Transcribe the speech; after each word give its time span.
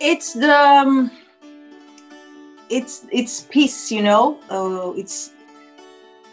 it's 0.00 0.32
the 0.34 0.52
um, 0.52 1.10
it's 2.68 3.06
it's 3.10 3.42
peace 3.42 3.90
you 3.90 4.02
know? 4.02 4.38
Uh, 4.50 4.92
it's 4.96 5.32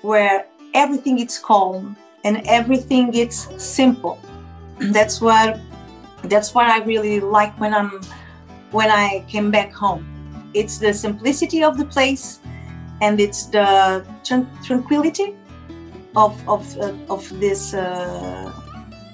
where 0.02 0.46
everything 0.74 1.20
is 1.20 1.38
calm 1.40 1.96
and 2.24 2.42
everything 2.48 3.14
is 3.14 3.48
simple. 3.58 4.20
That's 4.80 5.22
what 5.22 5.60
that's 6.26 6.56
what 6.56 6.68
i 6.68 6.82
really 6.86 7.20
like 7.20 7.52
when 7.60 7.74
i'm 7.74 8.02
when 8.72 8.90
i 8.90 9.24
came 9.28 9.52
back 9.52 9.74
home. 9.74 10.08
It's 10.54 10.78
the 10.78 10.94
simplicity 10.94 11.64
of 11.64 11.78
the 11.78 11.86
place 11.86 12.40
and 13.02 13.20
it's 13.20 13.48
the 13.48 14.06
tran- 14.24 14.48
tranquility 14.64 15.36
of 16.16 16.34
of 16.48 16.78
uh, 16.78 16.94
of 17.10 17.28
this 17.42 17.74
uh, 17.74 18.54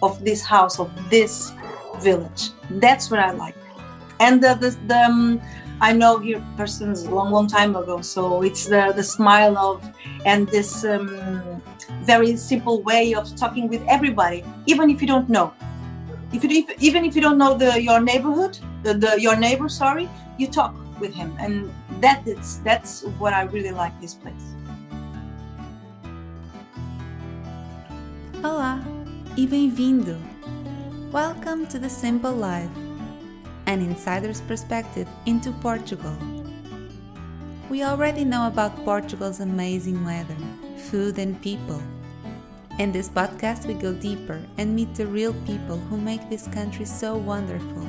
of 0.03 0.23
this 0.23 0.45
house 0.45 0.79
of 0.79 0.91
this 1.09 1.51
village. 1.97 2.51
That's 2.69 3.09
what 3.09 3.19
i 3.19 3.31
like 3.31 3.55
and 4.19 4.43
the 4.43 4.55
the, 4.55 4.69
the 4.87 4.99
um, 5.05 5.41
I 5.81 5.93
know 5.93 6.19
here 6.19 6.43
persons 6.57 7.03
a 7.03 7.09
long, 7.09 7.31
long 7.31 7.47
time 7.47 7.75
ago. 7.75 8.01
So 8.01 8.41
it's 8.41 8.65
the, 8.65 8.91
the 8.93 9.03
smile 9.03 9.57
of 9.57 9.81
and 10.25 10.47
this 10.49 10.83
um, 10.83 11.61
very 12.03 12.35
simple 12.35 12.81
way 12.81 13.13
of 13.13 13.33
talking 13.35 13.69
with 13.69 13.81
everybody, 13.87 14.43
even 14.65 14.89
if 14.89 15.01
you 15.01 15.07
don't 15.07 15.29
know. 15.29 15.53
If, 16.33 16.43
you, 16.43 16.49
if 16.51 16.83
even 16.83 17.05
if 17.05 17.15
you 17.15 17.21
don't 17.21 17.37
know 17.37 17.57
the 17.57 17.81
your 17.81 18.01
neighborhood, 18.01 18.59
the, 18.83 18.93
the 18.93 19.21
your 19.21 19.37
neighbor, 19.37 19.69
sorry, 19.69 20.09
you 20.37 20.47
talk 20.47 20.75
with 20.99 21.13
him, 21.13 21.33
and 21.39 21.71
that 22.01 22.27
is 22.27 22.59
that's 22.61 23.03
what 23.17 23.33
I 23.33 23.43
really 23.43 23.71
like 23.71 23.93
this 24.01 24.13
place. 24.13 24.53
Olá 28.43 28.83
e 29.35 29.47
bem-vindo. 29.47 30.17
Welcome 31.11 31.65
to 31.67 31.79
the 31.79 31.89
Simple 31.89 32.33
Life 32.33 32.88
an 33.69 33.83
insider's 33.83 34.41
perspective 34.41 35.07
into 35.27 35.51
Portugal. 35.61 36.17
We 37.69 37.83
already 37.83 38.25
know 38.25 38.47
about 38.47 38.83
Portugal's 38.83 39.41
amazing 39.41 40.03
weather, 40.03 40.35
food, 40.89 41.19
and 41.19 41.39
people. 41.39 41.79
In 42.79 42.91
this 42.91 43.09
podcast, 43.09 43.67
we 43.67 43.75
go 43.75 43.93
deeper 43.93 44.41
and 44.57 44.75
meet 44.75 44.95
the 44.95 45.05
real 45.05 45.35
people 45.45 45.77
who 45.77 46.01
make 46.01 46.27
this 46.31 46.47
country 46.47 46.85
so 46.85 47.15
wonderful. 47.15 47.87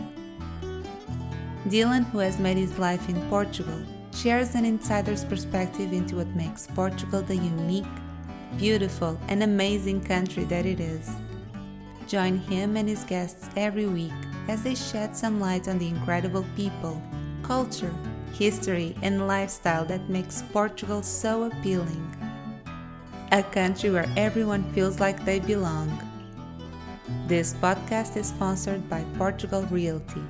Dylan, 1.69 2.05
who 2.11 2.19
has 2.19 2.39
made 2.39 2.59
his 2.59 2.79
life 2.79 3.09
in 3.09 3.19
Portugal, 3.31 3.81
shares 4.15 4.55
an 4.55 4.67
insider's 4.67 5.25
perspective 5.25 5.95
into 5.95 6.17
what 6.17 6.37
makes 6.37 6.67
Portugal 6.67 7.23
the 7.23 7.37
unique, 7.37 7.97
beautiful, 8.59 9.19
and 9.29 9.43
amazing 9.43 10.05
country 10.05 10.45
that 10.45 10.67
it 10.67 10.79
is. 10.79 11.11
Join 12.07 12.37
him 12.37 12.77
and 12.77 12.87
his 12.87 13.05
guests 13.05 13.49
every 13.57 13.87
week 13.87 14.13
as 14.49 14.63
they 14.63 14.75
shed 14.75 15.17
some 15.17 15.41
light 15.41 15.69
on 15.69 15.79
the 15.79 15.89
incredible 15.89 16.45
people, 16.57 17.03
culture, 17.43 17.95
history, 18.33 18.97
and 19.03 19.27
lifestyle 19.27 19.85
that 19.85 20.09
makes 20.09 20.43
Portugal 20.53 21.03
so 21.03 21.45
appealing. 21.45 22.07
A 23.33 23.43
country 23.43 23.91
where 23.91 24.11
everyone 24.17 24.65
feels 24.73 25.01
like 25.01 25.25
they 25.25 25.39
belong. 25.39 25.89
This 27.27 27.55
podcast 27.55 28.17
is 28.17 28.29
sponsored 28.29 28.89
by 28.89 29.05
Portugal 29.19 29.63
Realty. 29.71 30.23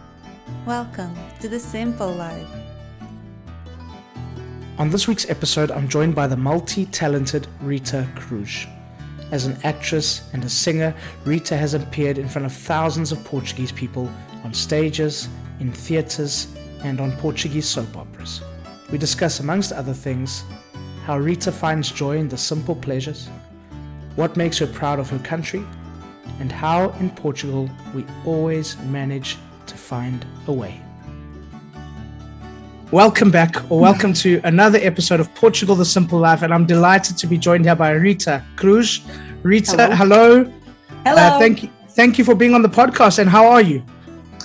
Welcome 0.66 1.16
to 1.40 1.48
the 1.48 1.60
Simple 1.60 2.12
Life. 2.12 2.48
On 4.78 4.88
this 4.90 5.06
week's 5.06 5.28
episode, 5.28 5.70
I'm 5.70 5.88
joined 5.88 6.14
by 6.14 6.26
the 6.26 6.36
multi 6.36 6.86
talented 6.86 7.46
Rita 7.60 8.08
Cruz. 8.16 8.66
As 9.30 9.46
an 9.46 9.56
actress 9.62 10.22
and 10.32 10.42
a 10.42 10.48
singer, 10.48 10.92
Rita 11.24 11.56
has 11.56 11.74
appeared 11.74 12.18
in 12.18 12.28
front 12.28 12.46
of 12.46 12.52
thousands 12.52 13.12
of 13.12 13.22
Portuguese 13.22 13.70
people 13.70 14.10
on 14.42 14.52
stages, 14.52 15.28
in 15.60 15.70
theatres, 15.70 16.48
and 16.82 17.00
on 17.00 17.12
Portuguese 17.12 17.68
soap 17.68 17.96
operas. 17.96 18.40
We 18.90 18.98
discuss, 18.98 19.38
amongst 19.38 19.70
other 19.70 19.94
things, 19.94 20.42
how 21.04 21.18
Rita 21.18 21.52
finds 21.52 21.92
joy 21.92 22.16
in 22.16 22.28
the 22.28 22.36
simple 22.36 22.74
pleasures, 22.74 23.28
what 24.16 24.36
makes 24.36 24.58
her 24.58 24.66
proud 24.66 24.98
of 24.98 25.08
her 25.10 25.18
country, 25.20 25.64
and 26.40 26.50
how 26.50 26.90
in 26.98 27.10
Portugal 27.10 27.70
we 27.94 28.04
always 28.26 28.76
manage 28.78 29.36
to 29.66 29.76
find 29.76 30.26
a 30.48 30.52
way. 30.52 30.80
Welcome 32.90 33.30
back, 33.30 33.70
or 33.70 33.78
welcome 33.78 34.12
to 34.14 34.40
another 34.42 34.80
episode 34.82 35.20
of 35.20 35.32
Portugal 35.36 35.76
the 35.76 35.84
Simple 35.84 36.18
Life, 36.18 36.42
and 36.42 36.52
I'm 36.52 36.66
delighted 36.66 37.16
to 37.18 37.28
be 37.28 37.38
joined 37.38 37.64
here 37.64 37.76
by 37.76 37.92
Rita 37.92 38.44
Cruz. 38.56 39.02
Rita, 39.42 39.94
hello. 39.96 40.44
Hello. 40.44 40.52
hello. 41.04 41.22
Uh, 41.22 41.38
thank 41.38 41.62
you. 41.62 41.70
Thank 41.90 42.18
you 42.18 42.24
for 42.24 42.34
being 42.34 42.54
on 42.54 42.62
the 42.62 42.68
podcast. 42.68 43.18
And 43.18 43.28
how 43.28 43.46
are 43.46 43.62
you? 43.62 43.82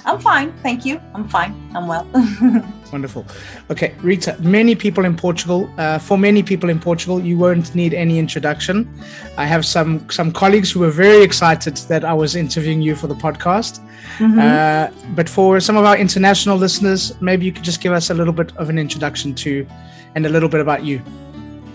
I'm 0.06 0.20
fine, 0.20 0.54
thank 0.62 0.86
you. 0.86 1.02
I'm 1.16 1.28
fine. 1.28 1.56
I'm 1.74 1.88
well. 1.88 2.08
Wonderful. 2.92 3.26
Okay, 3.72 3.96
Rita, 4.04 4.38
many 4.40 4.76
people 4.76 5.04
in 5.04 5.18
Portugal, 5.18 5.68
uh, 5.78 5.98
for 5.98 6.18
many 6.18 6.44
people 6.44 6.70
in 6.70 6.80
Portugal, 6.80 7.20
you 7.20 7.38
won't 7.38 7.74
need 7.74 7.94
any 7.94 8.20
introduction. 8.20 8.88
I 9.36 9.46
have 9.46 9.66
some 9.66 10.08
some 10.10 10.32
colleagues 10.32 10.72
who 10.72 10.82
were 10.82 10.92
very 10.92 11.24
excited 11.24 11.76
that 11.90 12.06
I 12.06 12.14
was 12.14 12.36
interviewing 12.36 12.84
you 12.84 12.96
for 12.96 13.08
the 13.08 13.16
podcast. 13.16 13.80
Mm-hmm. 14.20 14.40
Uh, 14.40 15.14
but 15.16 15.28
for 15.28 15.60
some 15.60 15.76
of 15.76 15.86
our 15.86 15.98
international 15.98 16.56
listeners, 16.56 17.20
maybe 17.20 17.46
you 17.46 17.52
could 17.52 17.64
just 17.64 17.82
give 17.82 17.92
us 17.92 18.12
a 18.12 18.14
little 18.14 18.34
bit 18.34 18.56
of 18.58 18.70
an 18.70 18.78
introduction 18.78 19.34
to 19.36 19.66
and 20.14 20.26
a 20.26 20.30
little 20.30 20.50
bit 20.50 20.62
about 20.62 20.86
you. 20.86 21.02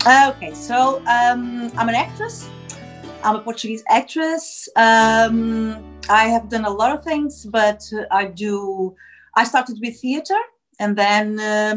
Okay, 0.07 0.53
so 0.53 1.03
um, 1.05 1.69
I'm 1.77 1.89
an 1.89 1.95
actress. 1.95 2.49
I'm 3.23 3.35
a 3.35 3.41
Portuguese 3.41 3.83
actress. 3.87 4.67
Um, 4.75 5.99
I 6.09 6.25
have 6.25 6.49
done 6.49 6.65
a 6.65 6.69
lot 6.69 6.91
of 6.95 7.03
things, 7.03 7.45
but 7.45 7.81
I 8.09 8.25
do. 8.25 8.95
I 9.35 9.43
started 9.43 9.77
with 9.79 9.99
theater, 9.99 10.39
and 10.79 10.97
then 10.97 11.39
uh, 11.39 11.75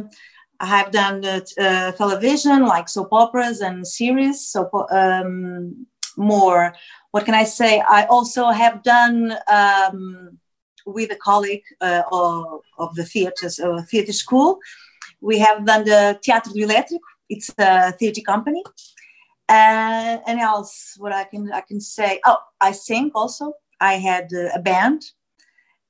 I 0.61 0.67
have 0.67 0.91
done 0.91 1.25
uh, 1.25 1.93
television, 1.93 2.65
like 2.65 2.89
soap 2.89 3.09
operas 3.13 3.61
and 3.61 3.87
series. 3.87 4.47
So 4.49 4.71
um, 4.91 5.87
more. 6.17 6.75
What 7.11 7.25
can 7.25 7.35
I 7.35 7.45
say? 7.45 7.83
I 7.89 8.05
also 8.07 8.51
have 8.51 8.83
done 8.83 9.37
um, 9.49 10.39
with 10.87 11.13
a 11.13 11.17
colleague 11.17 11.65
uh, 11.81 12.03
of, 12.11 12.61
of, 12.79 12.95
the 12.95 13.05
theaters, 13.05 13.61
uh, 13.61 13.83
theater 13.91 14.13
school. 14.13 14.59
We 15.21 15.39
have 15.39 15.65
done 15.65 15.85
the 15.85 16.19
Teatro 16.23 16.53
do 16.53 16.67
Elétrico. 16.67 17.01
It's 17.29 17.51
a 17.59 17.93
theater 17.93 18.21
company. 18.23 18.63
And, 19.49 20.23
and 20.27 20.41
else, 20.41 20.95
what 20.99 21.13
I 21.13 21.25
can 21.25 21.53
I 21.53 21.61
can 21.61 21.81
say? 21.81 22.21
Oh, 22.25 22.39
I 22.61 22.73
sing 22.73 23.11
also. 23.15 23.53
I 23.81 23.95
had 23.95 24.31
a 24.33 24.61
band. 24.61 25.03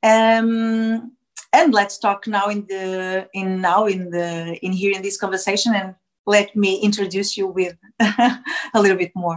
Um, 0.02 1.12
and 1.52 1.72
let's 1.72 1.98
talk 1.98 2.26
now 2.26 2.48
in 2.48 2.66
the 2.66 3.28
in 3.32 3.60
now 3.60 3.86
in 3.86 4.10
the 4.10 4.58
in 4.62 4.72
here 4.72 4.92
in 4.94 5.02
this 5.02 5.16
conversation 5.16 5.74
and 5.74 5.94
let 6.26 6.54
me 6.56 6.80
introduce 6.80 7.36
you 7.36 7.46
with 7.46 7.76
a 8.00 8.42
little 8.74 8.96
bit 8.96 9.12
more. 9.14 9.36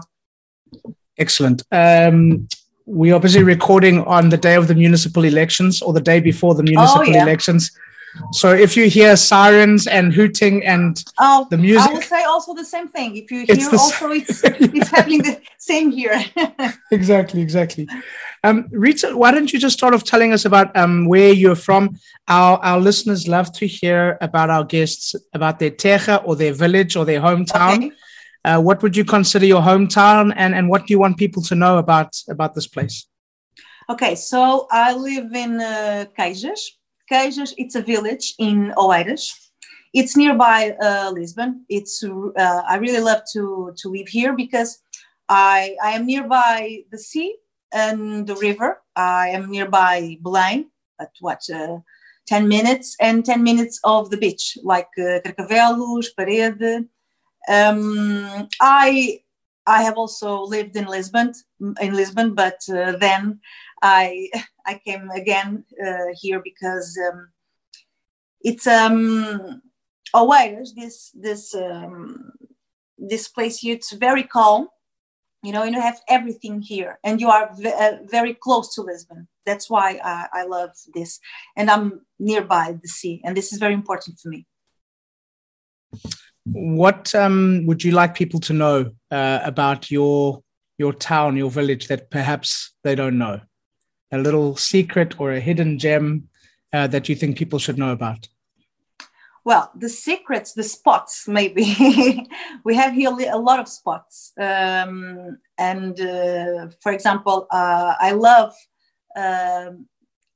Excellent. 1.18 1.64
Um, 1.72 2.48
we 2.86 3.12
obviously 3.12 3.44
recording 3.44 4.04
on 4.06 4.30
the 4.30 4.38
day 4.38 4.56
of 4.56 4.68
the 4.68 4.76
municipal 4.76 5.26
elections 5.26 5.82
or 5.82 5.94
the 5.94 6.02
day 6.02 6.20
before 6.20 6.56
the 6.56 6.64
municipal 6.64 7.02
oh, 7.02 7.12
yeah. 7.12 7.24
elections. 7.24 7.72
So 8.32 8.54
if 8.54 8.76
you 8.76 8.90
hear 8.90 9.16
sirens 9.16 9.88
and 9.88 10.14
hooting 10.14 10.66
and 10.66 11.04
oh, 11.20 11.48
the 11.50 11.58
music, 11.58 11.90
I 11.90 11.94
will 11.94 12.02
say 12.02 12.24
also 12.24 12.54
the 12.54 12.66
same 12.66 12.88
thing. 12.88 13.16
If 13.16 13.32
you 13.32 13.46
hear 13.46 13.70
also, 13.72 14.12
it's 14.12 14.44
it's 14.44 14.90
happening 14.96 15.24
the 15.24 15.40
same 15.58 15.92
here. 15.92 16.24
exactly, 16.92 17.42
exactly. 17.42 17.88
Um, 18.44 18.68
Rita, 18.72 19.16
why 19.16 19.32
don't 19.32 19.52
you 19.52 19.60
just 19.60 19.78
start 19.78 19.94
off 19.94 20.04
telling 20.04 20.34
us 20.34 20.46
about 20.46 20.76
um, 20.76 21.06
where 21.06 21.34
you're 21.34 21.56
from? 21.56 21.98
Our 22.28 22.58
our 22.60 22.80
listeners 22.80 23.28
love 23.28 23.52
to 23.54 23.68
hear 23.68 24.18
about 24.22 24.50
our 24.50 24.64
guests 24.64 25.16
about 25.34 25.60
their 25.60 25.72
terra 25.72 26.18
or 26.26 26.36
their 26.36 26.54
village 26.54 26.96
or 26.96 27.06
their 27.06 27.22
hometown. 27.22 27.78
Okay. 27.78 27.92
Uh, 28.46 28.62
what 28.62 28.82
would 28.82 28.96
you 28.96 29.04
consider 29.04 29.46
your 29.46 29.62
hometown, 29.62 30.34
and 30.36 30.56
and 30.56 30.70
what 30.70 30.88
do 30.88 30.94
you 30.94 31.00
want 31.00 31.18
people 31.18 31.42
to 31.44 31.56
know 31.56 31.78
about 31.78 32.16
about 32.30 32.56
this 32.56 32.68
place? 32.68 33.08
Okay, 33.90 34.16
so 34.16 34.68
I 34.70 34.94
live 34.94 35.34
in 35.34 35.62
uh, 35.62 36.06
Queijas, 36.18 36.60
Queijas, 37.12 37.54
it's 37.58 37.76
a 37.76 37.82
village 37.82 38.36
in 38.38 38.74
Oeiras. 38.78 39.34
It's 39.94 40.18
nearby 40.18 40.76
uh, 40.82 41.12
Lisbon. 41.14 41.66
It's 41.70 42.04
uh, 42.04 42.62
I 42.68 42.78
really 42.78 43.00
love 43.00 43.22
to 43.34 43.74
to 43.78 43.90
live 43.90 44.08
here 44.08 44.34
because 44.34 44.80
I 45.30 45.76
I 45.82 45.92
am 45.92 46.06
nearby 46.06 46.84
the 46.92 47.00
sea 47.00 47.36
and 47.74 48.28
the 48.28 48.36
river. 48.36 48.82
I 48.96 49.30
am 49.30 49.50
nearby 49.50 50.18
Belém 50.22 50.66
at 51.00 51.12
what 51.22 51.42
uh, 51.54 51.78
ten 52.28 52.48
minutes 52.48 52.96
and 53.00 53.26
ten 53.26 53.44
minutes 53.44 53.80
of 53.84 54.10
the 54.10 54.18
beach 54.18 54.58
like 54.64 54.90
uh, 55.00 55.20
Carcavelos, 55.24 56.14
Parede. 56.14 56.88
Um, 57.50 58.50
I 58.62 59.22
I 59.66 59.84
have 59.84 59.98
also 59.98 60.42
lived 60.44 60.76
in 60.76 60.86
Lisbon 60.86 61.34
in 61.82 61.94
Lisbon, 61.94 62.34
but 62.34 62.60
uh, 62.70 62.94
then 63.00 63.40
I 63.82 64.30
I 64.66 64.80
came 64.84 65.10
again 65.12 65.66
uh, 65.86 66.14
here 66.14 66.42
because 66.44 66.98
um, 67.12 67.30
it's 68.42 68.68
um 68.68 69.62
always 70.14 70.74
this 70.76 71.12
this 71.14 71.54
um, 71.56 72.32
this 72.98 73.28
place 73.28 73.60
here 73.60 73.76
it's 73.76 73.94
very 73.94 74.24
calm 74.24 74.68
you 75.44 75.52
know, 75.52 75.64
and 75.64 75.74
you 75.74 75.82
have 75.82 76.02
everything 76.10 76.62
here, 76.62 77.00
and 77.04 77.22
you 77.22 77.30
are 77.30 77.50
v- 77.56 77.72
uh, 77.72 77.98
very 78.10 78.34
close 78.34 78.74
to 78.76 78.82
Lisbon. 78.82 79.28
That's 79.46 79.70
why 79.70 80.00
I, 80.04 80.28
I 80.34 80.44
love 80.44 80.72
this, 80.94 81.20
and 81.56 81.70
I'm 81.70 82.02
nearby 82.20 82.78
the 82.82 82.88
sea, 82.88 83.22
and 83.24 83.38
this 83.38 83.54
is 83.54 83.60
very 83.60 83.74
important 83.74 84.20
for 84.20 84.30
me. 84.30 84.46
What 86.46 87.14
um, 87.14 87.66
would 87.66 87.84
you 87.84 87.92
like 87.92 88.16
people 88.16 88.40
to 88.42 88.54
know 88.54 88.92
uh, 89.12 89.40
about 89.44 89.92
your 89.92 90.42
your 90.78 90.94
town, 90.94 91.38
your 91.38 91.52
village 91.52 91.88
that 91.88 92.10
perhaps 92.10 92.74
they 92.84 92.96
don't 92.96 93.18
know? 93.18 93.40
A 94.12 94.18
little 94.18 94.56
secret 94.56 95.20
or 95.20 95.34
a 95.34 95.40
hidden 95.40 95.78
gem 95.78 96.30
uh, 96.74 96.88
that 96.88 97.10
you 97.10 97.16
think 97.16 97.38
people 97.38 97.60
should 97.60 97.78
know 97.78 97.92
about? 97.92 98.28
Well, 99.48 99.72
the 99.76 99.88
secrets, 99.88 100.52
the 100.54 100.64
spots, 100.64 101.26
maybe. 101.26 102.28
we 102.66 102.76
have 102.76 102.94
here 102.94 103.12
a 103.32 103.38
lot 103.38 103.62
of 103.62 103.70
spots. 103.70 104.34
Um, 104.38 105.38
and 105.58 105.98
uh, 106.02 106.68
for 106.82 106.92
example, 106.92 107.48
uh, 107.50 107.94
I 107.98 108.12
love 108.12 108.54
uh, 109.16 109.72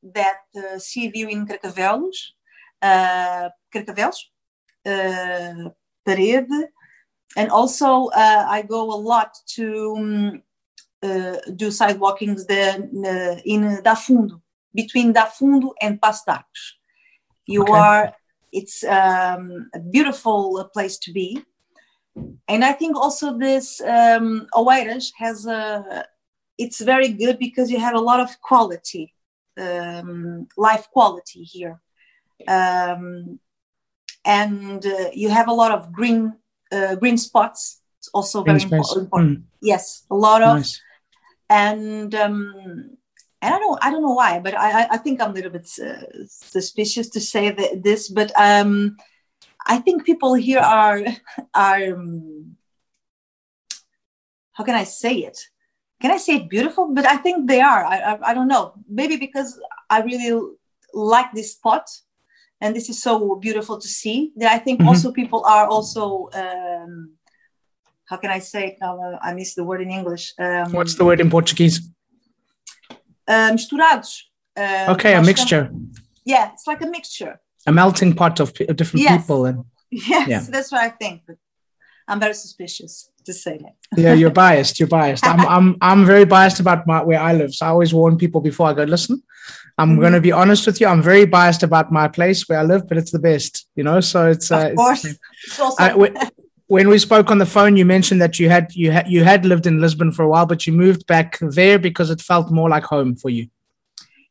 that 0.02 0.40
uh, 0.56 0.80
sea 0.80 1.10
view 1.10 1.28
in 1.28 1.46
Carcavelos, 1.46 2.36
uh, 2.82 3.50
Carcavelos, 3.74 4.32
uh, 4.86 5.70
Parede. 6.06 6.70
And 7.36 7.50
also, 7.50 8.08
uh, 8.16 8.46
I 8.48 8.62
go 8.62 8.94
a 8.94 8.96
lot 8.96 9.36
to 9.56 9.96
um, 9.98 10.42
do 11.02 11.68
sidewalkings 11.72 12.46
the, 12.48 13.42
in 13.46 13.82
Dafundo, 13.84 14.42
between 14.74 15.14
Dafundo 15.14 15.72
and 15.82 16.00
Passo. 16.00 16.44
You 17.48 17.64
okay. 17.64 17.74
are, 17.74 18.16
it's 18.52 18.84
um, 18.84 19.70
a 19.74 19.80
beautiful 19.80 20.70
place 20.74 20.98
to 21.00 21.12
be. 21.12 21.44
And 22.48 22.64
I 22.64 22.74
think 22.74 22.96
also 22.98 23.38
this 23.38 23.82
um, 23.82 24.48
Oeiras 24.54 25.12
has 25.18 25.46
a, 25.46 26.06
it's 26.58 26.82
very 26.82 27.10
good 27.10 27.40
because 27.40 27.72
you 27.72 27.80
have 27.80 27.96
a 27.96 28.00
lot 28.00 28.20
of 28.20 28.40
quality, 28.42 29.14
um, 29.58 30.48
life 30.58 30.88
quality 30.92 31.44
here. 31.44 31.82
Um, 32.48 33.40
and 34.26 34.86
uh, 34.86 35.10
you 35.14 35.30
have 35.30 35.48
a 35.48 35.54
lot 35.54 35.72
of 35.72 35.92
green 35.92 36.34
uh, 36.72 36.96
green 36.96 37.18
spots. 37.18 37.82
It's 38.00 38.10
also 38.10 38.44
green 38.44 38.60
very 38.60 38.72
important. 38.72 39.12
Mm. 39.12 39.44
Yes, 39.62 40.06
a 40.10 40.16
lot 40.16 40.42
of, 40.42 40.58
nice. 40.58 40.82
And 41.52 42.16
um, 42.16 42.98
and 43.42 43.54
I 43.54 43.60
don't 43.60 43.80
I 43.84 43.92
don't 43.92 44.02
know 44.02 44.14
why, 44.14 44.40
but 44.40 44.58
I 44.58 44.88
I 44.96 44.98
think 44.98 45.22
I'm 45.22 45.32
a 45.32 45.34
little 45.34 45.52
bit 45.52 45.68
uh, 45.84 46.26
suspicious 46.28 47.10
to 47.10 47.20
say 47.20 47.52
that 47.52 47.84
this, 47.84 48.08
but 48.10 48.32
um, 48.40 48.96
I 49.68 49.78
think 49.78 50.06
people 50.06 50.34
here 50.34 50.60
are 50.60 51.04
are 51.54 51.94
um, 51.94 52.56
how 54.54 54.64
can 54.64 54.76
I 54.76 54.86
say 54.86 55.16
it? 55.18 55.38
Can 56.02 56.12
I 56.12 56.18
say 56.18 56.38
it 56.38 56.50
beautiful? 56.50 56.94
But 56.94 57.06
I 57.06 57.18
think 57.18 57.48
they 57.48 57.62
are. 57.62 57.86
I, 57.86 57.98
I, 57.98 58.30
I 58.30 58.34
don't 58.34 58.48
know. 58.48 58.74
Maybe 58.90 59.18
because 59.18 59.60
I 59.90 60.02
really 60.02 60.56
like 60.94 61.32
this 61.34 61.52
spot 61.52 61.90
and 62.62 62.76
this 62.76 62.90
is 62.90 63.02
so 63.02 63.36
beautiful 63.36 63.80
to 63.80 63.88
see 63.88 64.34
that 64.36 64.52
i 64.52 64.58
think 64.58 64.80
mm-hmm. 64.80 64.90
also 64.90 65.12
people 65.12 65.44
are 65.46 65.68
also 65.68 66.30
um, 66.34 67.12
how 68.12 68.18
can 68.18 68.30
i 68.30 68.40
say 68.40 68.62
it 68.70 68.76
uh, 68.82 69.18
i 69.28 69.34
miss 69.34 69.56
the 69.56 69.64
word 69.64 69.82
in 69.82 69.90
english 69.90 70.26
um, 70.46 70.72
what's 70.74 70.96
the 70.96 71.06
word 71.10 71.20
in 71.24 71.30
portuguese 71.30 71.78
uh, 73.34 73.50
misturados 73.56 74.12
uh, 74.58 74.94
okay 74.94 75.14
a 75.16 75.24
mixture 75.32 75.64
yeah 76.26 76.52
it's 76.54 76.68
like 76.68 76.82
a 76.88 76.90
mixture 76.98 77.34
a 77.66 77.72
melting 77.72 78.14
pot 78.14 78.40
of, 78.40 78.50
of 78.70 78.76
different 78.76 79.04
yes. 79.04 79.22
people 79.22 79.46
and 79.46 79.64
yes 79.92 80.28
yeah. 80.28 80.42
that's 80.54 80.72
what 80.74 80.82
i 80.82 80.90
think 80.90 81.22
but 81.26 81.38
i'm 82.10 82.20
very 82.20 82.38
suspicious 82.46 83.10
to 83.26 83.34
say 83.34 83.58
that 83.64 83.76
yeah 84.04 84.14
you're 84.14 84.38
biased 84.46 84.80
you're 84.80 84.94
biased 85.00 85.26
i'm 85.26 85.42
i'm 85.56 85.68
i'm 85.90 86.06
very 86.06 86.26
biased 86.26 86.60
about 86.60 86.86
my, 86.86 87.02
where 87.02 87.22
i 87.30 87.34
live 87.34 87.54
so 87.54 87.66
i 87.66 87.70
always 87.70 87.94
warn 87.94 88.18
people 88.18 88.42
before 88.42 88.68
i 88.68 88.74
go 88.74 88.84
listen 88.84 89.24
I'm 89.78 89.92
mm-hmm. 89.92 90.02
going 90.02 90.14
to 90.14 90.22
be 90.22 90.34
honest 90.34 90.68
with 90.68 90.82
you. 90.82 90.88
I'm 90.88 91.02
very 91.02 91.26
biased 91.26 91.64
about 91.64 91.92
my 91.92 92.08
place 92.08 92.48
where 92.48 92.60
I 92.60 92.64
live, 92.64 92.88
but 92.90 92.98
it's 92.98 93.12
the 93.12 93.20
best, 93.20 93.68
you 93.76 93.84
know. 93.84 94.00
So 94.02 94.30
it's 94.30 94.52
uh, 94.52 94.68
of 94.68 94.76
course. 94.76 95.06
It's, 95.06 95.20
it's 95.46 95.60
also- 95.60 95.98
when 95.98 96.18
we 96.72 96.98
spoke 97.00 97.32
on 97.32 97.38
the 97.38 97.46
phone, 97.46 97.76
you 97.76 97.86
mentioned 97.86 98.22
that 98.22 98.40
you 98.40 98.50
had 98.50 98.74
you 98.74 98.92
had 98.92 99.08
you 99.10 99.24
had 99.24 99.46
lived 99.46 99.66
in 99.68 99.82
Lisbon 99.82 100.12
for 100.12 100.24
a 100.24 100.30
while, 100.30 100.46
but 100.46 100.66
you 100.66 100.74
moved 100.74 101.06
back 101.06 101.38
there 101.42 101.78
because 101.78 102.10
it 102.10 102.22
felt 102.22 102.50
more 102.50 102.70
like 102.70 102.84
home 102.84 103.16
for 103.16 103.30
you. 103.30 103.48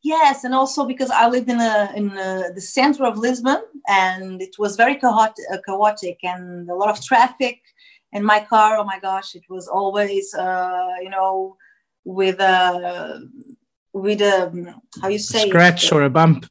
Yes, 0.03 0.43
and 0.43 0.55
also 0.55 0.85
because 0.85 1.11
I 1.11 1.27
lived 1.27 1.49
in 1.49 1.59
a, 1.59 1.91
in 1.95 2.09
a, 2.17 2.51
the 2.55 2.61
center 2.61 3.05
of 3.05 3.19
Lisbon, 3.19 3.61
and 3.87 4.41
it 4.41 4.55
was 4.57 4.75
very 4.75 4.95
chaotic, 4.95 5.45
uh, 5.53 5.57
chaotic 5.63 6.17
and 6.23 6.67
a 6.69 6.73
lot 6.73 6.89
of 6.89 7.03
traffic. 7.03 7.61
And 8.11 8.25
my 8.25 8.39
car, 8.39 8.77
oh 8.77 8.83
my 8.83 8.99
gosh, 8.99 9.35
it 9.35 9.43
was 9.47 9.67
always, 9.67 10.33
uh, 10.33 10.95
you 11.01 11.11
know, 11.11 11.55
with 12.03 12.39
a 12.39 13.21
with 13.93 14.21
a 14.21 14.75
how 15.01 15.09
you 15.09 15.19
say 15.19 15.43
a 15.43 15.47
scratch 15.47 15.85
it? 15.85 15.91
or 15.91 16.03
a 16.03 16.09
bump. 16.09 16.47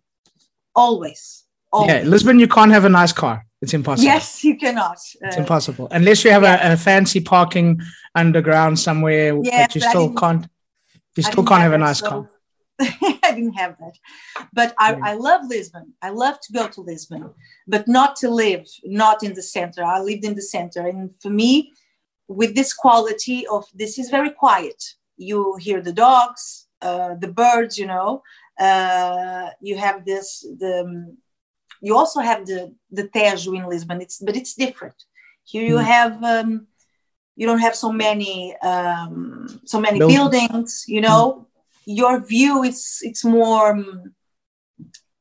Always. 0.76 1.44
Always. 1.72 1.90
Yeah, 1.90 2.02
Lisbon, 2.02 2.38
you 2.38 2.46
can't 2.46 2.70
have 2.70 2.84
a 2.84 2.88
nice 2.88 3.12
car. 3.12 3.44
It's 3.62 3.74
impossible. 3.74 4.04
Yes, 4.04 4.42
you 4.42 4.56
cannot. 4.56 4.98
It's 5.20 5.36
uh, 5.36 5.40
impossible 5.40 5.88
unless 5.90 6.24
you 6.24 6.30
have 6.30 6.44
a, 6.44 6.72
a, 6.72 6.76
fancy 6.76 7.20
parking 7.20 7.80
underground 8.14 8.78
somewhere 8.78 9.38
yeah, 9.42 9.66
but 9.66 9.74
you 9.74 9.80
still 9.82 10.14
can't. 10.14 10.46
You 11.16 11.22
still 11.22 11.44
can't 11.44 11.62
have, 11.62 11.72
have 11.72 11.80
a 11.80 11.84
nice 11.84 11.98
so. 11.98 12.08
car. 12.08 12.30
I 12.80 13.32
didn't 13.34 13.52
have 13.52 13.76
that, 13.78 13.98
but 14.54 14.74
I, 14.78 14.92
yeah. 14.92 15.00
I 15.04 15.14
love 15.14 15.42
Lisbon. 15.46 15.92
I 16.00 16.08
love 16.08 16.40
to 16.40 16.52
go 16.54 16.68
to 16.68 16.80
Lisbon, 16.80 17.34
but 17.66 17.86
not 17.86 18.16
to 18.16 18.30
live, 18.30 18.66
not 18.84 19.22
in 19.22 19.34
the 19.34 19.42
center. 19.42 19.84
I 19.84 20.00
lived 20.00 20.24
in 20.24 20.34
the 20.34 20.42
center, 20.42 20.86
and 20.86 21.14
for 21.20 21.28
me, 21.28 21.72
with 22.28 22.54
this 22.54 22.72
quality 22.72 23.46
of 23.48 23.66
this 23.74 23.98
is 23.98 24.08
very 24.08 24.30
quiet. 24.30 24.82
You 25.18 25.56
hear 25.56 25.82
the 25.82 25.92
dogs, 25.92 26.68
uh, 26.80 27.16
the 27.16 27.28
birds, 27.28 27.76
you 27.76 27.86
know. 27.86 28.22
Uh, 28.58 29.50
you 29.60 29.76
have 29.76 30.06
this 30.06 30.46
the 30.58 30.80
um, 30.86 31.18
you 31.80 31.96
also 31.96 32.20
have 32.20 32.46
the 32.46 32.74
the 32.90 33.04
Tejo 33.08 33.56
in 33.56 33.68
Lisbon. 33.68 34.00
It's 34.00 34.18
but 34.18 34.36
it's 34.36 34.54
different. 34.54 34.94
Here 35.44 35.64
you 35.64 35.76
mm. 35.76 35.84
have 35.84 36.22
um, 36.22 36.66
you 37.36 37.46
don't 37.46 37.60
have 37.60 37.74
so 37.74 37.90
many 37.92 38.56
um, 38.58 39.60
so 39.64 39.80
many 39.80 39.98
buildings. 39.98 40.84
You 40.86 41.00
know, 41.00 41.22
mm. 41.32 41.46
your 41.86 42.20
view 42.20 42.62
is 42.62 42.98
it's 43.02 43.24
more. 43.24 43.72
Um, 43.72 44.14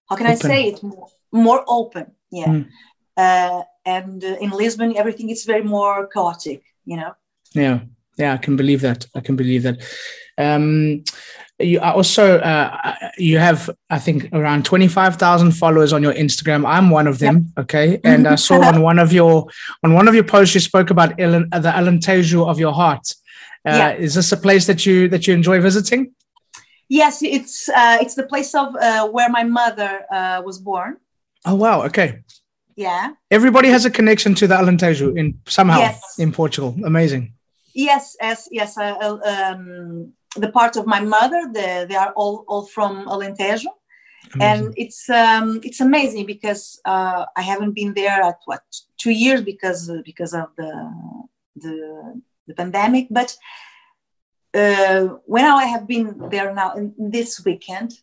how 0.09 0.15
can 0.15 0.27
open. 0.27 0.35
I 0.35 0.49
say 0.49 0.63
it? 0.69 0.83
More, 0.83 1.07
more 1.31 1.63
open. 1.67 2.11
Yeah. 2.31 2.47
Mm. 2.47 2.67
Uh, 3.15 3.63
and 3.85 4.23
uh, 4.23 4.37
in 4.41 4.49
Lisbon, 4.51 4.97
everything 4.97 5.29
is 5.29 5.45
very 5.45 5.63
more 5.63 6.07
chaotic. 6.07 6.63
You 6.85 6.97
know. 6.97 7.13
Yeah. 7.53 7.79
Yeah, 8.17 8.33
I 8.33 8.37
can 8.37 8.57
believe 8.57 8.81
that. 8.81 9.07
I 9.15 9.21
can 9.21 9.37
believe 9.37 9.63
that. 9.63 9.81
Um, 10.37 11.03
you 11.59 11.79
also 11.79 12.39
uh, 12.39 12.95
you 13.17 13.37
have 13.37 13.69
i 13.89 13.99
think 13.99 14.29
around 14.33 14.63
25000 14.63 15.51
followers 15.51 15.91
on 15.93 16.01
your 16.01 16.13
instagram. 16.13 16.65
I'm 16.67 16.89
one 16.89 17.07
of 17.07 17.19
them 17.19 17.35
yep. 17.35 17.63
okay? 17.65 17.99
And 18.03 18.27
i 18.27 18.35
saw 18.35 18.61
on 18.61 18.81
one 18.81 18.99
of 18.99 19.11
your 19.11 19.47
on 19.83 19.93
one 19.93 20.07
of 20.07 20.15
your 20.15 20.23
posts 20.23 20.55
you 20.55 20.61
spoke 20.61 20.89
about 20.89 21.19
Ellen, 21.19 21.49
the 21.51 21.71
alentejo 21.71 22.47
of 22.47 22.59
your 22.59 22.73
heart. 22.73 23.13
Uh, 23.65 23.75
yeah. 23.75 23.91
is 23.91 24.15
this 24.15 24.31
a 24.31 24.37
place 24.37 24.67
that 24.67 24.85
you 24.85 25.09
that 25.09 25.27
you 25.27 25.33
enjoy 25.33 25.59
visiting? 25.59 26.13
Yes 26.87 27.21
it's 27.21 27.67
uh, 27.69 27.97
it's 28.01 28.15
the 28.15 28.25
place 28.25 28.55
of 28.55 28.75
uh, 28.75 29.07
where 29.09 29.29
my 29.29 29.43
mother 29.43 30.05
uh, 30.11 30.41
was 30.45 30.59
born. 30.59 30.97
Oh 31.45 31.55
wow 31.55 31.83
okay. 31.83 32.23
Yeah. 32.75 33.11
Everybody 33.29 33.67
has 33.67 33.83
a 33.83 33.91
connection 33.91 34.33
to 34.35 34.47
the 34.47 34.55
alentejo 34.55 35.17
in 35.17 35.39
somehow 35.45 35.79
yes. 35.79 36.17
in 36.19 36.31
portugal. 36.31 36.75
Amazing. 36.85 37.33
Yes 37.73 38.15
yes 38.21 38.47
yes 38.49 38.77
uh, 38.77 39.17
um, 39.25 40.13
the 40.35 40.51
part 40.51 40.75
of 40.77 40.85
my 40.85 40.99
mother. 40.99 41.49
The, 41.51 41.85
they 41.87 41.95
are 41.95 42.13
all, 42.15 42.45
all 42.47 42.65
from 42.65 43.07
Alentejo. 43.07 43.67
Amazing. 44.35 44.41
And 44.41 44.73
it's 44.77 45.09
um, 45.09 45.59
it's 45.63 45.79
amazing 45.79 46.25
because 46.25 46.79
uh, 46.85 47.25
I 47.35 47.41
haven't 47.41 47.73
been 47.73 47.93
there 47.93 48.21
at 48.21 48.39
what 48.45 48.61
two 48.97 49.11
years 49.11 49.41
because 49.41 49.89
uh, 49.89 50.01
because 50.05 50.33
of 50.33 50.49
the 50.57 50.91
the, 51.55 52.21
the 52.45 52.53
pandemic. 52.53 53.07
But 53.09 53.35
uh, 54.53 55.05
when 55.25 55.45
I 55.45 55.65
have 55.65 55.87
been 55.87 56.29
there 56.29 56.53
now 56.53 56.73
in 56.73 56.93
this 56.97 57.43
weekend, 57.43 57.93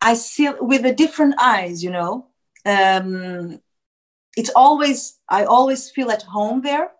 I 0.00 0.14
see 0.14 0.50
with 0.60 0.84
a 0.84 0.92
different 0.92 1.36
eyes. 1.40 1.82
You 1.82 1.90
know, 1.90 2.26
um, 2.66 3.60
it's 4.36 4.50
always 4.54 5.18
I 5.28 5.44
always 5.44 5.90
feel 5.90 6.10
at 6.10 6.22
home 6.22 6.60
there. 6.60 6.90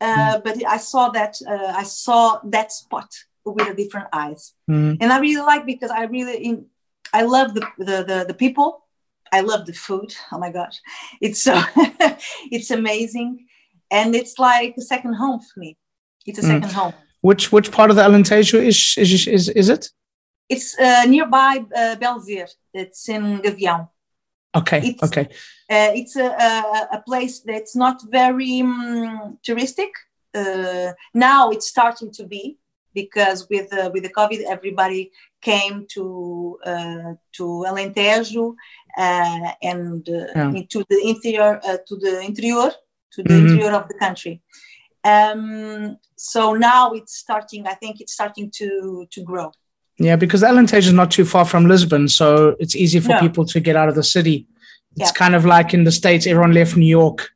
Uh, 0.00 0.38
mm. 0.38 0.44
But 0.44 0.66
I 0.66 0.78
saw 0.78 1.10
that 1.10 1.36
uh, 1.46 1.74
I 1.76 1.84
saw 1.84 2.40
that 2.44 2.72
spot 2.72 3.14
with 3.52 3.68
a 3.68 3.74
different 3.74 4.08
eyes. 4.12 4.54
Mm-hmm. 4.70 5.02
And 5.02 5.12
I 5.12 5.18
really 5.18 5.42
like 5.42 5.66
because 5.66 5.90
I 5.90 6.04
really 6.04 6.36
in, 6.36 6.66
I 7.12 7.22
love 7.22 7.54
the, 7.54 7.66
the, 7.78 8.04
the 8.04 8.24
the 8.28 8.34
people. 8.34 8.84
I 9.32 9.40
love 9.40 9.66
the 9.66 9.72
food. 9.72 10.14
Oh 10.32 10.38
my 10.38 10.50
gosh, 10.50 10.80
it's 11.20 11.42
so 11.42 11.60
it's 12.50 12.70
amazing, 12.70 13.46
and 13.90 14.14
it's 14.14 14.38
like 14.38 14.74
a 14.78 14.82
second 14.82 15.14
home 15.14 15.40
for 15.40 15.60
me. 15.60 15.76
It's 16.26 16.38
a 16.38 16.42
mm. 16.42 16.48
second 16.48 16.72
home. 16.72 16.94
Which 17.20 17.52
which 17.52 17.70
part 17.70 17.90
of 17.90 17.96
the 17.96 18.02
Alentejo 18.02 18.64
is 18.64 18.94
is 18.96 19.26
is, 19.26 19.48
is 19.48 19.68
it? 19.68 19.90
It's 20.48 20.78
uh, 20.78 21.04
nearby 21.06 21.64
uh, 21.76 21.96
Belver. 21.96 22.48
It's 22.72 23.08
in 23.08 23.40
Gavião. 23.42 23.88
Okay. 24.56 24.80
It's, 24.80 25.02
okay. 25.02 25.26
Uh, 25.70 25.92
it's 25.94 26.16
a, 26.16 26.24
a, 26.24 26.88
a 26.96 27.02
place 27.06 27.40
that's 27.40 27.76
not 27.76 28.00
very 28.10 28.62
um, 28.62 29.38
touristic 29.46 29.90
Uh, 30.34 30.92
now 31.14 31.50
it's 31.50 31.68
starting 31.68 32.10
to 32.12 32.24
be 32.26 32.58
because 32.94 33.48
with 33.50 33.72
uh, 33.72 33.90
with 33.92 34.02
the 34.02 34.12
COVID, 34.12 34.42
everybody 34.48 35.10
came 35.42 35.86
to 35.94 36.58
uh, 36.64 37.12
to 37.32 37.44
Alentejo 37.68 38.54
uh, 38.96 39.50
and 39.62 40.08
uh, 40.08 40.26
Yeah. 40.34 40.50
into 40.52 40.84
the 40.90 41.00
interior 41.04 41.60
uh, 41.64 41.78
to 41.86 41.96
the 41.96 42.20
interior 42.20 42.70
to 43.14 43.22
the 43.22 43.34
Mhm. 43.34 43.40
interior 43.50 43.72
of 43.72 43.88
the 43.88 43.94
country. 43.94 44.40
Um, 45.04 45.96
so 46.16 46.54
now 46.54 46.92
it's 46.92 47.16
starting. 47.16 47.66
I 47.66 47.74
think 47.74 48.00
it's 48.00 48.12
starting 48.12 48.50
to 48.58 49.06
to 49.10 49.22
grow. 49.22 49.52
Yeah, 49.98 50.16
because 50.16 50.42
Alentejo 50.42 50.78
is 50.78 50.92
not 50.92 51.10
too 51.10 51.24
far 51.24 51.44
from 51.44 51.66
Lisbon, 51.66 52.08
so 52.08 52.54
it's 52.60 52.76
easy 52.76 53.00
for 53.00 53.14
No. 53.14 53.20
people 53.20 53.44
to 53.46 53.60
get 53.60 53.74
out 53.76 53.88
of 53.88 53.94
the 53.94 54.02
city. 54.04 54.46
It's 54.96 55.10
Yeah. 55.10 55.12
kind 55.12 55.34
of 55.34 55.44
like 55.44 55.74
in 55.74 55.84
the 55.84 55.92
states, 55.92 56.26
everyone 56.26 56.52
left 56.52 56.76
New 56.76 56.86
York 56.86 57.30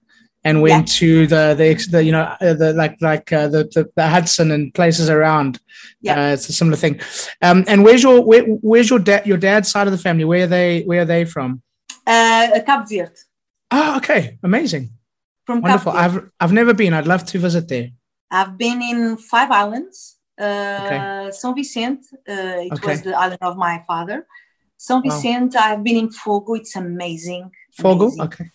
and 0.44 0.60
went 0.62 0.88
to 1.00 1.26
the 1.26 1.54
the, 1.56 1.74
the 1.90 2.02
you 2.04 2.12
know 2.12 2.22
uh, 2.40 2.54
the 2.54 2.72
like 2.72 2.96
like 3.00 3.32
uh, 3.32 3.48
the, 3.48 3.64
the 3.74 3.90
the 3.96 4.06
Hudson 4.08 4.50
and 4.50 4.72
places 4.74 5.08
around. 5.08 5.60
Yeah. 6.00 6.18
uh, 6.30 6.32
it's 6.34 6.48
a 6.48 6.52
similar 6.52 6.76
thing. 6.76 7.00
Um, 7.42 7.64
and 7.68 7.84
where's 7.84 8.02
your 8.02 8.24
where, 8.24 8.42
where's 8.44 8.90
your 8.90 8.98
dad 8.98 9.26
your 9.26 9.38
dad's 9.38 9.70
side 9.70 9.86
of 9.86 9.92
the 9.92 9.98
family? 9.98 10.24
Where 10.24 10.44
are 10.44 10.48
they 10.48 10.82
where 10.82 11.02
are 11.02 11.04
they 11.06 11.24
from? 11.24 11.62
Uh, 12.06 12.58
Cabo 12.66 12.84
Verde, 12.86 13.12
Oh, 13.70 13.96
okay, 13.98 14.38
amazing, 14.42 14.90
from 15.46 15.60
wonderful. 15.62 15.92
I've 15.92 16.28
I've 16.40 16.52
never 16.52 16.74
been. 16.74 16.92
I'd 16.94 17.06
love 17.06 17.24
to 17.26 17.38
visit 17.38 17.68
there. 17.68 17.90
I've 18.30 18.56
been 18.58 18.82
in 18.82 19.16
five 19.18 19.50
islands. 19.50 20.18
Uh, 20.40 20.80
Okay. 20.84 20.98
São 21.30 21.54
Vicente, 21.54 22.06
uh, 22.28 22.66
it 22.66 22.72
Okay. 22.72 22.88
was 22.88 23.02
the 23.02 23.14
island 23.16 23.38
of 23.42 23.56
my 23.56 23.84
father. 23.86 24.26
São 24.78 24.96
Wow. 24.96 25.02
Vicente, 25.10 25.56
I've 25.56 25.84
been 25.84 25.96
in 25.96 26.10
Fogo. 26.10 26.54
It's 26.54 26.74
amazing. 26.74 27.50
Fogo, 27.78 28.06
amazing. 28.06 28.22
okay, 28.22 28.50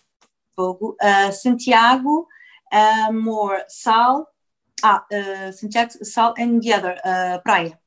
Uh, 0.58 1.30
Santiago, 1.30 2.26
uh, 2.72 3.12
more 3.12 3.62
Sal. 3.68 4.28
Ah, 4.82 5.04
uh, 5.12 5.52
Santiago, 5.52 5.90
Sal, 6.02 6.34
and 6.38 6.62
the 6.62 6.72
other, 6.72 6.96
uh, 7.04 7.38
Praia. 7.44 7.78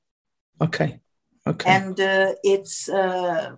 okay, 0.61 0.99
okay. 1.47 1.71
And 1.71 1.99
uh, 1.99 2.33
it's 2.43 2.89
uh, 2.89 3.55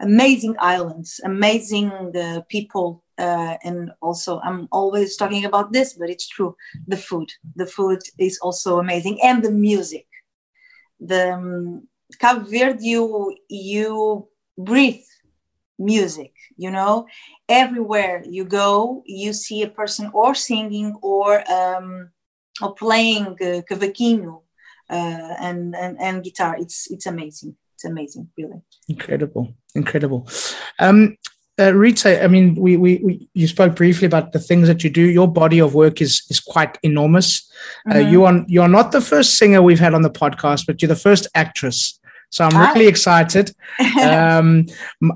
amazing 0.00 0.56
islands, 0.58 1.20
amazing 1.24 1.90
uh, 2.16 2.42
people. 2.48 3.04
Uh, 3.18 3.56
and 3.62 3.92
also, 4.00 4.40
I'm 4.40 4.68
always 4.72 5.16
talking 5.16 5.44
about 5.44 5.72
this, 5.72 5.94
but 5.94 6.10
it's 6.10 6.28
true. 6.28 6.56
The 6.86 6.96
food, 6.96 7.30
the 7.56 7.66
food 7.66 8.00
is 8.18 8.38
also 8.42 8.78
amazing, 8.78 9.18
and 9.22 9.42
the 9.42 9.50
music. 9.50 10.06
The 11.00 11.34
um, 11.34 11.88
Cabo 12.18 12.44
Verde, 12.44 12.84
you 12.84 13.36
you 13.48 14.28
breathe 14.58 15.04
music. 15.78 16.32
You 16.56 16.70
know, 16.70 17.06
everywhere 17.48 18.22
you 18.28 18.44
go, 18.44 19.02
you 19.06 19.32
see 19.32 19.62
a 19.62 19.68
person 19.68 20.10
or 20.12 20.34
singing 20.34 20.96
or 21.02 21.42
um, 21.50 22.10
or 22.60 22.74
playing 22.74 23.26
uh, 23.40 23.62
cavaquinho 23.68 24.42
uh, 24.90 25.34
and, 25.40 25.74
and 25.74 26.00
and 26.00 26.22
guitar. 26.24 26.56
It's 26.58 26.90
it's 26.90 27.06
amazing. 27.06 27.56
It's 27.74 27.84
amazing, 27.84 28.28
really. 28.38 28.60
Incredible, 28.88 29.54
incredible. 29.74 30.28
Um, 30.78 31.16
uh, 31.60 31.72
Rita, 31.74 32.24
I 32.24 32.28
mean, 32.28 32.54
we, 32.54 32.76
we, 32.78 33.00
we, 33.04 33.28
you 33.34 33.46
spoke 33.46 33.76
briefly 33.76 34.06
about 34.06 34.32
the 34.32 34.38
things 34.38 34.68
that 34.68 34.82
you 34.82 34.88
do. 34.88 35.02
Your 35.02 35.28
body 35.28 35.58
of 35.58 35.74
work 35.74 36.00
is 36.00 36.22
is 36.30 36.40
quite 36.40 36.78
enormous. 36.82 37.50
Uh, 37.90 37.94
Mhm. 37.94 38.10
you 38.10 38.24
are 38.24 38.44
you 38.48 38.62
are 38.62 38.68
not 38.68 38.92
the 38.92 39.00
first 39.00 39.36
singer 39.36 39.60
we've 39.62 39.80
had 39.80 39.94
on 39.94 40.02
the 40.02 40.10
podcast, 40.10 40.64
but 40.66 40.80
you're 40.80 40.88
the 40.94 40.96
first 41.08 41.26
actress. 41.34 41.98
So 42.32 42.44
I'm 42.46 42.56
really 42.74 42.88
excited. 42.88 43.54
Um, 44.02 44.66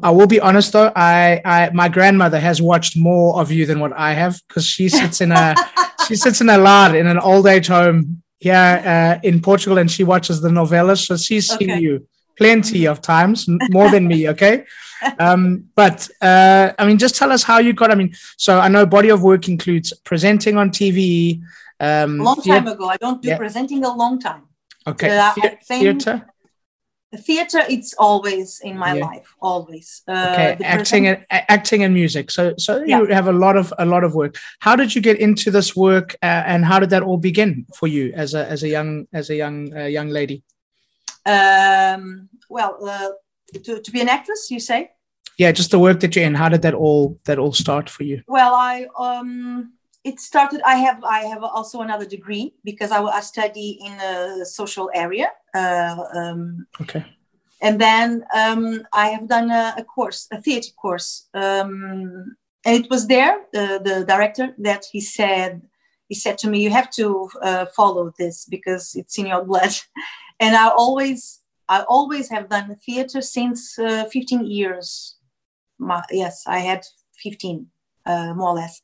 I 0.03 0.11
will 0.11 0.27
be 0.27 0.41
honest 0.41 0.73
though, 0.73 0.91
I, 0.97 1.41
I 1.45 1.71
my 1.83 1.89
grandmother 1.89 2.41
has 2.41 2.63
watched 2.63 2.97
more 2.97 3.39
of 3.41 3.51
you 3.51 3.67
than 3.67 3.81
what 3.81 3.93
I 4.09 4.13
have 4.23 4.41
because 4.47 4.67
she 4.67 4.89
sits 4.89 5.21
in 5.21 5.31
a 5.33 5.55
she 6.07 6.15
sits 6.17 6.41
in 6.41 6.49
a 6.49 6.59
lar 6.59 6.97
in 6.97 7.07
an 7.07 7.19
old 7.19 7.47
age 7.47 7.69
home 7.69 8.23
here 8.39 8.83
uh, 8.95 9.19
in 9.29 9.41
Portugal, 9.41 9.79
and 9.79 9.91
she 9.91 10.05
watches 10.05 10.41
the 10.41 10.49
novellas. 10.49 11.07
So 11.07 11.17
she's 11.17 11.47
seen 11.49 11.83
you 11.85 12.07
plenty 12.39 12.87
of 12.87 13.01
times, 13.03 13.47
more 13.69 13.89
than 13.91 14.07
me. 14.07 14.29
Okay, 14.31 14.65
um, 15.19 15.65
but 15.75 16.09
uh, 16.23 16.73
I 16.79 16.87
mean, 16.87 16.99
just 16.99 17.17
tell 17.17 17.33
us 17.33 17.43
how 17.43 17.59
you 17.59 17.73
got. 17.73 17.91
I 17.91 17.95
mean, 17.95 18.15
so 18.37 18.59
I 18.59 18.69
know 18.69 18.87
body 18.87 19.11
of 19.11 19.23
work 19.23 19.49
includes 19.49 19.93
presenting 20.05 20.57
on 20.57 20.71
TV. 20.71 21.43
Um, 21.79 22.19
long 22.19 22.41
time 22.43 22.69
ago. 22.69 22.89
I 22.89 22.97
don't 22.97 23.21
do 23.21 23.29
Yeah. 23.29 23.39
presenting 23.39 23.85
a 23.85 23.95
long 24.03 24.19
time. 24.19 24.43
Okay, 24.87 25.11
Uh, 25.11 25.33
I 25.37 25.59
theater. 25.69 26.27
The 27.17 27.23
theater, 27.23 27.61
it's 27.69 27.95
always 27.99 28.61
in 28.61 28.77
my 28.77 28.95
Yeah. 28.95 29.05
life, 29.07 29.29
always. 29.41 30.03
Uh, 30.07 30.29
Okay, 30.33 30.51
acting 30.65 31.05
present- 31.05 31.27
and 31.31 31.45
acting 31.49 31.83
and 31.85 31.95
music. 31.95 32.31
So, 32.31 32.55
so 32.59 32.73
Yeah. 32.85 32.99
you 33.01 33.07
have 33.19 33.29
a 33.29 33.33
lot 33.33 33.57
of 33.57 33.73
a 33.79 33.87
lot 33.87 34.05
of 34.05 34.15
work. 34.15 34.37
How 34.61 34.77
did 34.77 34.95
you 34.95 35.01
get 35.01 35.19
into 35.19 35.51
this 35.51 35.75
work, 35.75 36.09
uh, 36.23 36.43
and 36.53 36.65
how 36.71 36.79
did 36.81 36.91
that 36.91 37.03
all 37.03 37.17
begin 37.31 37.67
for 37.79 37.87
you 37.89 38.13
as 38.15 38.35
a 38.35 38.43
as 38.55 38.63
a 38.63 38.69
young 38.69 39.07
as 39.13 39.31
a 39.31 39.35
young 39.35 39.57
uh, 39.77 39.89
young 39.99 40.11
lady? 40.11 40.43
um, 41.27 42.29
well, 42.49 42.73
uh, 42.87 43.11
to, 43.65 43.81
to 43.81 43.91
be 43.91 44.01
an 44.01 44.09
actress, 44.09 44.49
you 44.51 44.61
say? 44.61 44.91
Yeah, 45.39 45.53
just 45.53 45.71
the 45.71 45.79
work 45.79 45.99
that 46.01 46.15
you're 46.15 46.25
in. 46.25 46.35
How 46.35 46.49
did 46.49 46.63
that 46.63 46.75
all 46.75 47.19
that 47.25 47.39
all 47.39 47.53
start 47.53 47.91
for 47.91 48.05
you? 48.05 48.23
Well, 48.29 48.55
I 48.55 48.87
um, 48.99 49.73
it 50.07 50.21
started. 50.21 50.61
I 50.65 50.77
have 50.77 51.03
I 51.03 51.21
have 51.33 51.43
also 51.43 51.81
another 51.81 52.07
degree 52.07 52.55
because 52.65 52.91
I, 52.93 53.03
I 53.03 53.21
study 53.21 53.79
in 53.85 53.93
a 54.01 54.45
social 54.45 54.89
area, 54.95 55.29
uh, 55.55 55.97
um, 56.15 56.67
Okay. 56.81 57.05
and 57.61 57.81
then 57.81 58.25
um, 58.35 58.83
I 58.93 59.09
have 59.09 59.27
done 59.29 59.51
a, 59.51 59.75
a 59.77 59.85
course, 59.85 60.29
a 60.33 60.41
theater 60.41 60.71
course, 60.81 61.29
um, 61.35 62.37
and 62.65 62.85
it 62.85 62.89
was 62.89 63.07
there 63.09 63.35
the 63.53 63.81
the 63.89 64.05
director 64.07 64.55
that 64.59 64.85
he 64.93 65.01
said 65.01 65.63
he 66.09 66.15
said 66.15 66.39
to 66.39 66.49
me, 66.49 66.63
"You 66.63 66.71
have 66.71 66.91
to 66.93 67.29
uh, 67.43 67.67
follow 67.77 68.13
this 68.19 68.47
because 68.47 68.95
it's 68.95 69.19
in 69.19 69.27
your 69.27 69.45
blood," 69.45 69.75
and 70.41 70.55
I 70.55 70.69
always 70.69 71.41
I 71.69 71.83
always 71.89 72.31
have 72.31 72.49
done 72.49 72.77
theater 72.87 73.21
since 73.21 73.79
uh, 73.79 74.05
15 74.13 74.47
years. 74.47 75.17
My, 75.79 76.03
yes, 76.11 76.45
I 76.47 76.61
had 76.61 76.87
15, 77.23 77.67
uh, 78.07 78.33
more 78.35 78.51
or 78.51 78.55
less. 78.55 78.81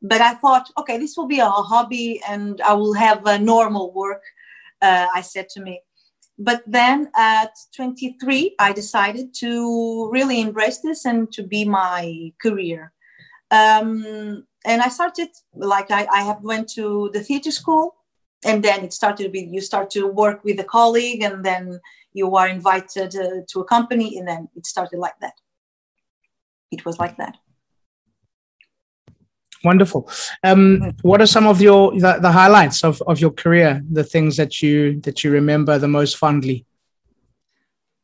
But 0.00 0.20
I 0.20 0.34
thought, 0.34 0.70
okay, 0.78 0.98
this 0.98 1.16
will 1.16 1.26
be 1.26 1.40
a 1.40 1.48
hobby 1.48 2.20
and 2.28 2.60
I 2.60 2.74
will 2.74 2.94
have 2.94 3.26
a 3.26 3.38
normal 3.38 3.92
work, 3.92 4.22
uh, 4.80 5.06
I 5.14 5.22
said 5.22 5.48
to 5.50 5.60
me. 5.60 5.80
But 6.38 6.62
then 6.66 7.10
at 7.16 7.50
23, 7.74 8.54
I 8.60 8.72
decided 8.72 9.34
to 9.40 10.08
really 10.12 10.40
embrace 10.40 10.78
this 10.78 11.04
and 11.04 11.30
to 11.32 11.42
be 11.42 11.64
my 11.64 12.32
career. 12.40 12.92
Um, 13.50 14.46
and 14.64 14.82
I 14.82 14.88
started, 14.88 15.30
like, 15.54 15.90
I, 15.90 16.06
I 16.12 16.22
have 16.22 16.42
went 16.42 16.68
to 16.74 17.10
the 17.12 17.20
theater 17.20 17.50
school 17.50 17.96
and 18.44 18.62
then 18.62 18.84
it 18.84 18.92
started 18.92 19.32
with 19.32 19.48
you 19.52 19.60
start 19.60 19.90
to 19.90 20.06
work 20.06 20.44
with 20.44 20.60
a 20.60 20.64
colleague 20.64 21.22
and 21.22 21.44
then 21.44 21.80
you 22.12 22.34
are 22.36 22.48
invited 22.48 23.14
uh, 23.16 23.40
to 23.48 23.60
a 23.60 23.64
company 23.64 24.18
and 24.18 24.28
then 24.28 24.48
it 24.54 24.66
started 24.66 24.98
like 24.98 25.18
that 25.20 25.34
it 26.70 26.84
was 26.84 26.98
like 26.98 27.16
that 27.16 27.36
Wonderful. 29.64 30.08
Um, 30.44 30.94
what 31.02 31.20
are 31.20 31.26
some 31.26 31.46
of 31.46 31.60
your 31.60 31.92
the, 31.92 32.18
the 32.20 32.30
highlights 32.30 32.84
of, 32.84 33.02
of 33.06 33.20
your 33.20 33.32
career? 33.32 33.82
The 33.90 34.04
things 34.04 34.36
that 34.36 34.62
you 34.62 35.00
that 35.00 35.24
you 35.24 35.30
remember 35.30 35.78
the 35.78 35.88
most 35.88 36.16
fondly? 36.16 36.64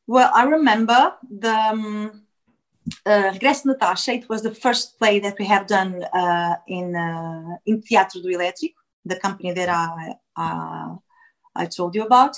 well 0.07 0.31
i 0.35 0.45
remember 0.45 1.15
the 1.31 1.51
um, 1.51 2.25
uh, 3.07 3.33
Natasha. 3.65 4.13
It 4.13 4.29
was 4.29 4.43
the 4.43 4.55
first 4.55 4.99
play 4.99 5.19
that 5.21 5.39
we 5.39 5.47
have 5.47 5.67
done 5.67 6.05
uh, 6.13 6.57
in 6.69 6.95
uh, 6.95 7.57
in 7.65 7.81
Teatro 7.81 8.21
do 8.21 8.29
Elétrico, 8.29 8.75
the 9.07 9.17
company 9.17 9.53
that 9.53 9.71
I 9.71 10.15
uh, 10.37 10.97
I 11.57 11.67
told 11.67 11.95
you 11.95 12.03
about. 12.03 12.37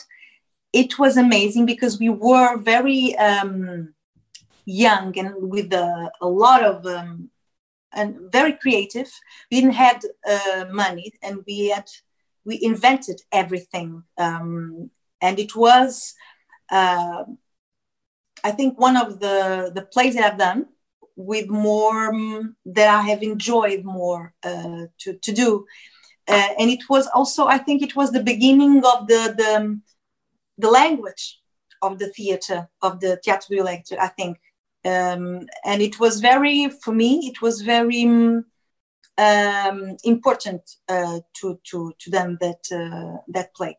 It 0.73 0.99
was 0.99 1.17
amazing 1.17 1.67
because 1.67 1.99
we 1.99 2.11
were 2.11 2.59
very 2.59 3.17
um, 3.17 3.93
young 4.67 5.19
and 5.19 5.51
with 5.51 5.73
a, 5.73 6.13
a 6.21 6.29
lot 6.29 6.63
of 6.63 6.87
um, 6.87 7.29
and 7.93 8.33
very 8.33 8.53
creative. 8.53 9.11
We 9.51 9.61
didn't 9.61 9.75
have 9.75 10.03
uh, 10.29 10.65
money, 10.71 11.13
and 11.23 11.43
we 11.47 11.69
had 11.69 11.89
we 12.45 12.59
invented 12.63 13.21
everything, 13.33 14.05
um, 14.19 14.91
and 15.21 15.39
it 15.39 15.55
was. 15.57 16.15
Uh, 16.71 17.25
I 18.45 18.51
think 18.53 18.79
one 18.79 18.97
of 18.97 19.21
the 19.21 19.73
the 19.75 19.83
plays 19.83 20.15
that 20.15 20.33
I've 20.33 20.39
done 20.39 20.67
with 21.17 21.49
more 21.49 22.15
um, 22.15 22.57
that 22.67 22.89
I 22.89 23.03
have 23.03 23.23
enjoyed 23.23 23.85
more 23.85 24.35
uh, 24.43 24.87
to 24.99 25.15
to 25.15 25.33
do, 25.33 25.67
uh, 26.29 26.49
and 26.59 26.71
it 26.71 26.85
was 26.89 27.07
also 27.09 27.47
I 27.47 27.59
think 27.59 27.83
it 27.83 27.97
was 27.97 28.13
the 28.13 28.23
beginning 28.23 28.85
of 28.85 29.09
the 29.09 29.35
the 29.37 29.81
the 30.59 30.71
language 30.71 31.41
of 31.83 31.99
the 31.99 32.09
theater 32.09 32.69
of 32.83 33.01
the 33.01 33.19
Teatro 33.23 33.57
do 33.57 33.97
I 33.99 34.09
think, 34.09 34.39
um, 34.87 35.47
and 35.65 35.83
it 35.83 35.99
was 35.99 36.21
very 36.21 36.69
for 36.69 36.93
me 36.93 37.27
it 37.31 37.43
was 37.43 37.63
very 37.63 38.05
um, 38.05 38.45
um, 39.19 39.97
important 40.05 40.63
uh, 40.89 41.21
to 41.35 41.59
to 41.65 41.93
to 41.99 42.11
them 42.11 42.39
that 42.41 42.63
uh, 42.73 43.19
that 43.29 43.55
play. 43.55 43.77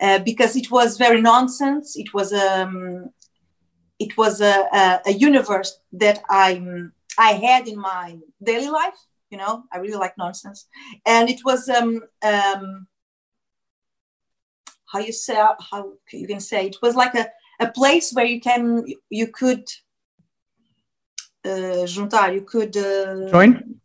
Uh, 0.00 0.18
because 0.18 0.56
it 0.56 0.70
was 0.70 0.98
very 0.98 1.20
nonsense. 1.20 1.96
It 1.96 2.12
was 2.12 2.32
um, 2.32 3.10
it 3.98 4.16
was 4.16 4.40
a, 4.40 4.66
a, 4.72 5.00
a 5.06 5.12
universe 5.12 5.78
that 5.92 6.22
I 6.28 6.60
I 7.18 7.32
had 7.32 7.68
in 7.68 7.78
my 7.78 8.18
daily 8.42 8.68
life, 8.68 8.98
You 9.30 9.38
know, 9.38 9.64
I 9.72 9.78
really 9.78 9.98
like 9.98 10.18
nonsense, 10.18 10.66
and 11.06 11.30
it 11.30 11.40
was 11.44 11.68
um, 11.68 12.02
um, 12.22 12.86
how 14.86 14.98
you 14.98 15.12
say 15.12 15.36
how 15.70 15.92
you 16.12 16.26
can 16.26 16.40
say 16.40 16.66
it 16.66 16.76
was 16.82 16.94
like 16.96 17.14
a, 17.14 17.28
a 17.60 17.70
place 17.70 18.12
where 18.12 18.26
you 18.26 18.40
can 18.40 18.84
you 19.10 19.28
could 19.28 19.64
juntar, 21.86 22.34
you 22.34 22.42
could 22.42 22.76
uh, 22.76 23.30
join 23.30 23.80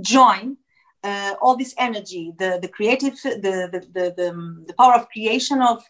join 0.00 0.56
uh, 1.02 1.34
all 1.40 1.56
this 1.56 1.74
energy, 1.78 2.32
the 2.38 2.58
the 2.60 2.68
creative, 2.68 3.14
the 3.22 3.40
the 3.42 3.80
the, 3.92 4.14
the, 4.16 4.64
the 4.66 4.74
power 4.74 4.94
of 4.94 5.08
creation 5.08 5.62
of 5.62 5.82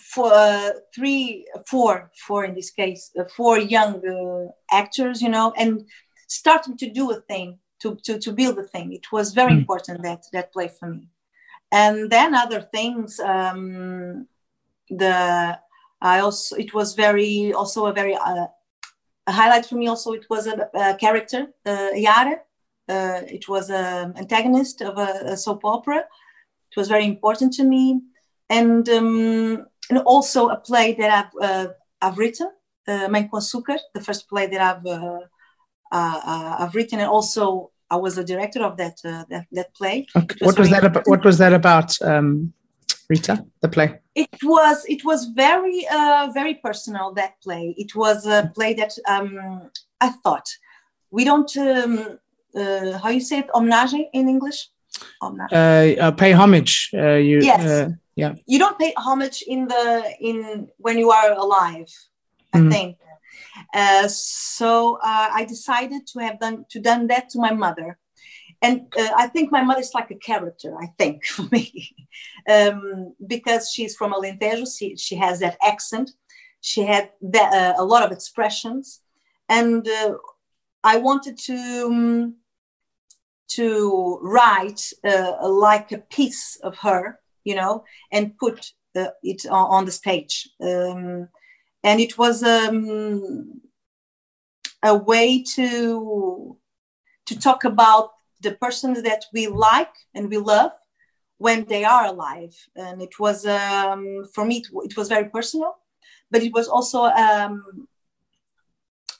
for 0.00 0.32
uh, 0.32 0.70
three, 0.94 1.46
four, 1.68 2.10
four 2.26 2.44
in 2.44 2.54
this 2.54 2.70
case, 2.70 3.10
uh, 3.18 3.24
four 3.36 3.58
young 3.58 4.00
uh, 4.06 4.50
actors, 4.74 5.20
you 5.20 5.28
know, 5.28 5.52
and 5.56 5.84
starting 6.26 6.76
to 6.78 6.90
do 6.90 7.10
a 7.10 7.20
thing, 7.20 7.58
to 7.80 7.96
to 8.04 8.18
to 8.18 8.32
build 8.32 8.58
a 8.58 8.64
thing. 8.64 8.92
It 8.92 9.12
was 9.12 9.32
very 9.32 9.52
mm. 9.52 9.58
important 9.58 10.02
that 10.02 10.24
that 10.32 10.52
play 10.52 10.68
for 10.68 10.88
me, 10.94 11.08
and 11.72 12.10
then 12.10 12.34
other 12.34 12.62
things. 12.62 13.20
Um, 13.20 14.26
the 14.88 15.58
I 16.02 16.20
also 16.20 16.56
it 16.56 16.74
was 16.74 16.94
very 16.94 17.52
also 17.52 17.86
a 17.86 17.92
very 17.92 18.14
uh, 18.14 18.46
a 19.30 19.32
highlight 19.32 19.66
for 19.66 19.76
me. 19.76 19.86
Also, 19.88 20.12
it 20.12 20.26
was 20.28 20.46
a, 20.46 20.54
a 20.74 20.94
character, 21.04 21.42
uh, 21.66 21.90
Yara. 22.06 22.36
Uh, 22.88 23.20
it 23.36 23.48
was 23.48 23.70
an 23.70 24.16
antagonist 24.22 24.82
of 24.82 24.98
a, 24.98 25.10
a, 25.34 25.36
soap 25.36 25.64
opera. 25.64 25.98
It 26.70 26.76
was 26.76 26.88
very 26.88 27.06
important 27.14 27.52
to 27.58 27.64
me, 27.64 28.00
and 28.48 28.88
um, 28.88 29.66
and 29.90 29.98
also 30.14 30.48
a 30.48 30.56
play 30.56 30.88
that 31.00 31.10
I've 31.18 31.34
uh, 31.48 31.68
I've 32.02 32.18
written, 32.18 32.48
uh, 32.88 33.08
Mãe 33.08 33.28
com 33.30 33.38
Açúcar, 33.40 33.78
the 33.94 34.00
first 34.00 34.28
play 34.28 34.46
that 34.52 34.60
I've 34.68 34.86
uh, 34.86 35.20
uh, 35.92 36.20
uh 36.32 36.56
I've 36.60 36.74
written, 36.74 36.98
and 36.98 37.08
also 37.08 37.70
I 37.90 37.96
was 37.96 38.18
a 38.18 38.24
director 38.24 38.62
of 38.64 38.76
that 38.76 38.96
uh, 39.04 39.24
that, 39.30 39.46
that, 39.52 39.74
play. 39.74 40.06
Okay. 40.16 40.36
Was 40.40 40.46
what 40.46 40.58
was 40.58 40.70
that 40.70 40.84
about? 40.84 41.06
What 41.06 41.24
was 41.24 41.38
that 41.38 41.52
about, 41.52 41.90
um, 42.02 42.52
Rita? 43.10 43.44
The 43.60 43.68
play. 43.68 43.98
It 44.14 44.42
was 44.42 44.84
it 44.88 45.04
was 45.04 45.26
very 45.34 45.86
uh, 45.90 46.30
very 46.32 46.54
personal. 46.54 47.12
That 47.14 47.32
play. 47.42 47.74
It 47.76 47.94
was 47.94 48.26
a 48.26 48.50
play 48.54 48.72
that 48.74 48.92
um, 49.06 49.70
I 50.00 50.10
thought 50.22 50.48
we 51.10 51.24
don't 51.24 51.54
um, 51.56 52.18
uh, 52.56 52.98
how 52.98 53.10
you 53.10 53.20
say 53.20 53.40
it 53.40 53.48
homenage 53.48 53.98
in 54.12 54.28
English. 54.28 54.68
Homage. 55.20 55.52
Uh, 55.52 56.10
pay 56.12 56.32
homage. 56.32 56.90
Uh, 56.94 57.20
you, 57.28 57.40
yes 57.40 57.92
yeah 58.20 58.34
you 58.46 58.58
don't 58.58 58.78
pay 58.78 58.92
homage 58.96 59.42
in 59.46 59.60
the 59.72 59.84
in 60.20 60.68
when 60.78 60.96
you 60.98 61.10
are 61.10 61.32
alive 61.32 61.90
i 62.52 62.58
mm. 62.58 62.70
think 62.70 62.96
uh, 63.74 64.06
so 64.08 64.98
uh, 65.10 65.28
i 65.40 65.44
decided 65.44 66.02
to 66.06 66.16
have 66.26 66.36
done 66.44 66.64
to 66.72 66.78
done 66.80 67.06
that 67.06 67.24
to 67.30 67.38
my 67.46 67.52
mother 67.64 67.98
and 68.62 68.82
uh, 68.98 69.10
i 69.16 69.26
think 69.26 69.50
my 69.50 69.62
mother 69.62 69.80
is 69.80 69.94
like 69.94 70.10
a 70.10 70.14
character 70.16 70.74
i 70.80 70.86
think 70.98 71.24
for 71.34 71.42
me. 71.52 71.94
Um, 72.48 73.14
because 73.26 73.70
she's 73.70 73.96
from 73.96 74.12
alentejo 74.12 74.66
she, 74.76 74.96
she 74.96 75.16
has 75.16 75.40
that 75.40 75.56
accent. 75.62 76.10
She 76.60 76.82
had 76.82 77.10
that, 77.22 77.54
uh, 77.54 77.82
a 77.82 77.84
lot 77.84 78.02
of 78.02 78.12
expressions. 78.12 79.00
And 79.48 79.86
uh, 79.88 80.14
i 80.84 80.96
wanted 80.96 81.38
to 81.48 81.86
um, 81.86 82.36
to 83.56 84.18
write 84.22 84.82
uh, 85.04 85.48
like 85.48 85.92
a 85.92 85.98
piece 85.98 86.56
of 86.62 86.76
her 86.78 87.20
you 87.44 87.54
know, 87.54 87.84
and 88.12 88.36
put 88.38 88.72
uh, 88.96 89.08
it 89.22 89.46
on, 89.46 89.70
on, 89.70 89.84
the 89.84 89.92
stage. 89.92 90.48
Um, 90.60 91.28
and 91.82 92.00
it 92.00 92.18
was 92.18 92.42
um, 92.42 93.60
a 94.82 94.94
way 94.96 95.42
to 95.54 96.56
to 97.26 97.38
talk 97.38 97.64
about 97.64 98.10
the 98.40 98.52
persons 98.52 99.02
that 99.02 99.24
we 99.32 99.46
like 99.46 99.94
and 100.14 100.30
we 100.30 100.38
love 100.38 100.72
when 101.38 101.64
they 101.64 101.84
are 101.84 102.06
alive. 102.06 102.54
And 102.76 103.00
it 103.02 103.18
was 103.18 103.46
um, 103.46 104.24
for 104.34 104.44
me, 104.44 104.58
it, 104.58 104.66
it, 104.84 104.96
was 104.96 105.08
very 105.08 105.28
personal, 105.28 105.76
but 106.30 106.42
it 106.42 106.52
was 106.52 106.68
also 106.68 107.04
um, 107.04 107.88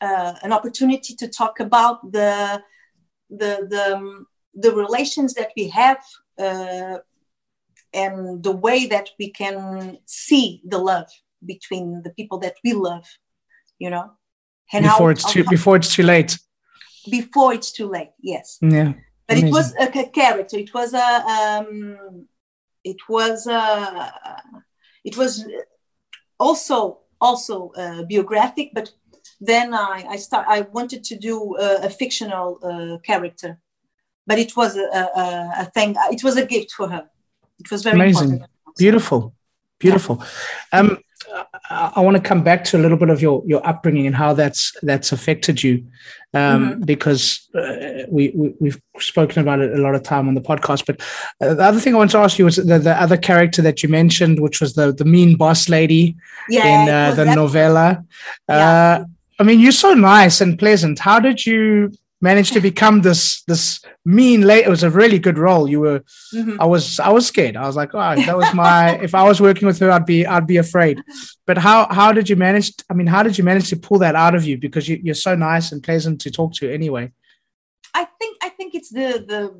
uh, 0.00 0.34
an 0.42 0.52
opportunity 0.52 1.14
to 1.14 1.28
talk 1.28 1.60
about 1.60 2.12
the 2.12 2.62
the 3.30 3.52
the, 3.74 4.24
the 4.54 4.72
relations 4.74 5.34
that 5.34 5.50
we 5.56 5.68
have 5.68 6.02
uh, 6.38 6.98
and 7.92 8.42
the 8.42 8.52
way 8.52 8.86
that 8.86 9.10
we 9.18 9.30
can 9.30 9.98
see 10.06 10.62
the 10.66 10.78
love 10.78 11.08
between 11.44 12.02
the 12.02 12.10
people 12.10 12.38
that 12.38 12.56
we 12.64 12.72
love 12.72 13.06
you 13.80 13.90
know? 13.90 14.12
And 14.72 14.84
before 14.84 15.08
how, 15.08 15.08
it's 15.08 15.32
too 15.32 15.42
how, 15.42 15.50
before 15.50 15.76
it's 15.76 15.92
too 15.92 16.04
late. 16.04 16.38
Before 17.10 17.52
it's 17.52 17.72
too 17.72 17.88
late 17.88 18.10
yes. 18.20 18.58
Yeah 18.60 18.92
but 19.30 19.38
Amazing. 19.38 19.48
it 19.48 19.52
was 19.52 19.74
a, 19.78 20.10
character 20.20 20.56
it 20.58 20.74
was 20.74 20.92
a 20.92 21.10
um, 21.36 22.26
it 22.82 23.00
was 23.08 23.46
a 23.46 24.12
it 25.04 25.16
was 25.16 25.46
also 26.38 26.98
also 27.20 27.70
uh, 27.76 28.02
biographic 28.10 28.70
but 28.74 28.90
then 29.40 29.72
i 29.72 30.04
i 30.14 30.16
start 30.16 30.44
i 30.48 30.62
wanted 30.72 31.04
to 31.04 31.14
do 31.28 31.56
a, 31.66 31.86
a 31.88 31.90
fictional 31.90 32.58
uh, 32.70 32.98
character 33.10 33.58
but 34.26 34.38
it 34.38 34.56
was 34.56 34.76
a, 34.76 34.88
a, 35.22 35.52
a 35.58 35.64
thing 35.74 35.94
it 36.10 36.24
was 36.24 36.36
a 36.36 36.44
gift 36.44 36.72
for 36.72 36.88
her 36.88 37.04
it 37.60 37.70
was 37.70 37.82
very 37.82 37.94
amazing, 37.96 38.32
important. 38.32 38.50
beautiful, 38.78 39.34
beautiful. 39.78 40.24
Um, 40.72 40.98
I, 41.68 41.92
I 41.96 42.00
want 42.00 42.16
to 42.16 42.22
come 42.22 42.42
back 42.42 42.64
to 42.64 42.78
a 42.78 42.80
little 42.80 42.96
bit 42.96 43.10
of 43.10 43.22
your 43.22 43.42
your 43.46 43.66
upbringing 43.66 44.06
and 44.06 44.16
how 44.16 44.32
that's 44.34 44.74
that's 44.82 45.12
affected 45.12 45.62
you, 45.62 45.84
um, 46.34 46.40
mm-hmm. 46.40 46.80
because 46.82 47.48
uh, 47.54 48.06
we, 48.08 48.30
we 48.60 48.70
have 48.70 48.80
spoken 48.98 49.42
about 49.42 49.60
it 49.60 49.72
a 49.72 49.82
lot 49.82 49.94
of 49.94 50.02
time 50.02 50.28
on 50.28 50.34
the 50.34 50.40
podcast. 50.40 50.86
But 50.86 51.00
uh, 51.40 51.54
the 51.54 51.64
other 51.64 51.80
thing 51.80 51.94
I 51.94 51.98
want 51.98 52.10
to 52.12 52.18
ask 52.18 52.38
you 52.38 52.44
was 52.44 52.56
the, 52.56 52.78
the 52.78 53.00
other 53.00 53.16
character 53.16 53.62
that 53.62 53.82
you 53.82 53.88
mentioned, 53.88 54.40
which 54.40 54.60
was 54.60 54.74
the 54.74 54.92
the 54.92 55.04
mean 55.04 55.36
boss 55.36 55.68
lady 55.68 56.16
yeah, 56.48 56.82
in 56.82 56.88
uh, 56.88 57.14
the 57.14 57.34
novella. 57.34 58.04
Yeah. 58.48 58.54
Uh, 58.56 59.04
I 59.38 59.42
mean, 59.42 59.60
you're 59.60 59.72
so 59.72 59.94
nice 59.94 60.40
and 60.40 60.58
pleasant. 60.58 60.98
How 60.98 61.18
did 61.18 61.46
you 61.46 61.92
managed 62.20 62.52
to 62.52 62.60
become 62.60 63.00
this 63.00 63.42
this 63.44 63.80
mean 64.04 64.42
late. 64.42 64.66
It 64.66 64.70
was 64.70 64.82
a 64.82 64.90
really 64.90 65.18
good 65.18 65.38
role. 65.38 65.68
You 65.68 65.80
were, 65.80 66.00
mm-hmm. 66.34 66.60
I 66.60 66.66
was, 66.66 67.00
I 67.00 67.10
was 67.10 67.26
scared. 67.26 67.56
I 67.56 67.66
was 67.66 67.76
like, 67.76 67.94
oh, 67.94 68.16
that 68.16 68.36
was 68.36 68.52
my. 68.54 68.98
if 69.02 69.14
I 69.14 69.22
was 69.22 69.40
working 69.40 69.66
with 69.66 69.78
her, 69.80 69.90
I'd 69.90 70.06
be, 70.06 70.26
I'd 70.26 70.46
be 70.46 70.58
afraid. 70.58 71.02
But 71.46 71.58
how 71.58 71.86
how 71.90 72.12
did 72.12 72.28
you 72.28 72.36
manage? 72.36 72.74
I 72.90 72.94
mean, 72.94 73.06
how 73.06 73.22
did 73.22 73.38
you 73.38 73.44
manage 73.44 73.70
to 73.70 73.76
pull 73.76 73.98
that 73.98 74.14
out 74.14 74.34
of 74.34 74.44
you? 74.44 74.58
Because 74.58 74.88
you, 74.88 75.00
you're 75.02 75.14
so 75.14 75.34
nice 75.34 75.72
and 75.72 75.82
pleasant 75.82 76.20
to 76.22 76.30
talk 76.30 76.52
to 76.54 76.72
anyway. 76.72 77.12
I 77.94 78.04
think 78.18 78.38
I 78.42 78.48
think 78.50 78.74
it's 78.74 78.90
the 78.90 79.24
the. 79.26 79.54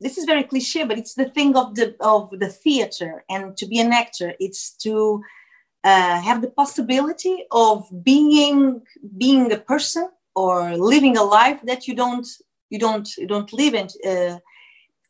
This 0.00 0.16
is 0.16 0.26
very 0.26 0.44
cliche, 0.44 0.84
but 0.84 0.96
it's 0.96 1.14
the 1.14 1.28
thing 1.28 1.56
of 1.56 1.74
the 1.74 1.96
of 1.98 2.30
the 2.30 2.48
theater 2.48 3.24
and 3.28 3.56
to 3.56 3.66
be 3.66 3.80
an 3.80 3.92
actor. 3.92 4.32
It's 4.38 4.70
to 4.84 5.24
uh, 5.82 6.20
have 6.20 6.40
the 6.40 6.50
possibility 6.50 7.44
of 7.50 7.88
being 8.04 8.82
being 9.16 9.50
a 9.50 9.56
person 9.56 10.08
or 10.38 10.76
living 10.76 11.16
a 11.16 11.22
life 11.38 11.60
that 11.64 11.88
you 11.88 11.94
don't 12.02 12.28
you 12.70 12.78
don't 12.78 13.08
you 13.16 13.26
don't 13.26 13.52
live 13.52 13.74
in 13.80 13.88
uh, 14.12 14.38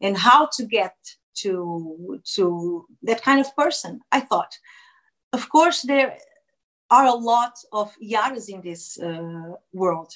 and 0.01 0.17
how 0.17 0.41
to 0.57 0.63
get 0.79 0.97
to 1.43 2.21
to 2.37 2.45
that 3.09 3.23
kind 3.23 3.41
of 3.41 3.55
person 3.63 4.01
i 4.13 4.21
thought. 4.21 4.53
Of 5.33 5.49
course 5.51 5.83
there 5.83 6.11
are 6.97 7.07
a 7.07 7.21
lot 7.33 7.55
of 7.81 7.87
yaras 8.15 8.49
in 8.49 8.61
this 8.63 8.99
uh, 9.09 9.53
world 9.73 10.13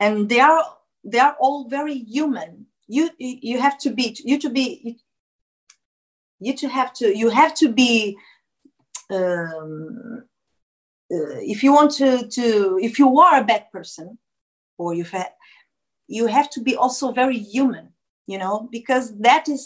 and 0.00 0.28
they 0.28 0.40
are 0.40 0.64
they 1.12 1.20
are 1.26 1.36
all 1.40 1.68
very 1.68 1.98
human. 2.16 2.66
You 2.88 3.10
you 3.18 3.60
have 3.60 3.78
to 3.84 3.90
be 3.90 4.16
you 4.30 4.38
to 4.38 4.50
be 4.50 4.98
you 6.40 6.56
to 6.56 6.68
have 6.68 6.92
to 6.94 7.06
you 7.20 7.28
have 7.30 7.54
to 7.62 7.68
be 7.82 8.16
um, 9.10 10.24
uh, 11.14 11.38
if 11.54 11.62
you 11.62 11.72
want 11.72 11.92
to 12.00 12.26
to 12.28 12.78
if 12.82 12.98
you 12.98 13.08
are 13.20 13.40
a 13.40 13.48
bad 13.52 13.64
person 13.72 14.18
or 14.80 14.94
you've 14.94 15.14
had 15.18 15.32
you 16.16 16.26
have 16.26 16.48
to 16.50 16.60
be 16.68 16.74
also 16.82 17.12
very 17.12 17.38
human 17.54 17.86
you 18.26 18.38
know 18.42 18.68
because 18.76 19.06
that 19.18 19.48
is 19.48 19.62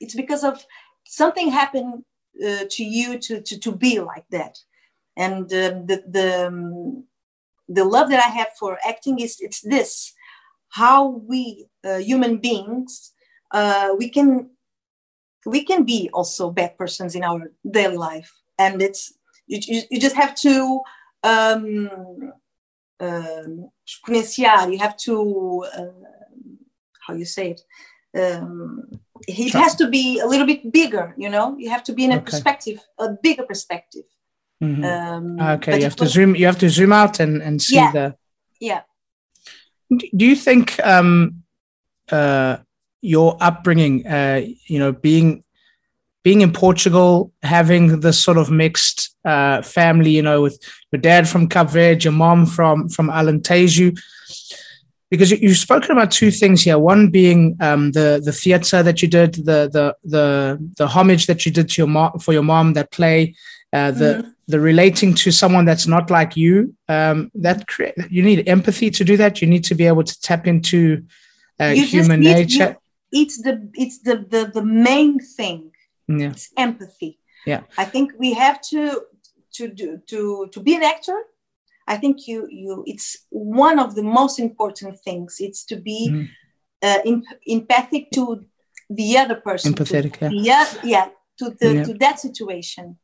it's 0.00 0.16
because 0.22 0.44
of 0.44 0.64
something 1.06 1.48
happened 1.50 2.04
uh, 2.46 2.64
to 2.70 2.82
you 2.84 3.18
to, 3.18 3.40
to 3.42 3.58
to 3.58 3.72
be 3.72 4.00
like 4.00 4.26
that. 4.30 4.58
And 5.16 5.44
um, 5.62 5.86
the 5.88 5.96
the 6.16 6.46
um, 6.46 7.04
the 7.68 7.84
love 7.84 8.08
that 8.10 8.22
i 8.28 8.30
have 8.38 8.50
for 8.58 8.78
acting 8.92 9.20
is 9.20 9.36
it's 9.40 9.60
this 9.60 10.12
how 10.80 10.98
we 11.30 11.66
uh, 11.84 11.98
human 11.98 12.38
beings 12.38 13.12
uh, 13.52 13.90
we 13.98 14.08
can 14.08 14.50
we 15.46 15.64
can 15.64 15.84
be 15.84 16.10
also 16.12 16.50
bad 16.50 16.76
persons 16.78 17.14
in 17.14 17.24
our 17.24 17.50
daily 17.68 17.96
life. 17.96 18.32
And 18.58 18.80
it's 18.80 19.12
you, 19.46 19.58
you, 19.66 19.82
you 19.90 20.00
just 20.00 20.16
have 20.16 20.34
to 20.36 20.80
um, 21.24 22.32
um, 23.00 23.70
exponenciar. 23.92 24.72
You 24.72 24.78
have 24.78 24.96
to, 24.98 25.64
uh, 25.76 25.84
how 27.06 27.14
you 27.14 27.24
say 27.24 27.50
it? 27.52 27.60
Um, 28.14 29.00
it 29.28 29.52
has 29.52 29.74
to 29.76 29.88
be 29.88 30.20
a 30.20 30.26
little 30.26 30.46
bit 30.46 30.72
bigger. 30.72 31.14
You 31.16 31.30
know, 31.30 31.56
you 31.58 31.70
have 31.70 31.84
to 31.84 31.92
be 31.92 32.04
in 32.04 32.12
a 32.12 32.16
okay. 32.16 32.24
perspective, 32.24 32.80
a 32.98 33.10
bigger 33.22 33.44
perspective. 33.44 34.04
Mm-hmm. 34.62 34.84
Um, 34.84 35.40
okay, 35.40 35.78
you 35.78 35.84
have 35.84 35.96
to 35.96 36.06
zoom. 36.06 36.36
You 36.36 36.46
have 36.46 36.58
to 36.58 36.68
zoom 36.68 36.92
out 36.92 37.20
and 37.20 37.42
and 37.42 37.60
see 37.60 37.76
yeah. 37.76 37.92
the. 37.92 38.16
Yeah. 38.60 38.82
Do 39.90 40.24
you 40.24 40.36
think? 40.36 40.78
Um, 40.84 41.42
uh, 42.10 42.58
your 43.02 43.36
upbringing, 43.40 44.06
uh, 44.06 44.42
you 44.66 44.78
know, 44.78 44.92
being 44.92 45.42
being 46.22 46.40
in 46.40 46.52
Portugal, 46.52 47.32
having 47.42 48.00
this 48.00 48.18
sort 48.18 48.38
of 48.38 48.50
mixed 48.50 49.16
uh, 49.24 49.62
family, 49.62 50.10
you 50.10 50.22
know, 50.22 50.42
with 50.42 50.58
your 50.92 51.00
dad 51.00 51.28
from 51.28 51.48
Cape 51.48 51.70
Verde, 51.70 52.04
your 52.04 52.12
mom 52.12 52.46
from 52.46 52.88
from 52.88 53.08
Alentejo, 53.08 53.96
because 55.10 55.30
you've 55.30 55.56
spoken 55.56 55.90
about 55.90 56.10
two 56.10 56.30
things 56.30 56.62
here. 56.62 56.78
One 56.78 57.10
being 57.10 57.56
um, 57.60 57.92
the 57.92 58.20
the 58.24 58.32
theatre 58.32 58.82
that 58.82 59.02
you 59.02 59.08
did, 59.08 59.34
the 59.34 59.68
the 59.70 59.96
the 60.04 60.72
the 60.76 60.86
homage 60.86 61.26
that 61.26 61.44
you 61.44 61.52
did 61.52 61.68
to 61.70 61.82
your 61.82 61.88
mom 61.88 62.18
for 62.18 62.32
your 62.32 62.44
mom, 62.44 62.74
that 62.74 62.92
play, 62.92 63.34
uh, 63.72 63.90
the 63.90 64.04
mm-hmm. 64.04 64.30
the 64.46 64.60
relating 64.60 65.14
to 65.14 65.30
someone 65.30 65.64
that's 65.64 65.86
not 65.86 66.10
like 66.10 66.36
you. 66.36 66.74
Um, 66.88 67.30
that 67.34 67.66
cre- 67.66 67.98
you 68.08 68.22
need 68.22 68.48
empathy 68.48 68.90
to 68.90 69.04
do 69.04 69.16
that. 69.16 69.42
You 69.42 69.48
need 69.48 69.64
to 69.64 69.74
be 69.74 69.86
able 69.86 70.04
to 70.04 70.20
tap 70.20 70.46
into 70.46 71.04
uh, 71.58 71.70
human 71.70 72.20
need, 72.20 72.34
nature. 72.34 72.76
You, 73.10 73.22
it's 73.22 73.42
the 73.42 73.70
it's 73.74 73.98
the 73.98 74.16
the 74.16 74.50
the 74.54 74.64
main 74.64 75.18
thing. 75.18 75.72
Yeah. 76.18 76.30
It's 76.30 76.50
empathy. 76.56 77.18
Yeah. 77.46 77.62
I 77.76 77.84
think 77.84 78.12
we 78.18 78.34
have 78.34 78.60
to 78.70 79.02
to 79.54 79.68
do 79.68 80.00
to 80.06 80.48
to 80.52 80.60
be 80.60 80.74
an 80.74 80.82
actor 80.82 81.20
I 81.86 81.96
think 81.96 82.28
you 82.28 82.46
you 82.50 82.84
it's 82.86 83.26
one 83.30 83.78
of 83.78 83.94
the 83.94 84.02
most 84.02 84.38
important 84.38 84.98
things. 85.00 85.36
It's 85.40 85.64
to 85.66 85.76
be 85.76 86.10
mm. 86.10 86.28
uh, 86.82 87.00
in, 87.04 87.24
empathic 87.46 88.10
to 88.12 88.44
the 88.88 89.18
other 89.18 89.36
person. 89.36 89.74
Empathetic, 89.74 90.18
to, 90.18 90.34
yeah. 90.34 90.66
yeah, 90.84 91.08
to 91.38 91.56
the 91.60 91.74
yeah. 91.74 91.84
to 91.84 91.94
that 91.94 92.20
situation. 92.20 92.98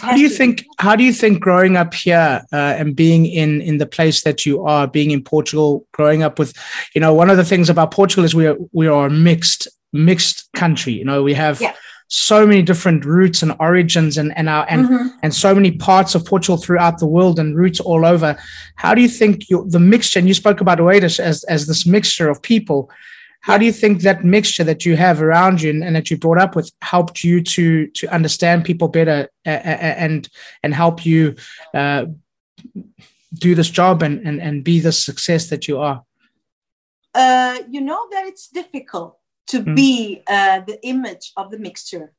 how 0.00 0.14
do 0.14 0.20
you 0.20 0.28
think? 0.28 0.62
Be. 0.62 0.68
How 0.80 0.96
do 0.96 1.04
you 1.04 1.12
think 1.12 1.40
growing 1.40 1.76
up 1.76 1.94
here 1.94 2.42
uh, 2.52 2.74
and 2.78 2.96
being 2.96 3.26
in 3.26 3.60
in 3.60 3.78
the 3.78 3.86
place 3.86 4.22
that 4.22 4.44
you 4.44 4.64
are, 4.64 4.88
being 4.88 5.12
in 5.12 5.22
Portugal, 5.22 5.86
growing 5.92 6.22
up 6.22 6.38
with, 6.38 6.52
you 6.94 7.00
know, 7.00 7.14
one 7.14 7.30
of 7.30 7.36
the 7.36 7.44
things 7.44 7.70
about 7.70 7.92
Portugal 7.92 8.24
is 8.24 8.34
we 8.34 8.46
are 8.46 8.56
we 8.72 8.88
are 8.88 9.06
a 9.06 9.10
mixed 9.10 9.68
mixed 9.92 10.52
country. 10.52 10.92
You 10.92 11.04
know, 11.04 11.22
we 11.22 11.34
have. 11.34 11.60
Yeah 11.60 11.74
so 12.10 12.44
many 12.44 12.60
different 12.60 13.04
roots 13.04 13.40
and 13.40 13.54
origins 13.60 14.18
and 14.18 14.36
and 14.36 14.48
our 14.48 14.66
and 14.68 14.88
mm-hmm. 14.88 15.08
and 15.22 15.32
so 15.32 15.54
many 15.54 15.70
parts 15.70 16.16
of 16.16 16.24
Portugal 16.24 16.56
throughout 16.56 16.98
the 16.98 17.06
world 17.06 17.38
and 17.38 17.56
roots 17.56 17.78
all 17.78 18.04
over. 18.04 18.36
How 18.74 18.94
do 18.94 19.00
you 19.00 19.08
think 19.08 19.48
you, 19.48 19.64
the 19.68 19.78
mixture? 19.78 20.18
And 20.18 20.26
you 20.26 20.34
spoke 20.34 20.60
about 20.60 20.78
Oeiras 20.78 21.20
as 21.20 21.44
as 21.44 21.66
this 21.66 21.86
mixture 21.86 22.28
of 22.28 22.42
people. 22.42 22.90
How 23.42 23.56
do 23.56 23.64
you 23.64 23.72
think 23.72 24.02
that 24.02 24.24
mixture 24.24 24.64
that 24.64 24.84
you 24.84 24.96
have 24.96 25.22
around 25.22 25.62
you 25.62 25.70
and, 25.70 25.84
and 25.84 25.94
that 25.96 26.10
you 26.10 26.18
brought 26.18 26.38
up 26.38 26.56
with 26.56 26.70
helped 26.82 27.22
you 27.22 27.42
to 27.42 27.86
to 27.86 28.08
understand 28.08 28.64
people 28.64 28.88
better 28.88 29.28
and 29.44 30.28
and 30.64 30.74
help 30.74 31.06
you 31.06 31.36
uh, 31.74 32.06
do 33.34 33.54
this 33.54 33.70
job 33.70 34.02
and, 34.02 34.26
and 34.26 34.42
and 34.42 34.64
be 34.64 34.80
the 34.80 34.92
success 34.92 35.48
that 35.50 35.68
you 35.68 35.78
are? 35.78 36.02
Uh, 37.14 37.58
you 37.70 37.80
know 37.80 38.08
that 38.10 38.26
it's 38.26 38.48
difficult 38.48 39.19
to 39.50 39.62
mm. 39.62 39.74
be 39.74 40.22
uh, 40.28 40.60
the 40.66 40.78
image 40.86 41.32
of 41.36 41.50
the 41.50 41.58
mixture 41.58 42.12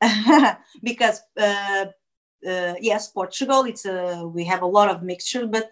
because 0.82 1.20
uh, 1.38 1.86
uh, 2.46 2.74
yes 2.80 3.08
portugal 3.08 3.64
it's 3.64 3.84
a 3.84 4.26
we 4.26 4.44
have 4.44 4.62
a 4.62 4.72
lot 4.78 4.88
of 4.88 5.02
mixture 5.02 5.46
but 5.46 5.70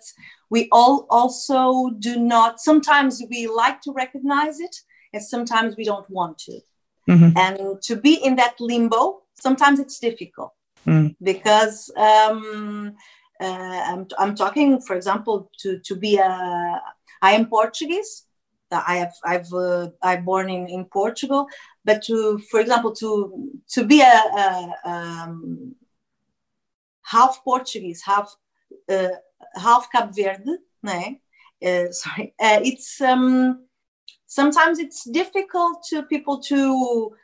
we 0.51 0.69
all 0.73 1.07
also 1.11 1.91
do 1.99 2.17
not 2.19 2.61
sometimes 2.61 3.23
we 3.31 3.47
like 3.47 3.81
to 3.81 3.93
recognize 3.93 4.61
it 4.61 4.77
and 5.13 5.23
sometimes 5.23 5.77
we 5.77 5.85
don't 5.85 6.09
want 6.11 6.37
to 6.39 6.61
mm-hmm. 7.09 7.37
and 7.37 7.81
to 7.83 7.97
be 7.97 8.15
in 8.15 8.37
that 8.37 8.55
limbo 8.61 9.23
sometimes 9.41 9.79
it's 9.81 9.99
difficult 9.99 10.53
mm. 10.87 11.15
because 11.23 11.91
um, 11.97 12.95
uh, 13.41 13.83
I'm, 13.91 14.07
I'm 14.19 14.35
talking 14.35 14.81
for 14.81 14.97
example 14.97 15.51
to 15.61 15.79
to 15.79 15.95
be 15.95 16.19
a 16.19 16.81
i 17.23 17.33
am 17.33 17.47
portuguese 17.47 18.26
I 18.71 18.97
have 18.97 19.15
I've 19.25 19.53
uh, 19.53 19.91
I'm 20.03 20.25
born 20.25 20.51
in, 20.51 20.69
in 20.69 20.85
Portugal, 20.87 21.47
but 21.85 22.03
to 22.05 22.39
for 22.51 22.61
example 22.61 22.93
to 22.97 23.51
to 23.71 23.85
be 23.85 24.01
a, 24.01 24.05
a 24.05 24.75
um, 24.85 25.75
half 27.03 27.43
Portuguese, 27.45 28.03
half 28.05 28.35
uh, 28.89 29.09
half 29.55 29.89
Cape 29.93 30.11
Verde, 30.15 30.59
né? 30.85 31.21
Uh, 31.65 31.91
sorry, 31.93 32.35
uh, 32.41 32.61
it's 32.63 33.01
um, 33.01 33.65
sometimes 34.27 34.79
it's 34.79 35.05
difficult 35.05 35.85
to 35.89 36.03
people 36.03 36.41
to 36.41 37.15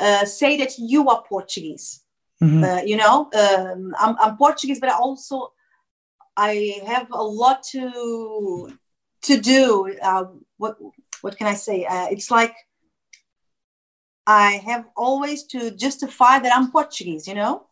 uh, 0.00 0.24
say 0.24 0.56
that 0.56 0.78
you 0.78 1.08
are 1.08 1.22
Portuguese. 1.28 2.04
Mm-hmm. 2.42 2.62
Uh, 2.62 2.82
you 2.82 2.96
know, 2.96 3.28
um, 3.34 3.94
I'm, 3.98 4.16
I'm 4.20 4.36
Portuguese, 4.36 4.78
but 4.78 4.90
I 4.90 4.94
also 4.94 5.52
I 6.36 6.80
have 6.86 7.08
a 7.10 7.22
lot 7.22 7.64
to 7.72 8.70
to 9.22 9.40
do. 9.40 9.92
Uh, 10.00 10.26
what 10.58 10.76
what 11.22 11.36
can 11.36 11.46
I 11.46 11.54
say? 11.54 11.84
Uh, 11.84 12.08
it's 12.10 12.30
like 12.30 12.54
I 14.26 14.62
have 14.66 14.84
always 14.96 15.44
to 15.44 15.70
justify 15.70 16.38
that 16.38 16.54
I'm 16.54 16.70
Portuguese, 16.70 17.26
you 17.26 17.34
know. 17.34 17.66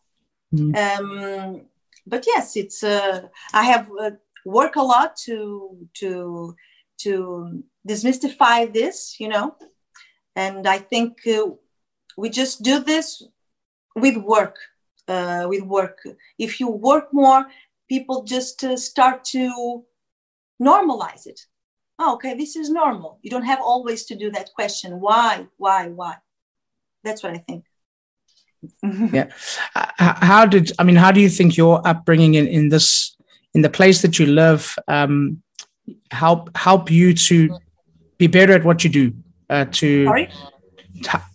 Mm. 0.53 0.75
Um, 0.75 1.61
but 2.05 2.25
yes, 2.25 2.55
it's 2.55 2.83
uh, 2.83 3.27
I 3.53 3.63
have 3.63 3.91
uh, 3.99 4.11
work 4.45 4.75
a 4.75 4.81
lot 4.81 5.15
to 5.25 5.87
to 5.95 6.55
to 7.01 7.63
demystify 7.87 8.73
this, 8.73 9.19
you 9.19 9.27
know, 9.29 9.55
and 10.35 10.67
I 10.67 10.79
think 10.79 11.19
uh, 11.27 11.51
we 12.17 12.29
just 12.29 12.63
do 12.63 12.79
this 12.79 13.23
with 13.95 14.17
work. 14.17 14.57
Uh, 15.09 15.45
with 15.47 15.63
work, 15.63 15.99
if 16.37 16.59
you 16.59 16.69
work 16.69 17.13
more, 17.13 17.45
people 17.87 18.23
just 18.23 18.61
uh, 18.65 18.75
start 18.75 19.23
to 19.23 19.85
normalize 20.61 21.25
it 21.25 21.39
oh, 21.99 22.15
okay, 22.15 22.35
this 22.35 22.55
is 22.55 22.69
normal. 22.69 23.19
You 23.21 23.29
don't 23.29 23.45
have 23.45 23.59
always 23.61 24.05
to 24.05 24.15
do 24.15 24.31
that 24.31 24.49
question. 24.53 24.99
Why, 24.99 25.47
why, 25.57 25.87
why? 25.87 26.15
That's 27.03 27.23
what 27.23 27.33
I 27.33 27.37
think. 27.37 27.65
yeah. 29.13 29.29
How 29.73 30.45
did, 30.45 30.71
I 30.79 30.83
mean, 30.83 30.95
how 30.95 31.11
do 31.11 31.21
you 31.21 31.29
think 31.29 31.57
your 31.57 31.85
upbringing 31.87 32.35
in, 32.35 32.47
in 32.47 32.69
this, 32.69 33.15
in 33.53 33.61
the 33.61 33.69
place 33.69 34.01
that 34.01 34.19
you 34.19 34.25
live, 34.25 34.75
um, 34.87 35.41
help, 36.11 36.55
help 36.55 36.91
you 36.91 37.13
to 37.13 37.57
be 38.17 38.27
better 38.27 38.53
at 38.53 38.63
what 38.63 38.83
you 38.83 38.89
do? 38.89 39.13
Uh, 39.49 39.65
to, 39.71 40.05
Sorry? 40.05 40.29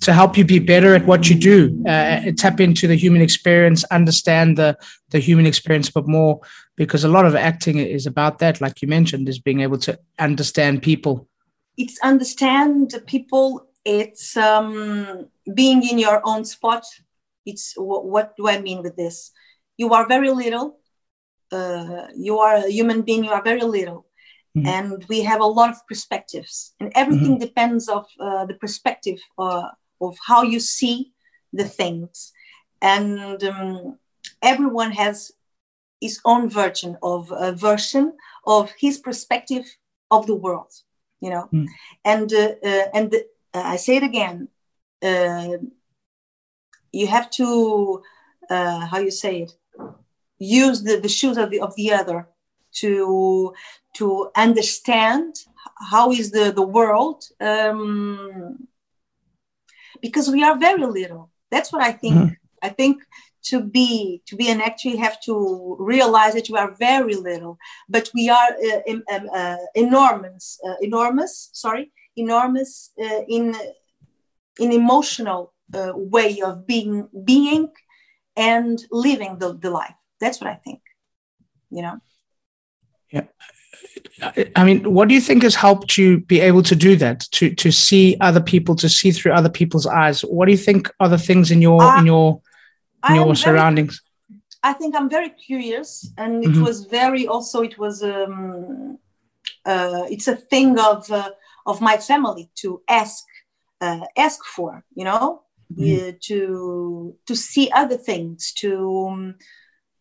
to 0.01 0.13
help 0.13 0.37
you 0.37 0.45
be 0.45 0.59
better 0.59 0.95
at 0.95 1.07
what 1.07 1.31
you 1.31 1.37
do, 1.37 1.85
uh, 1.87 2.33
tap 2.37 2.61
into 2.61 2.87
the 2.87 2.97
human 2.97 3.23
experience, 3.23 3.85
understand 3.85 4.59
the 4.59 4.77
the 5.11 5.19
human 5.19 5.47
experience, 5.47 5.91
but 5.91 6.09
more 6.09 6.41
because 6.77 7.05
a 7.05 7.09
lot 7.09 7.27
of 7.27 7.35
acting 7.35 7.79
is 7.79 8.07
about 8.07 8.39
that, 8.39 8.61
like 8.61 8.83
you 8.83 8.89
mentioned, 8.89 9.29
is 9.29 9.39
being 9.39 9.61
able 9.61 9.79
to 9.79 9.99
understand 10.19 10.83
people. 10.83 11.29
It's 11.77 11.99
understand 12.03 12.95
people. 13.07 13.67
It's 13.85 14.37
um, 14.37 15.29
being 15.55 15.87
in 15.89 15.99
your 15.99 16.21
own 16.25 16.45
spot. 16.45 16.85
It's 17.45 17.75
what, 17.77 18.05
what 18.05 18.37
do 18.37 18.49
I 18.49 18.61
mean 18.61 18.83
with 18.83 18.97
this? 18.97 19.33
You 19.77 19.93
are 19.93 20.07
very 20.07 20.31
little. 20.31 20.79
Uh, 21.51 22.07
you 22.17 22.39
are 22.39 22.55
a 22.55 22.71
human 22.71 23.03
being. 23.03 23.25
You 23.25 23.31
are 23.31 23.43
very 23.43 23.63
little 23.63 24.07
Mm-hmm. 24.55 24.67
and 24.67 25.05
we 25.09 25.23
have 25.23 25.41
a 25.41 25.47
lot 25.47 25.71
of 25.71 25.87
perspectives 25.87 26.75
and 26.79 26.93
everything 26.95 27.37
mm-hmm. 27.37 27.47
depends 27.47 27.89
of 27.89 28.05
uh, 28.21 28.45
the 28.45 28.53
perspective 28.53 29.19
uh, 29.39 29.69
of 29.99 30.15
how 30.27 30.43
you 30.43 30.61
see 30.61 31.15
the 31.55 31.65
things 31.65 32.33
and 32.83 33.43
um, 33.45 33.99
everyone 34.43 34.93
has 34.93 35.33
his 36.03 36.21
own 36.25 36.49
version 36.49 36.99
of 37.03 37.33
a 37.47 37.53
version 37.53 38.13
of 38.47 38.71
his 38.79 38.99
perspective 38.99 39.65
of 40.11 40.27
the 40.27 40.35
world 40.35 40.73
you 41.21 41.31
know 41.31 41.49
mm. 41.53 41.67
and 42.05 42.33
uh, 42.33 42.55
uh 42.69 42.87
and 42.93 43.11
the, 43.13 43.21
uh, 43.55 43.63
i 43.75 43.77
say 43.77 43.97
it 43.97 44.03
again 44.03 44.49
uh, 45.03 45.57
you 46.93 47.07
have 47.07 47.31
to 47.31 48.03
how 48.91 48.99
you 48.99 49.11
say 49.11 49.43
it 49.45 49.53
use 50.39 50.83
the, 50.83 50.97
the 51.01 51.09
shoes 51.09 51.39
of 51.39 51.51
the 51.51 51.61
of 51.61 51.75
the 51.77 51.93
other 51.93 52.29
to 52.73 53.55
to 53.95 54.31
understand 54.37 55.35
how 55.93 56.11
is 56.11 56.31
the 56.31 56.53
the 56.53 56.69
world 56.79 57.25
um, 57.41 58.69
because 60.01 60.29
we 60.29 60.43
are 60.43 60.59
very 60.59 60.85
little 60.85 61.31
that's 61.51 61.73
what 61.73 61.83
i 61.83 61.93
think 61.93 62.17
mm. 62.17 62.37
i 62.63 62.69
think 62.69 63.03
to 63.43 63.61
be 63.61 64.23
to 64.27 64.37
be 64.37 64.51
an 64.51 64.61
actor 64.61 64.89
you 64.89 64.99
have 64.99 65.21
to 65.21 65.77
realize 65.79 66.35
that 66.35 66.49
you 66.49 66.57
are 66.57 66.75
very 66.79 67.15
little 67.15 67.59
but 67.89 68.11
we 68.15 68.29
are 68.29 68.51
uh, 68.53 68.81
in, 68.87 69.03
um, 69.13 69.29
uh, 69.35 69.57
enormous 69.75 70.59
uh, 70.67 70.75
enormous 70.81 71.51
sorry 71.53 71.93
enormous 72.17 72.91
uh, 73.03 73.23
in 73.29 73.55
in 74.59 74.73
emotional 74.73 75.53
uh, 75.75 75.93
way 75.95 76.41
of 76.41 76.67
being 76.67 77.09
being 77.25 77.69
and 78.37 78.85
living 78.91 79.39
the, 79.39 79.55
the 79.59 79.71
life 79.71 79.95
that's 80.21 80.41
what 80.41 80.51
i 80.51 80.55
think 80.55 80.81
you 81.71 81.83
know 81.83 81.99
yeah. 83.11 83.25
I 84.55 84.65
mean, 84.65 84.93
what 84.93 85.09
do 85.09 85.15
you 85.15 85.21
think 85.21 85.43
has 85.43 85.55
helped 85.55 85.99
you 85.99 86.21
be 86.21 86.41
able 86.41 86.63
to 86.65 86.77
do 86.77 86.97
that? 86.97 87.21
To 87.33 87.55
to 87.55 87.73
see 87.73 88.17
other 88.21 88.41
people, 88.41 88.75
to 88.77 88.89
see 88.89 89.11
through 89.11 89.33
other 89.33 89.49
people's 89.49 89.87
eyes. 89.87 90.23
What 90.23 90.47
do 90.47 90.53
you 90.53 90.59
think 90.59 90.91
are 91.01 91.09
the 91.09 91.19
things 91.19 91.51
in 91.51 91.61
your 91.61 91.83
in 91.99 92.07
your 92.07 92.35
in 92.35 92.52
your 93.11 93.35
surroundings? 93.35 94.01
Very, 94.29 94.43
I 94.65 94.73
think 94.75 94.95
I'm 94.95 95.11
very 95.11 95.31
curious, 95.31 96.11
and 96.17 96.45
it 96.45 96.51
mm-hmm. 96.51 96.63
was 96.63 96.85
very 96.87 97.27
also 97.27 97.63
it 97.63 97.79
was 97.79 98.03
um, 98.03 98.99
uh, 99.65 100.05
it's 100.11 100.29
a 100.29 100.37
thing 100.37 100.79
of 100.79 101.11
uh, 101.11 101.31
of 101.67 101.81
my 101.81 101.97
family 101.97 102.51
to 102.57 102.83
ask 102.89 103.25
uh, 103.81 104.07
ask 104.17 104.45
for 104.45 104.85
you 104.95 105.05
know 105.05 105.43
mm-hmm. 105.73 106.17
to 106.21 107.17
to 107.27 107.35
see 107.37 107.71
other 107.73 107.97
things 107.97 108.53
to 108.53 109.09
um, 109.11 109.35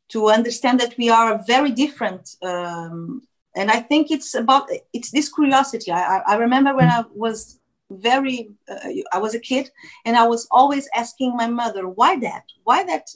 to 0.10 0.30
understand 0.30 0.80
that 0.80 0.98
we 0.98 1.10
are 1.10 1.42
very 1.48 1.72
different 1.72 2.36
um, 2.44 3.22
and 3.56 3.72
i 3.72 3.80
think 3.80 4.12
it's 4.12 4.34
about 4.36 4.70
it's 4.94 5.12
this 5.12 5.34
curiosity 5.34 5.92
i, 5.92 6.22
I 6.28 6.36
remember 6.36 6.76
when 6.76 6.90
i 6.90 7.04
was 7.14 7.60
very 8.00 8.50
uh, 8.70 8.90
i 9.14 9.18
was 9.18 9.36
a 9.36 9.40
kid 9.40 9.70
and 10.06 10.16
i 10.16 10.26
was 10.28 10.48
always 10.52 10.88
asking 10.96 11.36
my 11.36 11.48
mother 11.48 11.88
why 11.88 12.18
that? 12.20 12.46
Why 12.64 12.84
that 12.84 13.08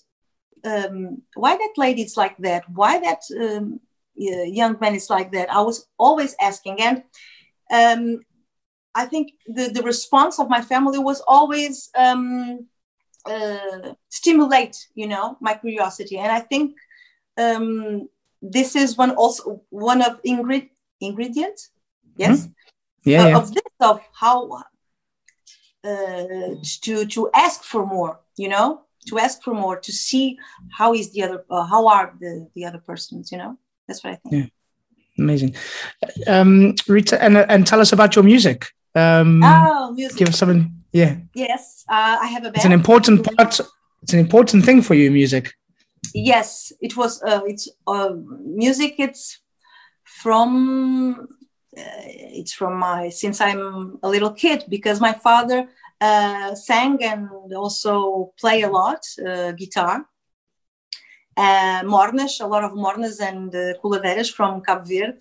um, 0.64 1.22
why 1.36 1.56
that 1.56 1.74
lady 1.78 2.02
is 2.02 2.18
like 2.18 2.38
that? 2.40 2.64
Why 2.74 3.00
that 3.00 3.22
um, 3.40 3.80
young 4.16 4.78
man 4.82 4.96
is 4.96 5.10
like 5.10 5.32
that? 5.34 5.52
I 5.52 5.62
was 5.62 5.88
always 6.00 6.36
asking 6.42 6.82
and 6.82 7.04
um, 7.72 8.22
i 8.94 9.06
think 9.06 9.34
the, 9.48 9.70
the 9.70 9.84
response 9.84 10.40
of 10.40 10.50
my 10.50 10.62
family 10.62 11.00
was 11.00 11.22
always 11.28 11.90
um, 11.96 12.66
uh, 13.26 13.94
stimulate 14.10 14.88
you 14.96 15.08
know 15.08 15.38
my 15.42 15.54
curiosity 15.54 16.18
and 16.18 16.32
i 16.32 16.40
think 16.40 16.76
um, 17.38 18.08
this 18.42 18.76
is 18.76 18.98
one 18.98 19.12
also 19.12 19.62
one 19.70 20.02
of 20.02 20.22
ingred 20.24 20.70
ingredients 21.02 21.72
yes 22.18 22.42
mm-hmm. 22.42 22.52
Yeah, 23.06 23.24
uh, 23.24 23.28
yeah, 23.28 23.38
of 23.38 23.54
this 23.54 23.64
of 23.80 24.02
how 24.14 24.52
uh, 25.84 26.56
to 26.82 27.06
to 27.06 27.30
ask 27.34 27.64
for 27.64 27.86
more 27.86 28.20
you 28.38 28.50
know? 28.50 28.82
To 29.08 29.20
ask 29.20 29.44
for 29.44 29.54
more 29.54 29.80
to 29.80 29.92
see 29.92 30.38
how 30.72 30.94
is 30.94 31.14
the 31.14 31.24
other 31.24 31.46
uh, 31.50 31.66
how 31.66 31.88
are 31.88 32.16
the 32.20 32.50
the 32.56 32.66
other 32.66 32.80
persons 32.80 33.32
you 33.32 33.38
know? 33.38 33.58
That's 33.88 34.04
what 34.04 34.14
i 34.14 34.16
think. 34.16 34.34
Yeah. 34.36 35.24
Amazing. 35.24 35.56
Um 36.28 36.76
rita 36.88 37.22
and 37.24 37.38
and 37.38 37.68
tell 37.68 37.80
us 37.82 37.94
about 37.94 38.16
your 38.16 38.24
music. 38.24 38.68
Um 38.96 39.44
oh 39.44 39.92
music. 39.94 40.18
give 40.18 40.30
us 40.30 40.40
something 40.40 40.72
yeah. 40.92 41.18
Yes 41.34 41.86
uh, 41.90 42.18
i 42.22 42.28
have 42.28 42.44
a 42.44 42.46
band. 42.46 42.56
it's 42.56 42.66
an 42.66 42.72
important 42.72 43.24
part 43.24 43.60
it's 44.02 44.14
an 44.14 44.20
important 44.20 44.66
thing 44.66 44.82
for 44.82 44.96
you 44.96 45.12
music. 45.12 45.54
Yes 46.14 46.74
it 46.82 46.98
was 46.98 47.22
uh, 47.24 47.42
it's 47.46 47.70
uh, 47.88 48.14
music 48.44 48.96
it's 48.98 49.40
from 50.04 51.28
it's 51.78 52.54
from 52.54 52.78
my 52.78 53.10
since 53.10 53.42
i'm 53.42 54.00
a 54.04 54.10
little 54.10 54.32
kid 54.32 54.64
because 54.70 55.00
my 55.02 55.14
father 55.14 55.68
uh, 56.02 56.54
sang 56.56 57.04
and 57.04 57.30
also 57.54 58.34
play 58.40 58.62
a 58.64 58.70
lot 58.70 59.06
uh, 59.26 59.52
guitar. 59.54 60.06
Uh, 61.38 61.82
mornas 61.84 62.40
a 62.40 62.48
lot 62.48 62.64
of 62.64 62.72
mornas 62.72 63.20
and 63.20 63.54
uh, 63.56 63.74
coladeiras 63.82 64.32
from 64.32 64.62
Cabo 64.62 64.86
Verde 64.86 65.20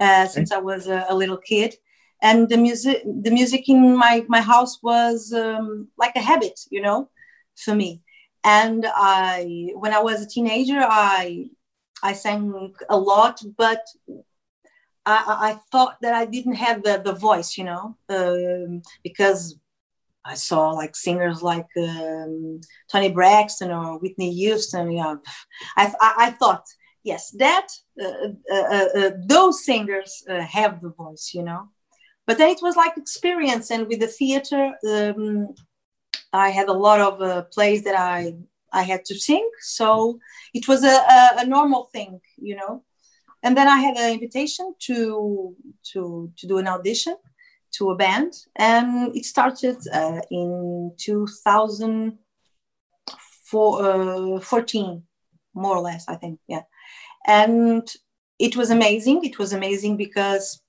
uh, 0.00 0.26
since 0.26 0.50
I 0.50 0.58
was 0.58 0.88
a, 0.88 1.06
a, 1.08 1.14
little 1.14 1.36
kid. 1.36 1.76
And 2.22 2.48
the 2.48 2.56
music 2.56 3.02
the 3.04 3.30
music 3.30 3.68
in 3.68 3.96
my 3.96 4.24
my 4.28 4.40
house 4.40 4.82
was 4.82 5.32
um, 5.32 5.88
like 5.96 6.16
a 6.16 6.20
habit 6.20 6.58
you 6.70 6.80
know 6.80 7.08
for 7.56 7.74
me. 7.74 8.02
And 8.42 8.84
I 8.86 9.70
when 9.74 9.92
I 9.92 10.00
was 10.00 10.20
a 10.22 10.28
teenager 10.28 10.80
I 10.80 11.50
I 12.02 12.12
sang 12.14 12.72
a 12.88 12.96
lot 12.96 13.40
but 13.56 13.82
I, 15.06 15.50
I 15.50 15.60
thought 15.70 15.96
that 16.02 16.14
I 16.14 16.24
didn't 16.24 16.54
have 16.54 16.82
the, 16.82 17.00
the 17.04 17.12
voice 17.12 17.58
you 17.58 17.64
know 17.64 17.96
um, 18.08 18.82
because 19.02 19.58
I 20.24 20.34
saw 20.34 20.70
like 20.70 20.96
singers 20.96 21.42
like 21.42 21.66
um, 21.76 22.60
Toni 22.90 23.10
Braxton 23.10 23.70
or 23.70 23.98
Whitney 23.98 24.32
Houston. 24.32 24.90
Yeah, 24.90 25.16
I, 25.76 25.92
I, 26.00 26.14
I 26.18 26.30
thought 26.30 26.64
yes, 27.02 27.30
that 27.32 27.68
uh, 28.00 28.28
uh, 28.50 28.54
uh, 28.54 28.88
uh 28.98 29.10
those 29.26 29.64
singers 29.64 30.24
uh, 30.28 30.40
have 30.40 30.80
the 30.80 30.90
voice, 30.90 31.32
you 31.34 31.42
know. 31.42 31.68
But 32.26 32.38
then 32.38 32.48
it 32.48 32.62
was 32.62 32.74
like 32.74 32.96
experience, 32.96 33.70
and 33.70 33.86
with 33.86 34.00
the 34.00 34.06
theater, 34.06 34.72
um, 34.88 35.54
I 36.32 36.48
had 36.48 36.68
a 36.68 36.72
lot 36.72 37.00
of 37.00 37.20
uh, 37.20 37.42
plays 37.52 37.84
that 37.84 37.98
I 37.98 38.34
I 38.72 38.82
had 38.82 39.04
to 39.06 39.14
sing, 39.14 39.48
so 39.60 40.18
it 40.54 40.66
was 40.66 40.82
a, 40.84 40.88
a, 40.88 41.30
a, 41.38 41.46
normal 41.46 41.84
thing, 41.92 42.20
you 42.36 42.56
know. 42.56 42.82
And 43.44 43.56
then 43.56 43.68
I 43.68 43.78
had 43.78 43.96
an 43.96 44.12
invitation 44.14 44.74
to 44.86 45.54
to 45.92 46.32
to 46.36 46.46
do 46.46 46.58
an 46.58 46.66
audition 46.66 47.16
to 47.72 47.90
a 47.90 47.96
band, 47.96 48.32
and 48.56 49.14
it 49.14 49.24
started 49.26 49.76
uh, 49.92 50.20
in 50.30 50.92
2014, 50.98 52.16
uh, 54.86 55.00
more 55.54 55.76
or 55.76 55.82
less, 55.82 56.08
I 56.08 56.16
think, 56.16 56.40
yeah. 56.48 56.62
And 57.26 57.86
it 58.38 58.56
was 58.56 58.70
amazing. 58.70 59.24
It 59.24 59.38
was 59.38 59.52
amazing 59.52 59.96
because 59.98 60.62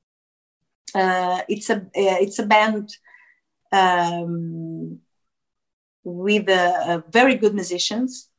uh, 0.94 1.42
it's 1.48 1.70
a 1.70 1.78
uh, 1.78 2.20
it's 2.26 2.40
a 2.40 2.46
band 2.46 2.90
um, 3.72 5.00
with 6.04 6.50
uh, 6.50 7.02
very 7.10 7.36
good 7.36 7.54
musicians, 7.54 8.30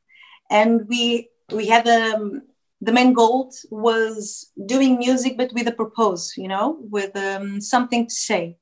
and 0.49 0.87
we 0.87 1.29
we 1.51 1.67
had 1.67 1.87
um, 1.87 2.43
the 2.81 2.91
main 2.91 3.13
goal 3.13 3.51
was 3.71 4.51
doing 4.65 4.97
music 4.97 5.35
but 5.37 5.51
with 5.53 5.67
a 5.67 5.71
purpose 5.71 6.33
you 6.37 6.47
know 6.47 6.77
with 6.79 7.15
um, 7.15 7.59
something 7.61 8.07
to 8.07 8.13
say. 8.13 8.57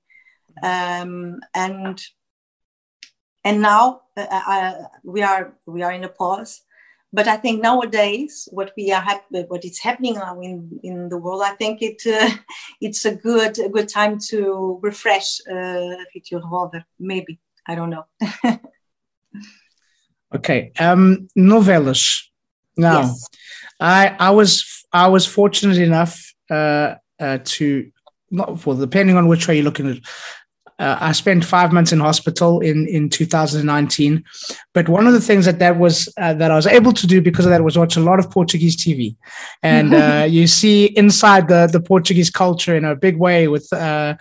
Um, 0.64 1.40
and 1.54 2.02
and 3.44 3.62
now 3.62 4.02
uh, 4.18 4.26
uh, 4.32 4.74
we 5.04 5.22
are 5.22 5.58
we 5.66 5.84
are 5.84 5.92
in 5.92 6.04
a 6.04 6.10
pause. 6.10 6.62
But 7.14 7.28
i 7.28 7.38
think 7.38 7.62
nowadays 7.62 8.50
what 8.52 8.74
we 8.76 8.92
are 8.92 9.02
happy 9.02 9.46
what 9.48 9.64
is 9.64 9.80
happening 9.80 10.16
now 10.16 10.42
in 10.42 10.80
in 10.84 11.08
the 11.08 11.18
world 11.18 11.44
i 11.46 11.56
think 11.56 11.82
it 11.82 12.02
uh, 12.06 12.30
it's 12.82 13.06
a 13.06 13.16
good 13.16 13.58
a 13.60 13.70
good 13.70 13.88
time 13.88 14.20
to 14.30 14.80
refresh 14.82 15.40
uh 15.50 15.96
revolver 16.32 16.84
maybe. 17.00 17.40
I 17.68 17.76
don't 17.76 17.90
know. 17.90 18.06
Okay 20.36 20.72
um 20.80 21.28
novelas 21.36 22.32
now 22.78 23.02
yes. 23.02 23.30
I 23.80 24.16
I 24.20 24.32
was 24.32 24.86
I 24.92 25.08
was 25.08 25.26
fortunate 25.26 25.78
enough 25.78 26.34
uh, 26.50 26.96
uh, 27.20 27.40
to 27.44 27.92
not 28.32 28.66
well 28.66 28.78
depending 28.78 29.18
on 29.18 29.28
which 29.28 29.48
way 29.48 29.56
you're 29.56 29.64
looking 29.64 29.90
at. 29.90 29.98
Uh, 30.78 30.98
I 31.00 31.14
spent 31.14 31.46
five 31.46 31.72
months 31.72 31.94
in 31.94 32.02
hospital 32.02 32.60
in, 32.60 32.86
in 32.88 33.10
2019, 33.10 34.22
but 34.74 34.90
one 34.90 35.08
of 35.08 35.14
the 35.14 35.22
things 35.22 35.46
that 35.46 35.60
that 35.60 35.78
was 35.78 36.14
uh, 36.18 36.34
that 36.34 36.52
I 36.52 36.56
was 36.56 36.68
able 36.68 36.92
to 36.92 37.08
do 37.08 37.22
because 37.22 37.46
of 37.46 37.52
that 37.52 37.64
was 37.64 37.78
watch 37.78 37.96
a 37.96 38.02
lot 38.02 38.20
of 38.20 38.30
Portuguese 38.30 38.76
TV, 38.76 39.16
and 39.64 39.94
uh, 40.04 40.26
you 40.30 40.48
see 40.48 40.88
inside 40.98 41.48
the 41.48 41.70
the 41.72 41.80
Portuguese 41.80 42.30
culture 42.30 42.76
in 42.76 42.84
a 42.84 42.94
big 42.94 43.18
way 43.18 43.48
with 43.48 43.72
uh, 43.72 44.16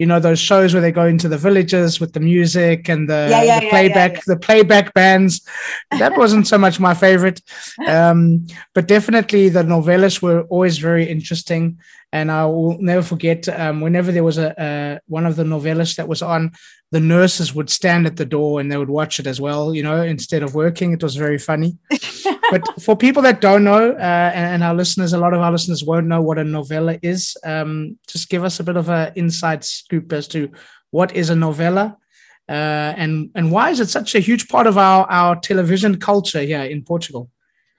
you 0.00 0.06
know 0.06 0.18
those 0.18 0.40
shows 0.40 0.72
where 0.72 0.80
they 0.80 0.90
go 0.90 1.04
into 1.04 1.28
the 1.28 1.36
villages 1.36 2.00
with 2.00 2.14
the 2.14 2.20
music 2.20 2.88
and 2.88 3.06
the, 3.06 3.28
yeah, 3.30 3.42
yeah, 3.42 3.60
the 3.60 3.68
playback 3.68 4.14
yeah, 4.14 4.20
the 4.26 4.36
playback 4.38 4.94
bands. 4.94 5.42
That 5.90 6.16
wasn't 6.16 6.46
so 6.46 6.56
much 6.56 6.80
my 6.80 6.94
favorite. 6.94 7.40
Um, 7.86 8.46
but 8.74 8.86
definitely 8.86 9.48
the 9.48 9.62
novellas 9.62 10.22
were 10.22 10.42
always 10.42 10.78
very 10.78 11.08
interesting. 11.08 11.78
And 12.12 12.30
i 12.30 12.44
will 12.46 12.78
never 12.80 13.02
forget 13.02 13.48
um, 13.48 13.80
whenever 13.80 14.12
there 14.12 14.24
was 14.24 14.38
a, 14.38 14.54
a, 14.58 15.00
one 15.06 15.26
of 15.26 15.36
the 15.36 15.44
novellas 15.44 15.96
that 15.96 16.08
was 16.08 16.22
on 16.22 16.52
the 16.92 17.00
nurses 17.00 17.54
would 17.54 17.70
stand 17.70 18.06
at 18.06 18.16
the 18.16 18.24
door 18.24 18.60
and 18.60 18.70
they 18.70 18.76
would 18.76 18.90
watch 18.90 19.20
it 19.20 19.26
as 19.26 19.40
well 19.40 19.74
you 19.74 19.82
know 19.82 20.02
instead 20.02 20.42
of 20.42 20.54
working. 20.54 20.92
It 20.92 21.02
was 21.02 21.16
very 21.16 21.38
funny 21.38 21.78
but 22.50 22.82
for 22.82 22.96
people 22.96 23.22
that 23.22 23.40
don't 23.40 23.64
know, 23.64 23.92
uh, 23.92 24.30
and, 24.34 24.62
our 24.62 24.74
listeners, 24.74 25.12
a 25.12 25.18
lot 25.18 25.34
of 25.34 25.40
our 25.40 25.52
listeners 25.52 25.84
won't 25.84 26.06
know 26.06 26.20
what 26.20 26.38
a 26.38 26.44
novella 26.44 26.98
is. 27.02 27.36
Um, 27.44 27.98
just 28.08 28.28
give 28.28 28.44
us 28.44 28.60
a 28.60 28.64
bit 28.64 28.76
of 28.76 28.88
an 28.88 29.12
inside 29.16 29.64
scoop 29.64 30.12
as 30.12 30.28
to 30.28 30.50
what 30.90 31.14
is 31.14 31.30
a 31.30 31.36
novella, 31.36 31.96
uh, 32.48 32.94
and 32.96 33.30
and 33.34 33.50
why 33.52 33.70
is 33.70 33.80
it 33.80 33.88
such 33.88 34.14
a 34.14 34.20
huge 34.20 34.48
part 34.48 34.66
of 34.66 34.76
our 34.76 35.06
our 35.10 35.36
television 35.36 35.98
culture 35.98 36.40
here 36.40 36.62
in 36.62 36.82
Portugal? 36.82 37.30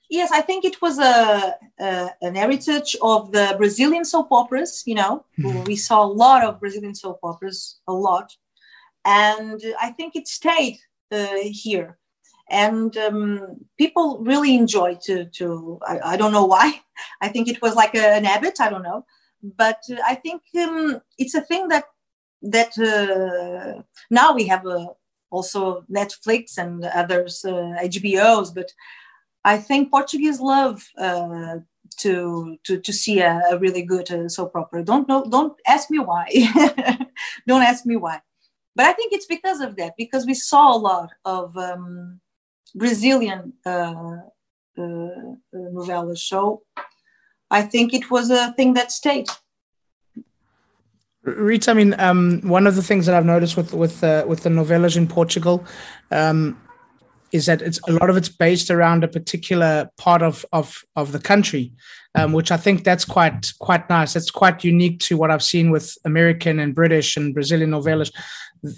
Yes, 0.10 0.32
I 0.32 0.42
think 0.42 0.66
it 0.66 0.82
was 0.82 1.00
a, 1.00 1.56
a 1.80 2.10
an 2.22 2.36
heritage 2.36 2.96
of 3.02 3.32
the 3.32 3.56
Brazilian 3.58 4.06
soap 4.06 4.28
operas. 4.32 4.84
You 4.86 4.96
know, 4.96 5.26
mm-hmm. 5.40 5.64
we 5.66 5.76
saw 5.76 6.04
a 6.04 6.14
lot 6.26 6.44
of 6.44 6.60
Brazilian 6.60 6.96
soap 6.96 7.20
operas, 7.24 7.80
a 7.88 7.94
lot, 7.94 8.36
and 9.06 9.62
I 9.80 9.92
think 9.92 10.16
it 10.16 10.28
stayed 10.28 10.80
uh, 11.12 11.38
here 11.44 11.98
and 12.52 12.96
um, 12.98 13.58
people 13.78 14.20
really 14.20 14.56
enjoy 14.56 14.96
to 15.04 15.26
to 15.26 15.80
I, 15.88 16.14
I, 16.14 16.18
don't 16.18 16.34
know 16.34 16.46
why. 16.46 16.82
I 17.22 17.30
think 17.30 17.48
it 17.48 17.62
was 17.62 17.76
like 17.76 17.96
a, 17.96 18.06
an 18.18 18.26
habit 18.26 18.60
i 18.60 18.70
don't 18.70 18.84
know. 18.84 19.06
But 19.42 19.82
uh, 19.90 20.02
i 20.06 20.16
think 20.16 20.42
um, 20.60 21.02
it's 21.18 21.34
a 21.34 21.42
thing 21.42 21.68
that 21.70 21.86
that 22.44 22.78
uh, 22.78 23.82
now 24.10 24.34
we 24.34 24.46
have 24.48 24.66
uh, 24.66 24.88
also 25.30 25.86
netflix 25.90 26.58
and 26.58 26.84
others 26.86 27.42
hbos 27.46 28.50
uh, 28.50 28.54
but 28.54 28.70
i 29.46 29.58
think 29.58 29.90
portuguese 29.90 30.40
love 30.42 30.84
uh, 30.98 31.58
to 31.98 32.58
to 32.64 32.80
to 32.80 32.94
see 32.94 33.20
a, 33.20 33.42
a 33.52 33.58
really 33.58 33.84
good 33.84 34.12
uh, 34.12 34.28
soap 34.30 34.56
opera. 34.56 34.84
Don't 34.84 35.08
know 35.08 35.24
don't 35.30 35.58
ask 35.68 35.90
me 35.90 36.00
why. 36.00 36.28
Don't 37.48 37.64
ask 37.64 37.86
me 37.86 37.96
why. 37.96 38.22
But 38.76 38.86
i 38.86 38.94
think 38.94 39.14
it's 39.14 39.26
because 39.26 39.62
of 39.62 39.76
that 39.76 39.94
because 39.98 40.26
we 40.26 40.34
saw 40.34 40.76
a 40.76 40.84
lot 40.90 41.10
of 41.26 41.58
um, 41.58 42.20
Brazilian 42.76 43.54
uh, 43.66 44.18
uh, 44.78 45.36
novelas. 45.54 46.20
So 46.20 46.64
I 47.50 47.62
think 47.62 47.94
it 47.94 48.10
was 48.10 48.30
a 48.30 48.54
thing 48.54 48.74
that 48.74 48.92
stayed. 48.92 49.28
Rita, 51.24 51.72
I 51.72 51.74
mean, 51.76 51.94
um, 52.00 52.42
one 52.42 52.66
of 52.66 52.76
the 52.76 52.82
things 52.82 53.06
that 53.06 53.14
I've 53.14 53.26
noticed 53.26 53.56
with 53.56 53.74
with 53.74 54.04
uh, 54.04 54.26
with 54.28 54.42
the 54.42 54.50
novellas 54.50 54.98
in 54.98 55.08
Portugal 55.08 55.64
um, 56.10 56.58
is 57.32 57.46
that 57.46 57.62
it's 57.62 57.80
a 57.88 57.92
lot 57.94 58.10
of 58.10 58.18
it's 58.18 58.30
based 58.30 58.70
around 58.70 59.04
a 59.04 59.08
particular 59.08 59.90
part 59.98 60.22
of 60.22 60.46
of 60.52 60.84
of 60.96 61.12
the 61.12 61.20
country, 61.20 61.74
um, 62.16 62.34
which 62.34 62.52
I 62.52 62.58
think 62.58 62.84
that's 62.84 63.06
quite 63.06 63.54
quite 63.60 63.90
nice. 63.90 64.16
It's 64.16 64.32
quite 64.32 64.64
unique 64.64 65.00
to 65.02 65.18
what 65.18 65.32
I've 65.32 65.44
seen 65.44 65.72
with 65.72 65.98
American 66.06 66.60
and 66.60 66.76
British 66.76 67.18
and 67.18 67.34
Brazilian 67.34 67.72
novellas. 67.72 68.12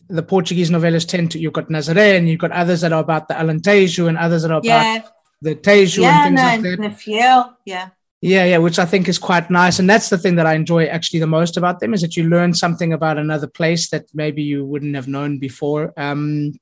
The 0.09 0.23
Portuguese 0.23 0.69
novellas 0.69 1.07
tend 1.07 1.31
to 1.31 1.39
you've 1.39 1.53
got 1.53 1.69
Nazaré 1.69 2.17
and 2.17 2.29
you've 2.29 2.39
got 2.39 2.51
others 2.51 2.81
that 2.81 2.93
are 2.93 3.01
about 3.01 3.27
the 3.27 3.33
Alentejo 3.33 4.07
and 4.07 4.17
others 4.17 4.43
that 4.43 4.51
are 4.51 4.61
Yeah, 4.63 4.97
about 4.97 5.11
the 5.41 5.55
Tejo 5.55 6.01
yeah, 6.01 6.27
and 6.27 6.35
no, 6.35 6.41
things 6.41 6.63
like 6.63 6.73
and 6.73 6.83
that. 6.83 6.89
the 6.89 6.95
fiel, 6.95 7.57
yeah. 7.65 7.89
Yeah, 8.21 8.45
yeah, 8.45 8.57
which 8.59 8.79
I 8.79 8.85
think 8.85 9.09
is 9.09 9.19
quite 9.19 9.49
nice. 9.49 9.79
And 9.79 9.89
that's 9.89 10.07
the 10.07 10.17
thing 10.17 10.37
that 10.37 10.45
I 10.45 10.53
enjoy 10.53 10.85
actually 10.85 11.19
the 11.19 11.27
most 11.27 11.57
about 11.57 11.81
them 11.81 11.93
is 11.93 11.99
that 12.01 12.15
you 12.15 12.29
learn 12.29 12.53
something 12.53 12.93
about 12.93 13.17
another 13.17 13.47
place 13.47 13.89
that 13.89 14.05
maybe 14.13 14.41
you 14.41 14.63
wouldn't 14.63 14.95
have 14.95 15.09
known 15.09 15.39
before. 15.39 15.91
Um, 15.97 16.53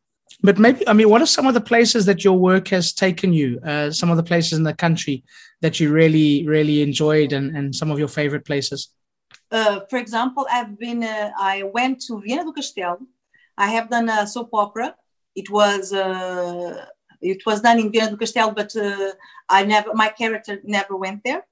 but 0.44 0.58
maybe, 0.58 0.88
I 0.88 0.94
mean, 0.94 1.10
what 1.10 1.22
are 1.22 1.28
some 1.28 1.48
of 1.48 1.54
the 1.54 1.62
places 1.62 2.06
that 2.06 2.24
your 2.24 2.38
work 2.38 2.70
has 2.70 2.94
taken 2.94 3.34
you? 3.34 3.60
Uh, 3.66 3.92
some 3.92 4.10
of 4.10 4.18
the 4.18 4.24
places 4.24 4.58
in 4.58 4.64
the 4.64 4.74
country 4.74 5.24
that 5.62 5.80
you 5.80 5.92
really, 5.92 6.48
really 6.48 6.82
enjoyed 6.82 7.34
and, 7.34 7.56
and 7.56 7.76
some 7.76 7.92
of 7.92 8.00
your 8.00 8.08
favorite 8.08 8.46
places? 8.46 8.90
Uh, 9.52 9.82
for 9.90 9.98
example, 10.00 10.48
I've 10.50 10.80
been, 10.80 11.04
uh, 11.04 11.32
I 11.38 11.64
went 11.64 12.02
to 12.08 12.22
Viana 12.22 12.44
do 12.44 12.54
Castelo. 12.54 12.98
I 13.58 13.68
have 13.68 13.90
done 13.90 14.10
a 14.10 14.26
soap 14.26 14.50
opera. 14.54 14.96
It 15.36 15.50
was, 15.50 15.94
uh, 15.94 16.86
it 17.22 17.46
was 17.46 17.62
done 17.62 17.80
in 17.80 17.92
Viana 17.92 18.12
do 18.12 18.18
Castelo, 18.18 18.56
but 18.56 18.76
uh, 18.76 19.12
I 19.50 19.66
never, 19.66 19.94
my 19.94 20.10
character 20.10 20.60
never 20.64 20.96
went 20.96 21.24
there. 21.24 21.46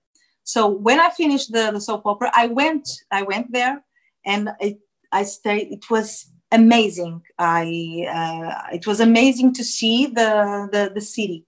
So 0.43 0.67
when 0.67 0.99
I 0.99 1.09
finished 1.11 1.51
the, 1.51 1.71
the 1.71 1.81
soap 1.81 2.05
opera, 2.05 2.31
I 2.33 2.47
went, 2.47 2.89
I 3.11 3.21
went 3.21 3.51
there, 3.51 3.83
and 4.25 4.49
it, 4.59 4.79
I 5.11 5.23
stayed. 5.23 5.71
It 5.71 5.89
was 5.89 6.31
amazing. 6.51 7.21
I, 7.37 8.05
uh, 8.09 8.75
it 8.75 8.87
was 8.87 8.99
amazing 8.99 9.53
to 9.53 9.63
see 9.63 10.07
the 10.07 10.69
the, 10.71 10.91
the 10.93 11.01
city. 11.01 11.45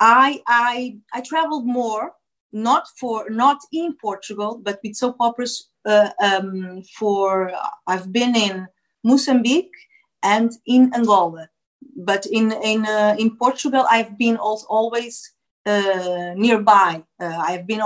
I, 0.00 0.42
I, 0.46 0.98
I 1.12 1.20
traveled 1.20 1.66
more, 1.66 2.12
not 2.52 2.86
for, 2.98 3.30
not 3.30 3.58
in 3.72 3.96
Portugal, 4.00 4.60
but 4.62 4.80
with 4.82 4.96
soap 4.96 5.16
operas. 5.20 5.70
Uh, 5.86 6.10
um, 6.22 6.82
for 6.96 7.52
I've 7.86 8.10
been 8.10 8.34
in 8.34 8.66
Mozambique 9.04 9.76
and 10.22 10.50
in 10.66 10.90
Angola, 10.94 11.50
but 11.94 12.24
in 12.24 12.52
in 12.52 12.86
uh, 12.86 13.14
in 13.18 13.36
Portugal, 13.36 13.84
I've 13.90 14.16
been 14.16 14.38
also 14.38 14.66
always 14.70 15.34
uh, 15.66 16.32
nearby. 16.36 17.02
Uh, 17.20 17.36
I've 17.36 17.66
been 17.66 17.82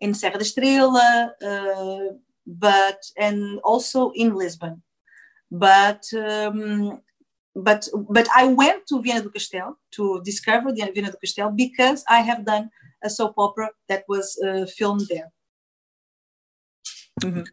in 0.00 0.14
Serra 0.14 0.38
da 0.38 0.44
Estrela, 0.44 1.30
uh, 1.42 2.14
but 2.46 3.00
and 3.16 3.58
also 3.64 4.12
in 4.14 4.34
Lisbon. 4.36 4.80
But 5.50 6.04
um, 6.14 7.00
but 7.54 7.88
but 8.10 8.28
I 8.34 8.46
went 8.46 8.86
to 8.88 9.02
Viana 9.02 9.22
do 9.22 9.30
Castelo 9.30 9.74
to 9.92 10.20
discover 10.24 10.72
the 10.72 10.90
Viana 10.94 11.10
do 11.10 11.18
Castelo 11.24 11.54
because 11.56 12.04
I 12.08 12.20
have 12.20 12.44
done 12.44 12.70
a 13.02 13.10
soap 13.10 13.34
opera 13.38 13.70
that 13.88 14.04
was 14.08 14.38
uh, 14.46 14.66
filmed 14.66 15.06
there. 15.08 15.32
Mhm. 17.22 17.46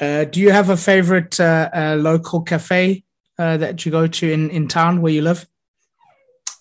Uh, 0.00 0.24
do 0.24 0.40
you 0.40 0.50
have 0.50 0.68
a 0.68 0.76
favorite 0.76 1.40
uh, 1.40 1.70
uh, 1.72 1.96
local 1.98 2.42
cafe 2.42 3.04
uh, 3.38 3.56
that 3.56 3.86
you 3.86 3.92
go 3.92 4.06
to 4.06 4.30
in, 4.30 4.50
in 4.50 4.68
town 4.68 5.00
where 5.00 5.12
you 5.12 5.22
live? 5.22 5.46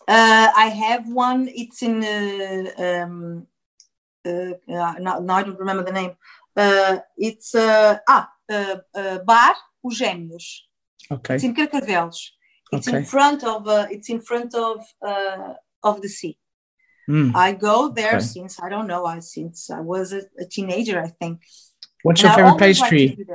Uh, 0.07 0.49
I 0.55 0.67
have 0.67 1.07
one. 1.09 1.49
It's 1.49 1.81
in. 1.81 2.03
Uh, 2.03 2.71
um, 2.77 3.47
now, 4.67 5.19
now 5.19 5.35
I 5.35 5.43
don't 5.43 5.59
remember 5.59 5.83
the 5.83 5.91
name. 5.91 6.11
Uh, 6.55 6.99
it's 7.17 7.53
uh, 7.53 7.97
ah 8.07 8.29
uh, 8.49 8.77
uh, 8.95 9.19
Bar 9.19 9.55
Os 9.85 9.95
Gêmeos. 9.97 10.45
Okay. 11.15 11.35
It's 11.35 11.43
in 11.47 11.53
Carcavelos. 11.53 12.19
It's 12.73 12.87
Okay. 12.87 12.97
in 12.99 13.05
front 13.05 13.43
of. 13.43 13.67
Uh, 13.67 13.85
it's 13.95 14.09
in 14.09 14.19
front 14.29 14.51
of 14.55 14.77
uh, 15.11 15.53
of 15.89 16.01
the 16.01 16.09
sea. 16.09 16.35
Mm. 17.07 17.35
I 17.35 17.53
go 17.53 17.77
there 17.99 18.17
Okay. 18.17 18.25
since 18.35 18.53
I 18.65 18.67
don't 18.73 18.87
know. 18.87 19.03
I 19.05 19.19
since 19.21 19.69
I 19.69 19.81
was 19.93 20.11
a, 20.19 20.21
a 20.39 20.45
teenager, 20.55 20.97
I 21.07 21.09
think. 21.19 21.35
What's 22.03 22.21
And 22.21 22.29
your 22.29 22.35
favorite 22.37 22.51
always 22.61 22.79
like 22.81 22.89
to 22.89 22.95
pastry? 22.95 23.27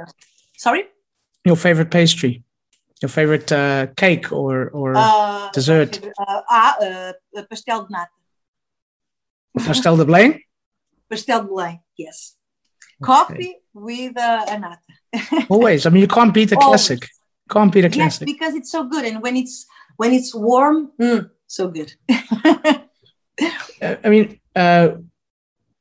Sorry. 0.67 0.83
Your 1.45 1.57
favorite 1.57 1.91
pastry? 1.91 2.43
Your 3.03 3.09
favorite 3.19 3.51
uh, 3.53 3.87
cake 4.03 4.27
or 4.33 4.55
or 4.81 4.91
Uh, 4.97 5.51
Dessert. 5.55 5.93
Uh, 6.19 6.43
ah, 6.51 6.75
uh, 6.83 7.43
pastel 7.49 7.87
de 7.87 7.91
nata. 7.95 8.11
pastel 9.67 9.97
de 9.97 10.05
Belém? 10.05 10.31
Pastel 11.09 11.41
de 11.43 11.49
Belém. 11.49 11.81
Yes. 11.97 12.37
Coffee 13.03 13.57
with 13.75 14.17
uh. 14.17 14.77
Always. 15.49 15.87
I 15.87 15.91
mean, 15.91 16.03
you 16.03 16.09
can't 16.09 16.33
beat 16.33 16.53
a 16.53 16.57
Always. 16.57 16.87
classic. 16.87 17.09
Can't 17.51 17.73
beat 17.73 17.85
a 17.85 17.89
Yes, 17.89 18.19
because 18.19 18.55
it's 18.55 18.71
so 18.71 18.89
good, 18.89 19.05
and 19.05 19.23
when 19.23 19.37
it's 19.37 19.67
when 19.97 20.13
it's 20.13 20.35
warm, 20.35 20.93
mm, 21.01 21.31
so 21.47 21.69
good. 21.69 21.93
Uh, 23.81 23.97
I 24.05 24.11
mean, 24.11 24.39
uh, 24.55 24.91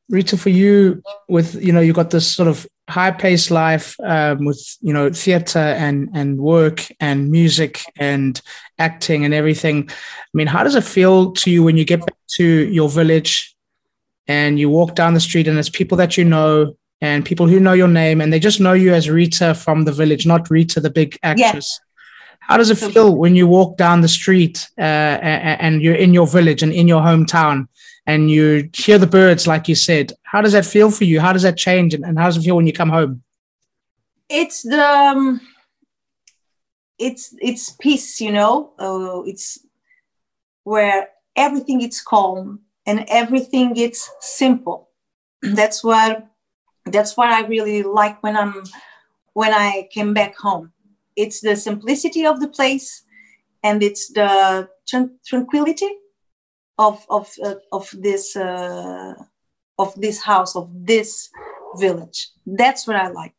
Rita, 0.09 0.37
for 0.37 0.49
you, 0.49 1.03
with 1.27 1.61
you 1.61 1.73
know, 1.73 1.81
you 1.81 1.91
got 1.91 2.09
this 2.09 2.25
sort 2.25 2.47
of 2.47 2.65
high-paced 2.89 3.51
life 3.51 3.95
um, 4.01 4.45
with 4.45 4.77
you 4.81 4.93
know 4.93 5.11
theater 5.11 5.59
and 5.59 6.09
and 6.13 6.39
work 6.39 6.87
and 6.99 7.29
music 7.29 7.81
and 7.97 8.41
acting 8.77 9.25
and 9.25 9.33
everything. 9.33 9.89
I 9.89 10.33
mean, 10.33 10.47
how 10.47 10.63
does 10.63 10.75
it 10.75 10.85
feel 10.85 11.33
to 11.33 11.51
you 11.51 11.63
when 11.63 11.77
you 11.77 11.85
get 11.85 11.99
back 11.99 12.15
to 12.37 12.45
your 12.45 12.87
village 12.87 13.55
and 14.27 14.57
you 14.57 14.69
walk 14.69 14.95
down 14.95 15.13
the 15.13 15.19
street 15.19 15.47
and 15.47 15.57
there's 15.57 15.69
people 15.69 15.97
that 15.97 16.17
you 16.17 16.23
know 16.23 16.75
and 17.01 17.25
people 17.25 17.47
who 17.47 17.59
know 17.59 17.73
your 17.73 17.87
name 17.87 18.21
and 18.21 18.31
they 18.31 18.39
just 18.39 18.59
know 18.59 18.73
you 18.73 18.93
as 18.93 19.09
Rita 19.09 19.53
from 19.53 19.85
the 19.85 19.91
village, 19.91 20.25
not 20.25 20.49
Rita, 20.49 20.79
the 20.79 20.89
big 20.89 21.17
actress. 21.23 21.79
How 22.39 22.57
does 22.57 22.71
it 22.71 22.79
feel 22.79 23.15
when 23.15 23.35
you 23.35 23.45
walk 23.47 23.77
down 23.77 24.01
the 24.01 24.07
street 24.07 24.67
uh, 24.77 24.81
and 24.81 25.81
you're 25.83 25.95
in 25.95 26.13
your 26.13 26.25
village 26.25 26.63
and 26.63 26.73
in 26.73 26.87
your 26.87 27.01
hometown 27.01 27.67
and 28.07 28.31
you 28.31 28.69
hear 28.73 28.97
the 28.97 29.05
birds, 29.05 29.45
like 29.45 29.67
you 29.67 29.75
said? 29.75 30.13
How 30.23 30.41
does 30.41 30.53
that 30.53 30.65
feel 30.65 30.89
for 30.89 31.03
you? 31.03 31.19
How 31.19 31.31
does 31.31 31.43
that 31.43 31.57
change? 31.57 31.93
And, 31.93 32.03
and 32.03 32.17
how 32.17 32.25
does 32.25 32.37
it 32.37 32.41
feel 32.41 32.55
when 32.55 32.65
you 32.65 32.73
come 32.73 32.89
home? 32.89 33.23
it's 34.29 34.61
the 34.61 34.81
um, 34.81 35.41
it's 36.97 37.35
it's 37.41 37.71
peace, 37.71 38.21
you 38.21 38.31
know. 38.31 38.73
Uh, 38.79 39.23
it's 39.25 39.59
where 40.63 41.09
everything 41.35 41.81
is 41.81 42.01
calm 42.01 42.61
and 42.85 43.05
everything 43.07 43.75
is 43.75 44.07
simple. 44.19 44.89
that's 45.41 45.83
what 45.83 46.27
that's 46.91 47.17
what 47.17 47.29
I 47.29 47.45
really 47.47 47.83
like 47.83 48.21
when 48.23 48.35
I'm 48.35 48.63
when 49.33 49.53
I 49.53 49.87
came 49.91 50.13
back 50.13 50.35
home. 50.37 50.71
It's 51.15 51.41
the 51.41 51.55
simplicity 51.55 52.25
of 52.25 52.39
the 52.39 52.47
place, 52.47 53.03
and 53.63 53.83
it's 53.83 54.11
the 54.13 54.69
tran- 54.91 55.17
tranquility 55.25 55.89
of 56.77 57.05
of 57.09 57.31
uh, 57.43 57.55
of 57.71 57.89
this 57.93 58.35
uh, 58.35 59.13
of 59.77 59.93
this 59.95 60.21
house 60.21 60.55
of 60.55 60.69
this 60.73 61.29
village. 61.79 62.29
That's 62.45 62.87
what 62.87 62.95
I 62.95 63.09
like 63.09 63.33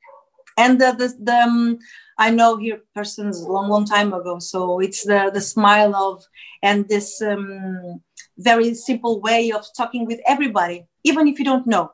and 0.60 0.80
the 0.80 0.92
the, 0.92 1.08
the 1.22 1.38
um, 1.48 1.78
I 2.18 2.30
know 2.30 2.56
here 2.56 2.82
persons 2.94 3.42
long 3.42 3.68
long 3.70 3.84
time 3.86 4.12
ago, 4.12 4.38
so 4.38 4.80
it's 4.80 5.04
the 5.04 5.30
the 5.32 5.40
smile 5.40 5.94
of 5.94 6.24
and 6.62 6.88
this 6.88 7.22
um, 7.22 8.02
very 8.38 8.74
simple 8.74 9.20
way 9.20 9.52
of 9.52 9.64
talking 9.76 10.06
with 10.06 10.20
everybody, 10.26 10.86
even 11.04 11.28
if 11.28 11.38
you 11.38 11.44
don't 11.44 11.66
know. 11.66 11.92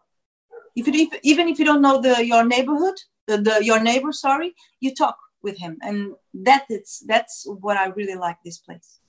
If 0.77 0.87
if, 0.89 1.21
even 1.23 1.49
if 1.49 1.59
you 1.59 1.65
don't 1.65 1.83
know 1.83 2.01
the 2.01 2.25
your 2.25 2.45
neighborhood, 2.45 2.95
the, 3.27 3.39
the 3.39 3.65
your 3.65 3.81
neighbor, 3.81 4.13
sorry, 4.13 4.55
you 4.81 4.95
talk 4.95 5.17
with 5.43 5.59
him, 5.59 5.79
and 5.83 6.15
that 6.35 6.65
it's 6.69 7.01
that's 7.01 7.47
what 7.47 7.77
I 7.77 7.87
really 7.87 8.15
like 8.15 8.37
this 8.45 8.59
place. 8.59 9.01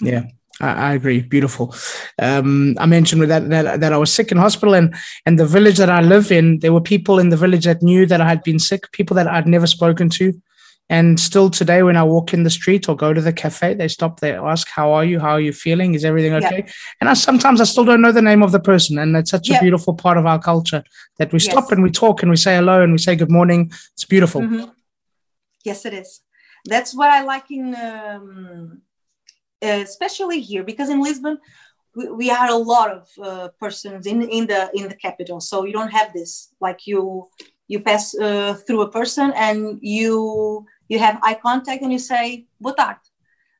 Yeah, 0.00 0.24
I, 0.60 0.94
agree. 0.94 1.20
Beautiful. 1.22 1.74
Um, 2.20 2.76
I 2.78 2.86
mentioned 2.86 3.20
with 3.20 3.28
that, 3.28 3.48
that 3.50 3.80
that 3.80 3.92
I 3.92 3.96
was 3.96 4.12
sick 4.12 4.32
in 4.32 4.38
hospital, 4.38 4.74
and 4.74 4.94
and 5.26 5.38
the 5.38 5.46
village 5.46 5.76
that 5.78 5.90
I 5.90 6.00
live 6.00 6.32
in, 6.32 6.58
there 6.60 6.72
were 6.72 6.80
people 6.80 7.18
in 7.18 7.28
the 7.28 7.36
village 7.36 7.64
that 7.64 7.82
knew 7.82 8.06
that 8.06 8.20
I 8.20 8.28
had 8.28 8.42
been 8.42 8.58
sick, 8.58 8.90
people 8.92 9.14
that 9.16 9.26
I'd 9.28 9.46
never 9.46 9.66
spoken 9.66 10.08
to, 10.10 10.32
and 10.90 11.18
still 11.18 11.48
today, 11.50 11.82
when 11.82 11.96
I 11.96 12.02
walk 12.02 12.34
in 12.34 12.42
the 12.42 12.50
street 12.50 12.88
or 12.88 12.96
go 12.96 13.14
to 13.14 13.20
the 13.20 13.32
cafe, 13.32 13.74
they 13.74 13.88
stop, 13.88 14.20
they 14.20 14.32
ask, 14.32 14.68
"How 14.68 14.92
are 14.92 15.04
you? 15.04 15.18
How 15.18 15.30
are 15.30 15.40
you 15.40 15.52
feeling? 15.52 15.94
Is 15.94 16.04
everything 16.04 16.32
Yeah. 16.32 16.46
okay?" 16.46 16.66
And 17.00 17.08
I 17.08 17.14
sometimes 17.14 17.60
I 17.60 17.64
still 17.64 17.84
don't 17.84 18.02
know 18.02 18.12
the 18.12 18.22
name 18.22 18.42
of 18.42 18.52
the 18.52 18.60
person, 18.60 18.98
and 18.98 19.16
it's 19.16 19.30
such 19.30 19.48
a 19.50 19.58
beautiful 19.60 19.94
part 19.94 20.18
of 20.18 20.26
our 20.26 20.38
culture 20.38 20.84
that 21.18 21.32
we 21.32 21.38
stop 21.38 21.64
Yes. 21.64 21.72
and 21.72 21.82
we 21.82 21.90
talk 21.90 22.22
and 22.22 22.30
we 22.30 22.36
say 22.36 22.56
hello 22.56 22.82
and 22.82 22.92
we 22.92 22.98
say 22.98 23.16
good 23.16 23.30
morning. 23.30 23.72
It's 23.94 24.04
beautiful. 24.04 24.42
Mhm. 24.42 24.70
Yes, 25.64 25.86
it 25.86 25.94
is. 25.94 26.20
That's 26.66 26.94
what 26.94 27.10
I 27.10 27.22
like 27.22 27.50
in, 27.50 27.74
um, 27.74 28.82
uh, 29.62 29.80
especially 29.88 30.40
here, 30.40 30.62
because 30.64 30.90
in 30.90 31.00
Lisbon 31.02 31.38
we, 31.96 32.10
we 32.10 32.30
are 32.30 32.48
a 32.48 32.56
lot 32.56 32.90
of 32.90 33.08
uh, 33.22 33.48
persons 33.60 34.06
in 34.06 34.22
in 34.22 34.46
the 34.46 34.70
in 34.74 34.88
the 34.88 34.96
capital, 34.96 35.40
so 35.40 35.64
you 35.64 35.72
don't 35.72 35.92
have 35.92 36.12
this. 36.12 36.52
Like 36.60 36.86
you 36.86 37.28
you 37.68 37.80
pass 37.80 38.14
uh, 38.18 38.54
through 38.66 38.82
a 38.82 38.90
person 38.90 39.32
and 39.34 39.78
you 39.80 40.66
you 40.88 40.98
have 40.98 41.18
eye 41.22 41.34
contact 41.34 41.82
and 41.82 41.92
you 41.92 41.98
say 41.98 42.46
boa 42.60 42.74
tarde. 42.74 42.98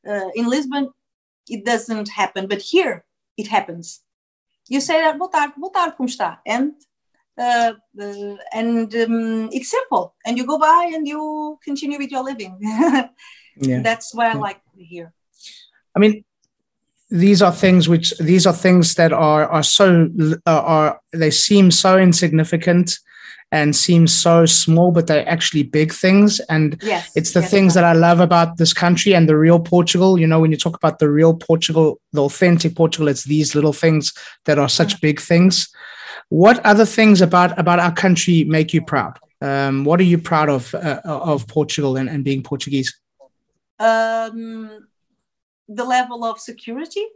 Uh, 0.06 0.28
in 0.34 0.48
Lisbon, 0.48 0.90
it 1.48 1.64
doesn't 1.64 2.08
happen, 2.08 2.46
but 2.46 2.60
here 2.60 3.04
it 3.36 3.48
happens. 3.48 4.00
You 4.68 4.80
say 4.80 5.00
that 5.00 5.18
boa 5.18 5.30
tarde, 5.30 5.52
boa 5.56 5.72
tarde, 5.72 5.96
como 5.96 6.08
está? 6.08 6.38
And 6.46 6.72
uh, 7.36 7.72
uh, 8.00 8.36
and 8.52 8.94
um, 8.94 9.48
it's 9.52 9.70
simple. 9.70 10.14
And 10.24 10.38
you 10.38 10.46
go 10.46 10.58
by 10.58 10.92
and 10.94 11.06
you 11.06 11.58
continue 11.64 11.98
with 11.98 12.10
your 12.10 12.22
living. 12.22 12.58
yeah. 13.56 13.80
That's 13.82 14.14
what 14.14 14.26
I 14.26 14.34
like 14.34 14.60
here. 14.76 15.12
I 15.96 15.98
mean, 15.98 16.24
these 17.10 17.42
are 17.42 17.52
things 17.52 17.88
which 17.88 18.16
these 18.18 18.46
are 18.46 18.52
things 18.52 18.94
that 18.94 19.12
are 19.12 19.46
are 19.46 19.62
so 19.62 20.08
uh, 20.46 20.62
are 20.62 21.00
they 21.12 21.30
seem 21.30 21.70
so 21.70 21.98
insignificant 21.98 22.98
and 23.54 23.76
seem 23.76 24.08
so 24.08 24.44
small, 24.46 24.90
but 24.90 25.06
they're 25.06 25.28
actually 25.28 25.62
big 25.62 25.92
things. 25.92 26.40
And 26.48 26.76
yes, 26.82 27.12
it's 27.14 27.34
the 27.34 27.40
yes, 27.40 27.50
things 27.52 27.74
that 27.74 27.84
I 27.84 27.92
love 27.92 28.18
about 28.18 28.56
this 28.56 28.72
country 28.72 29.14
and 29.14 29.28
the 29.28 29.36
real 29.36 29.60
Portugal. 29.60 30.18
You 30.18 30.26
know, 30.26 30.40
when 30.40 30.50
you 30.50 30.56
talk 30.56 30.76
about 30.76 30.98
the 30.98 31.08
real 31.08 31.34
Portugal, 31.34 32.00
the 32.12 32.24
authentic 32.24 32.74
Portugal, 32.74 33.06
it's 33.06 33.22
these 33.22 33.54
little 33.54 33.72
things 33.72 34.12
that 34.46 34.58
are 34.58 34.68
such 34.68 35.00
big 35.00 35.20
things. 35.20 35.68
What 36.30 36.58
other 36.66 36.84
things 36.84 37.22
about 37.22 37.56
about 37.56 37.78
our 37.78 37.92
country 37.92 38.42
make 38.42 38.74
you 38.74 38.82
proud? 38.82 39.20
Um, 39.40 39.84
what 39.84 40.00
are 40.00 40.10
you 40.12 40.18
proud 40.18 40.48
of 40.48 40.74
uh, 40.74 41.00
of 41.04 41.46
Portugal 41.46 41.96
and, 41.96 42.08
and 42.08 42.24
being 42.24 42.42
Portuguese? 42.42 42.92
Um, 43.78 44.88
the 45.68 45.84
level 45.84 46.24
of 46.24 46.40
security 46.40 47.06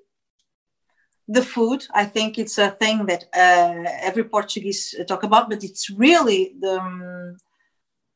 the 1.29 1.43
food. 1.43 1.87
I 1.95 2.07
think 2.07 2.39
it's 2.39 2.59
a 2.59 2.70
thing 2.70 3.07
that 3.07 3.24
uh, 3.35 3.91
every 4.03 4.24
portuguese 4.24 4.95
talk 5.07 5.22
about 5.22 5.51
but 5.51 5.62
it's 5.62 5.91
really 5.91 6.55
the, 6.61 6.81
um, 6.81 7.37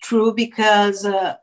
true 0.02 0.32
because 0.34 1.04
uh, 1.04 1.36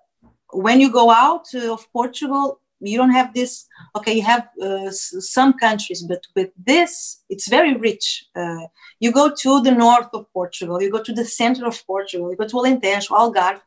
when 0.52 0.82
you 0.82 0.92
go 0.92 1.12
out 1.12 1.54
of 1.54 1.88
portugal 1.94 2.60
you 2.82 2.98
don't 2.98 3.12
have 3.12 3.34
this 3.34 3.68
okay 3.96 4.14
you 4.14 4.24
have 4.24 4.48
uh, 4.62 4.90
some 4.90 5.54
countries 5.54 6.02
but 6.02 6.24
with 6.36 6.50
this 6.66 7.24
it's 7.30 7.48
very 7.48 7.76
rich. 7.76 8.26
Uh, 8.36 8.66
you 9.00 9.12
go 9.12 9.32
to 9.36 9.62
the 9.62 9.72
north 9.72 10.10
of 10.14 10.26
portugal 10.34 10.82
you 10.82 10.92
go 10.92 11.04
to 11.04 11.14
the 11.14 11.26
center 11.26 11.66
of 11.68 11.86
portugal 11.86 12.32
you 12.32 12.38
go 12.38 12.48
to 12.48 12.56
alentejo 12.56 13.12
algarve 13.22 13.62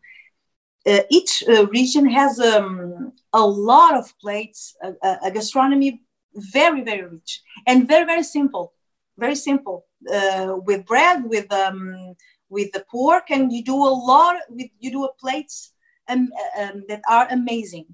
uh, 0.85 1.03
each 1.11 1.45
uh, 1.49 1.67
region 1.69 2.11
has 2.11 2.41
um, 2.41 3.13
a 3.33 3.47
lot 3.47 3.97
of 3.97 4.13
plates 4.19 4.75
a, 4.83 5.19
a 5.27 5.31
gastronomy 5.31 6.03
very 6.35 6.83
very 6.83 7.05
rich 7.05 7.43
and 7.67 7.89
very 7.89 8.05
very 8.05 8.23
simple 8.23 8.73
very 9.19 9.35
simple 9.35 9.87
uh, 10.13 10.57
with 10.67 10.85
bread 10.87 11.25
with 11.25 11.53
um, 11.53 12.15
with 12.49 12.73
the 12.73 12.85
pork 12.91 13.31
and 13.31 13.53
you 13.53 13.63
do 13.65 13.75
a 13.75 13.95
lot 14.11 14.37
with 14.49 14.71
you 14.79 14.91
do 14.91 15.05
a 15.05 15.15
plates 15.15 15.73
um, 16.09 16.29
um, 16.59 16.85
that 16.89 17.03
are 17.09 17.27
amazing. 17.31 17.87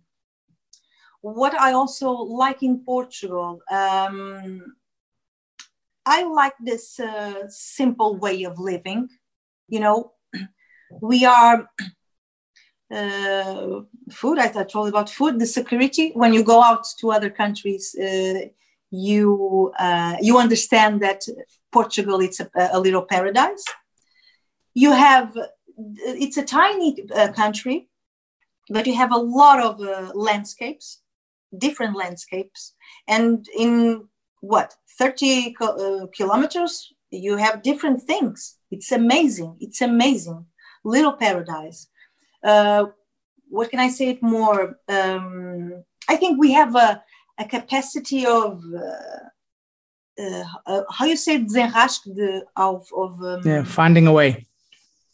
What 1.20 1.54
i 1.54 1.72
also 1.72 2.10
like 2.12 2.62
in 2.62 2.84
portugal 2.84 3.60
um, 3.70 4.62
i 6.06 6.22
like 6.22 6.54
this 6.60 7.00
uh, 7.00 7.48
simple 7.48 8.16
way 8.16 8.44
of 8.44 8.58
living. 8.58 9.08
You 9.68 9.80
know 9.80 10.12
we 11.02 11.24
are 11.24 11.68
uh, 12.90 13.80
food. 14.10 14.38
I, 14.38 14.48
thought 14.48 14.74
all 14.74 14.86
about 14.86 15.10
food. 15.10 15.38
The 15.38 15.46
security. 15.46 16.12
When 16.14 16.32
you 16.32 16.42
go 16.42 16.62
out 16.62 16.86
to 17.00 17.12
other 17.12 17.30
countries, 17.30 17.94
uh, 17.94 18.48
you 18.90 19.72
uh, 19.78 20.16
you 20.20 20.38
understand 20.38 21.02
that 21.02 21.22
Portugal 21.72 22.20
it's 22.20 22.40
a, 22.40 22.48
a, 22.72 22.80
little 22.80 23.02
paradise. 23.02 23.64
You 24.74 24.92
have 24.92 25.36
it's 25.76 26.36
a 26.36 26.44
tiny 26.44 27.04
uh, 27.14 27.32
country, 27.32 27.88
but 28.70 28.86
you 28.86 28.94
have 28.94 29.12
a 29.12 29.18
lot 29.18 29.60
of 29.60 29.80
uh, 29.80 30.12
landscapes, 30.14 31.00
different 31.56 31.96
landscapes, 31.96 32.74
and 33.06 33.46
in 33.56 34.08
what 34.40 34.74
30 34.98 35.56
uh, 35.60 36.06
kilometers 36.16 36.92
you 37.10 37.36
have 37.36 37.62
different 37.62 38.02
things. 38.02 38.56
It's 38.70 38.92
amazing. 38.92 39.56
It's 39.60 39.80
amazing. 39.80 40.46
Little 40.84 41.12
paradise 41.12 41.88
uh, 42.44 42.86
what 43.48 43.70
can 43.70 43.80
I 43.80 43.88
say 43.88 44.10
it 44.10 44.22
more? 44.22 44.78
Um, 44.88 45.84
I 46.08 46.16
think 46.16 46.38
we 46.38 46.52
have 46.52 46.74
a, 46.76 47.02
a 47.38 47.44
capacity 47.44 48.26
of 48.26 48.62
uh, 48.74 50.22
uh, 50.22 50.44
uh 50.66 50.82
how 50.90 51.04
you 51.04 51.16
say 51.16 51.38
de, 51.38 52.42
of, 52.56 52.86
of 52.96 53.22
um, 53.22 53.40
yeah, 53.44 53.64
finding 53.64 54.06
a 54.06 54.12
way. 54.12 54.46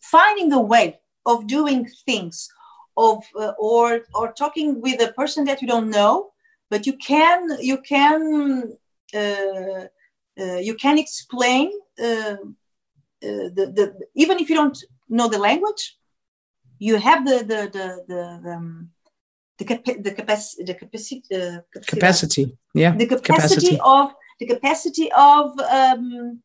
Finding 0.01 0.53
a 0.53 0.61
way 0.61 1.01
of 1.27 1.47
doing 1.47 1.89
things, 2.07 2.49
of 2.97 3.22
uh, 3.39 3.53
or 3.59 4.01
or 4.14 4.33
talking 4.33 4.81
with 4.81 5.01
a 5.01 5.12
person 5.12 5.45
that 5.45 5.62
you 5.62 5.68
don't 5.68 5.91
know, 5.91 6.31
but 6.70 6.87
you 6.87 6.95
can 6.95 7.49
you 7.61 7.79
can 7.79 8.77
uh, 9.14 9.87
you 10.37 10.75
can 10.75 10.99
explain 10.99 11.70
the, 11.97 12.53
the 13.20 13.95
even 14.14 14.39
if 14.39 14.51
you 14.51 14.57
don't 14.57 14.79
know 15.09 15.29
the 15.29 15.39
language 15.39 15.97
you 16.79 16.97
have 16.97 17.25
the 17.25 17.39
the 17.39 17.61
the 17.77 17.87
the, 18.09 18.51
um, 18.53 18.91
the, 19.59 19.64
capa- 19.64 20.03
the, 20.03 20.12
capacity 20.12 20.64
the 20.64 20.75
capacity 20.75 21.22
uh, 21.35 21.59
capacity. 21.89 22.57
Yeah 22.75 22.97
the 22.97 23.07
capacity, 23.07 23.77
capacity, 23.77 23.81
of 23.81 24.14
the 24.41 24.47
capacity 24.47 25.12
of 25.12 25.59
um, 25.61 26.43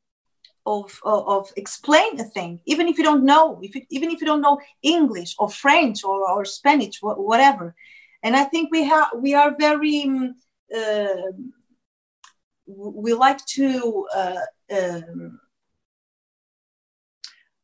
of, 0.66 1.00
of, 1.04 1.28
of 1.28 1.54
explain 1.56 2.20
a 2.20 2.24
thing. 2.24 2.60
Even 2.66 2.88
if 2.88 2.98
you 2.98 3.04
don't 3.04 3.26
know 3.26 3.60
if 3.62 3.74
you, 3.76 3.82
even 3.90 4.12
if 4.12 4.22
you 4.22 4.28
don't 4.28 4.42
know 4.42 4.60
english 4.84 5.36
or 5.40 5.50
french 5.50 6.04
or, 6.04 6.30
or 6.30 6.46
spanish 6.46 7.00
wh- 7.00 7.18
whatever. 7.18 7.76
And 8.24 8.36
i 8.36 8.44
think 8.44 8.70
we 8.72 8.84
have 8.84 9.08
we 9.16 9.34
are 9.34 9.56
very 9.58 10.04
um, 10.04 10.36
uh, 10.76 11.32
we 12.68 13.14
like 13.14 13.44
to 13.46 14.08
uh, 14.16 14.36
um, 14.72 15.40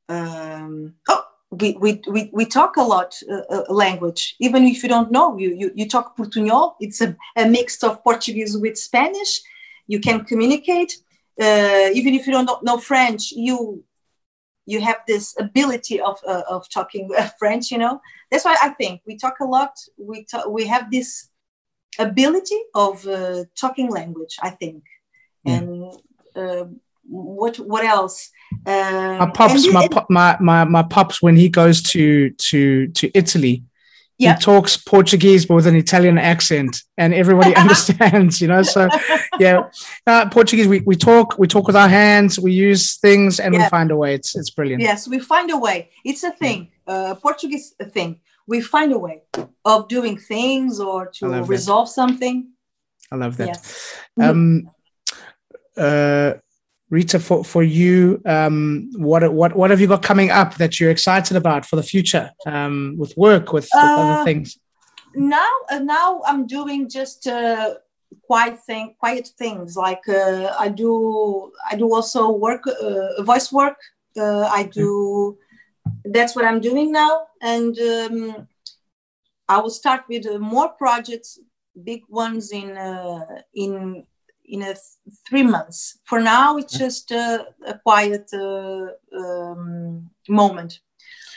um, 0.10 0.96
oh 1.10 1.24
we, 1.60 1.74
we, 1.74 2.02
we, 2.08 2.30
we 2.34 2.46
talk 2.46 2.78
a 2.78 2.82
lot 2.82 3.20
uh, 3.30 3.42
uh, 3.50 3.64
language, 3.70 4.36
even 4.40 4.66
if 4.66 4.84
you 4.84 4.90
don't 4.90 5.12
know. 5.12 5.38
You, 5.38 5.54
you, 5.54 5.72
you 5.76 5.88
talk 5.88 6.18
Portuñol, 6.18 6.76
it's 6.80 7.02
a, 7.02 7.16
a 7.36 7.48
mix 7.48 7.84
of 7.84 8.04
Portuguese 8.04 8.58
with 8.58 8.78
Spanish. 8.78 9.42
You 9.88 10.00
can 10.00 10.26
communicate. 10.26 10.98
Uh, 11.40 11.90
even 11.94 12.14
if 12.14 12.26
you 12.26 12.34
don't 12.34 12.64
know 12.64 12.78
French, 12.78 13.32
you 13.32 13.84
you 14.66 14.82
have 14.82 14.98
this 15.08 15.36
ability 15.40 16.02
of, 16.02 16.18
uh, 16.28 16.42
of 16.50 16.68
talking 16.70 17.10
French, 17.40 17.72
you 17.72 17.78
know. 17.78 18.02
That's 18.32 18.46
why 18.46 18.58
I 18.62 18.70
think 18.70 19.02
we 19.06 19.16
talk 19.18 19.40
a 19.40 19.46
lot. 19.46 19.78
We, 19.98 20.26
talk, 20.26 20.48
we 20.48 20.66
have 20.66 20.90
this 20.90 21.30
ability 22.00 22.60
of 22.74 23.06
uh, 23.08 23.44
talking 23.56 23.92
language, 23.92 24.38
I 24.42 24.50
think. 24.50 24.84
Mm. 25.48 25.58
And 25.58 25.94
uh, 26.36 26.66
what 27.08 27.58
what 27.58 27.86
else? 27.86 28.32
Um, 28.66 29.18
my 29.20 29.32
pops, 29.34 29.72
my, 29.72 29.88
my 30.10 30.38
my 30.40 30.64
my 30.64 30.84
pops, 30.84 31.22
when 31.22 31.36
he 31.36 31.50
goes 31.50 31.82
to 31.84 32.32
to 32.32 32.88
to 32.88 33.12
Italy, 33.14 33.64
yep. 34.18 34.38
he 34.38 34.44
talks 34.44 34.78
Portuguese 34.78 35.46
but 35.46 35.56
with 35.56 35.68
an 35.68 35.76
Italian 35.76 36.18
accent, 36.18 36.82
and 36.98 37.14
everybody 37.14 37.56
understands. 37.64 38.42
You 38.42 38.48
know, 38.48 38.64
so 38.64 38.90
yeah, 39.40 39.70
uh, 40.08 40.30
Portuguese. 40.30 40.68
We, 40.68 40.82
we 40.82 40.96
talk 40.96 41.38
we 41.38 41.48
talk 41.48 41.68
with 41.68 41.76
our 41.76 41.90
hands. 41.90 42.40
We 42.40 42.54
use 42.54 42.98
things, 42.98 43.40
and 43.40 43.54
we 43.54 43.64
find 43.70 43.92
a 43.92 43.96
way. 43.96 44.16
It's 44.16 44.36
it's 44.36 44.50
brilliant. 44.50 44.82
Yes, 44.82 45.08
we 45.08 45.20
find 45.20 45.52
a 45.52 45.58
way. 45.58 45.90
It's 46.04 46.24
a 46.24 46.32
thing. 46.32 46.70
Uh, 46.88 47.16
Portuguese 47.16 47.76
thing. 47.92 48.20
We 48.48 48.62
find 48.62 48.94
a 48.94 49.00
way 49.00 49.24
of 49.64 49.88
doing 49.88 50.20
things 50.20 50.80
or 50.80 51.08
to 51.16 51.44
resolve 51.44 51.88
that. 51.88 51.94
something. 51.94 52.52
I 53.12 53.16
love 53.16 53.38
that. 53.38 53.48
Yes. 53.48 53.98
Um, 54.20 54.70
uh, 55.78 56.34
Rita, 56.90 57.20
for, 57.20 57.44
for 57.44 57.64
you, 57.64 58.22
um, 58.26 58.92
what 58.96 59.34
what 59.34 59.56
what 59.56 59.72
have 59.72 59.82
you 59.82 59.88
got 59.88 60.04
coming 60.04 60.30
up 60.30 60.56
that 60.56 60.80
you're 60.80 60.92
excited 60.92 61.36
about 61.36 61.66
for 61.66 61.78
the 61.78 61.84
future 61.84 62.32
um, 62.46 62.96
with 62.98 63.16
work, 63.18 63.54
with, 63.54 63.68
with 63.74 63.84
uh, 63.84 63.98
other 63.98 64.24
things? 64.24 64.60
Now, 65.16 65.50
uh, 65.72 65.80
now 65.80 66.22
I'm 66.28 66.46
doing 66.46 66.88
just 66.88 67.26
uh, 67.26 67.76
quiet 68.28 68.60
thing, 68.66 68.96
quiet 69.00 69.30
things. 69.38 69.76
Like 69.76 70.08
uh, 70.08 70.54
I 70.60 70.70
do, 70.70 71.52
I 71.72 71.76
do 71.76 71.92
also 71.92 72.30
work, 72.30 72.68
uh, 72.68 73.24
voice 73.24 73.52
work. 73.52 73.78
Uh, 74.16 74.48
I 74.54 74.64
do. 74.64 75.38
That's 76.04 76.36
what 76.36 76.46
I'm 76.46 76.62
doing 76.62 76.92
now, 76.92 77.28
and 77.42 77.78
um, 77.80 78.48
I 79.50 79.58
will 79.58 79.72
start 79.72 80.04
with 80.08 80.26
more 80.40 80.70
projects, 80.70 81.40
big 81.84 82.02
ones 82.10 82.52
in 82.52 82.78
in 83.56 84.06
in 84.48 84.62
a 84.62 84.74
th- 84.74 84.80
three 85.28 85.44
months. 85.44 86.00
For 86.06 86.20
now, 86.20 86.58
it's 86.58 86.78
just 86.78 87.12
a, 87.12 87.48
a 87.66 87.80
quiet 87.80 88.30
uh, 88.34 88.88
um, 89.18 90.10
moment. 90.28 90.80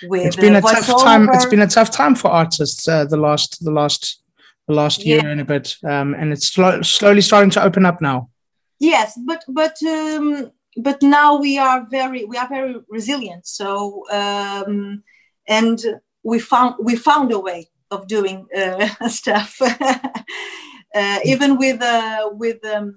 It's 0.02 0.36
been 0.36 0.56
uh, 0.56 0.58
a 0.58 0.62
tough 0.62 1.02
time. 1.02 1.28
It's 1.32 1.46
been 1.46 1.62
a 1.62 1.66
tough 1.66 1.90
time 1.90 2.14
for 2.14 2.28
artists. 2.28 2.86
Uh, 2.86 3.04
the 3.04 3.16
last, 3.16 3.64
the 3.64 3.70
last, 3.70 4.22
the 4.68 4.74
last 4.74 5.04
year 5.04 5.20
yeah. 5.22 5.30
and 5.30 5.40
a 5.40 5.44
bit, 5.44 5.76
um, 5.84 6.14
and 6.14 6.32
it's 6.32 6.48
sl- 6.48 6.82
slowly 6.82 7.20
starting 7.20 7.50
to 7.50 7.62
open 7.62 7.84
up 7.84 8.00
now. 8.00 8.30
Yes, 8.78 9.18
but 9.26 9.44
but 9.48 9.76
um, 9.82 10.52
but 10.76 11.02
now 11.02 11.36
we 11.36 11.58
are 11.58 11.86
very 11.90 12.24
we 12.24 12.36
are 12.36 12.48
very 12.48 12.76
resilient. 12.88 13.46
So 13.46 14.04
um, 14.12 15.02
and 15.48 15.82
we 16.22 16.38
found 16.38 16.76
we 16.80 16.94
found 16.94 17.32
a 17.32 17.38
way 17.40 17.68
of 17.90 18.06
doing 18.06 18.46
uh, 18.56 19.08
stuff. 19.08 19.60
uh, 20.98 21.20
even 21.24 21.56
with 21.56 21.80
uh, 21.80 22.30
with 22.32 22.64
um, 22.64 22.96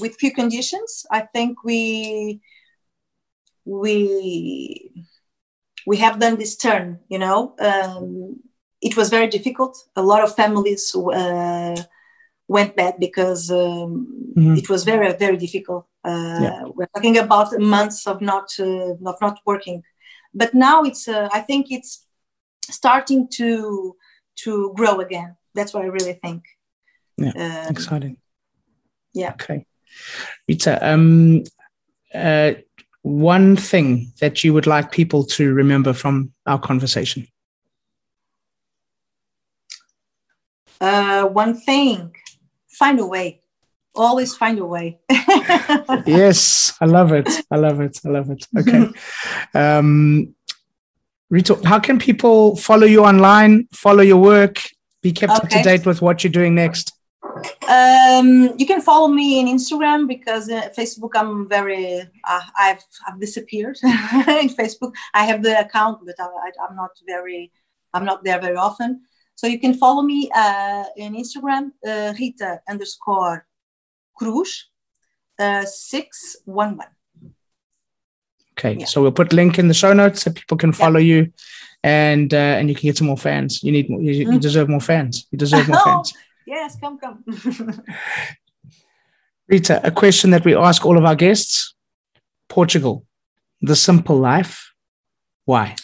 with 0.00 0.16
few 0.16 0.32
conditions. 0.32 1.06
I 1.10 1.20
think 1.20 1.64
we 1.64 2.40
we 3.64 5.04
we 5.86 5.96
have 5.96 6.20
done 6.20 6.36
this 6.36 6.56
turn. 6.56 7.00
You 7.08 7.18
know, 7.18 7.54
um, 7.60 8.40
it 8.80 8.96
was 8.96 9.08
very 9.08 9.28
difficult. 9.28 9.76
A 9.96 10.02
lot 10.02 10.22
of 10.22 10.34
families 10.34 10.94
uh, 10.94 11.76
went 12.46 12.76
bad 12.76 12.94
because 12.98 13.50
um, 13.50 14.34
mm-hmm. 14.36 14.54
it 14.56 14.68
was 14.68 14.84
very 14.84 15.12
very 15.14 15.36
difficult. 15.36 15.86
Uh, 16.04 16.38
yeah. 16.40 16.62
We're 16.74 16.92
talking 16.94 17.18
about 17.18 17.58
months 17.58 18.06
of 18.06 18.20
not 18.20 18.48
uh, 18.58 18.94
of 19.10 19.20
not 19.20 19.40
working, 19.46 19.82
but 20.34 20.54
now 20.54 20.82
it's. 20.82 21.08
Uh, 21.08 21.28
I 21.32 21.40
think 21.40 21.66
it's 21.70 22.06
starting 22.70 23.28
to 23.38 23.96
to 24.44 24.72
grow 24.76 25.00
again. 25.00 25.36
That's 25.54 25.72
what 25.74 25.84
I 25.84 25.88
really 25.88 26.18
think. 26.22 26.44
Yeah, 27.18 27.32
um, 27.64 27.70
exciting. 27.70 28.16
Yeah. 29.12 29.32
Okay, 29.32 29.66
Rita. 30.46 30.78
Um, 30.86 31.44
uh, 32.14 32.52
one 33.02 33.56
thing 33.56 34.12
that 34.20 34.44
you 34.44 34.54
would 34.54 34.66
like 34.66 34.92
people 34.92 35.24
to 35.24 35.52
remember 35.52 35.92
from 35.92 36.32
our 36.46 36.58
conversation. 36.58 37.26
Uh, 40.80 41.24
one 41.24 41.54
thing, 41.54 42.14
find 42.68 43.00
a 43.00 43.06
way. 43.06 43.42
Always 43.94 44.36
find 44.36 44.58
a 44.60 44.64
way. 44.64 45.00
yes, 46.06 46.72
I 46.80 46.84
love 46.84 47.12
it. 47.12 47.28
I 47.50 47.56
love 47.56 47.80
it. 47.80 47.98
I 48.04 48.08
love 48.10 48.30
it. 48.30 48.46
Okay. 48.56 48.88
um, 49.54 50.34
Rita, 51.30 51.58
how 51.64 51.80
can 51.80 51.98
people 51.98 52.56
follow 52.56 52.86
you 52.86 53.04
online, 53.04 53.68
follow 53.72 54.02
your 54.02 54.18
work, 54.18 54.62
be 55.02 55.12
kept 55.12 55.32
okay. 55.32 55.42
up 55.42 55.48
to 55.48 55.62
date 55.62 55.84
with 55.84 56.00
what 56.00 56.22
you're 56.22 56.32
doing 56.32 56.54
next? 56.54 56.97
Um, 57.68 58.54
you 58.58 58.66
can 58.66 58.80
follow 58.80 59.08
me 59.08 59.40
in 59.40 59.46
Instagram 59.46 60.08
because 60.08 60.48
uh, 60.50 60.68
Facebook 60.76 61.10
I'm 61.14 61.48
very 61.48 62.00
uh, 62.24 62.40
I've 62.56 62.84
I've 63.06 63.20
disappeared 63.20 63.78
in 63.82 64.48
Facebook. 64.48 64.92
I 65.14 65.24
have 65.24 65.42
the 65.42 65.60
account, 65.60 66.00
but 66.04 66.16
I, 66.18 66.68
am 66.68 66.76
not 66.76 66.90
very 67.06 67.52
I'm 67.94 68.04
not 68.04 68.24
there 68.24 68.40
very 68.40 68.56
often. 68.56 69.02
So 69.34 69.46
you 69.46 69.60
can 69.60 69.74
follow 69.74 70.02
me 70.02 70.30
uh, 70.34 70.84
in 70.96 71.14
Instagram 71.14 71.72
uh, 71.86 72.14
Rita 72.18 72.60
underscore 72.68 73.46
Cruz 74.16 74.68
uh, 75.38 75.64
six 75.64 76.36
one 76.44 76.76
one. 76.76 76.88
Okay, 78.58 78.80
yeah. 78.80 78.86
so 78.86 79.00
we'll 79.02 79.12
put 79.12 79.32
link 79.32 79.58
in 79.58 79.68
the 79.68 79.74
show 79.74 79.92
notes 79.92 80.22
so 80.22 80.32
people 80.32 80.56
can 80.56 80.72
follow 80.72 80.98
yeah. 80.98 81.14
you, 81.14 81.32
and 81.84 82.34
uh, 82.34 82.58
and 82.58 82.68
you 82.68 82.74
can 82.74 82.88
get 82.88 82.96
some 82.96 83.06
more 83.06 83.16
fans. 83.16 83.62
You 83.62 83.72
need 83.72 83.88
more, 83.88 84.00
you, 84.00 84.26
mm. 84.26 84.32
you 84.34 84.40
deserve 84.40 84.68
more 84.68 84.80
fans. 84.80 85.26
You 85.30 85.38
deserve 85.38 85.68
more 85.72 85.80
fans. 85.84 86.12
Yes, 86.48 86.76
come, 86.80 86.98
come. 86.98 87.24
Rita, 89.48 89.80
a 89.84 89.90
question 89.90 90.30
that 90.30 90.44
we 90.44 90.54
ask 90.54 90.84
all 90.86 90.96
of 90.96 91.04
our 91.04 91.14
guests: 91.14 91.74
Portugal, 92.48 93.04
the 93.60 93.76
simple 93.76 94.16
life. 94.16 94.72
Why? 95.44 95.76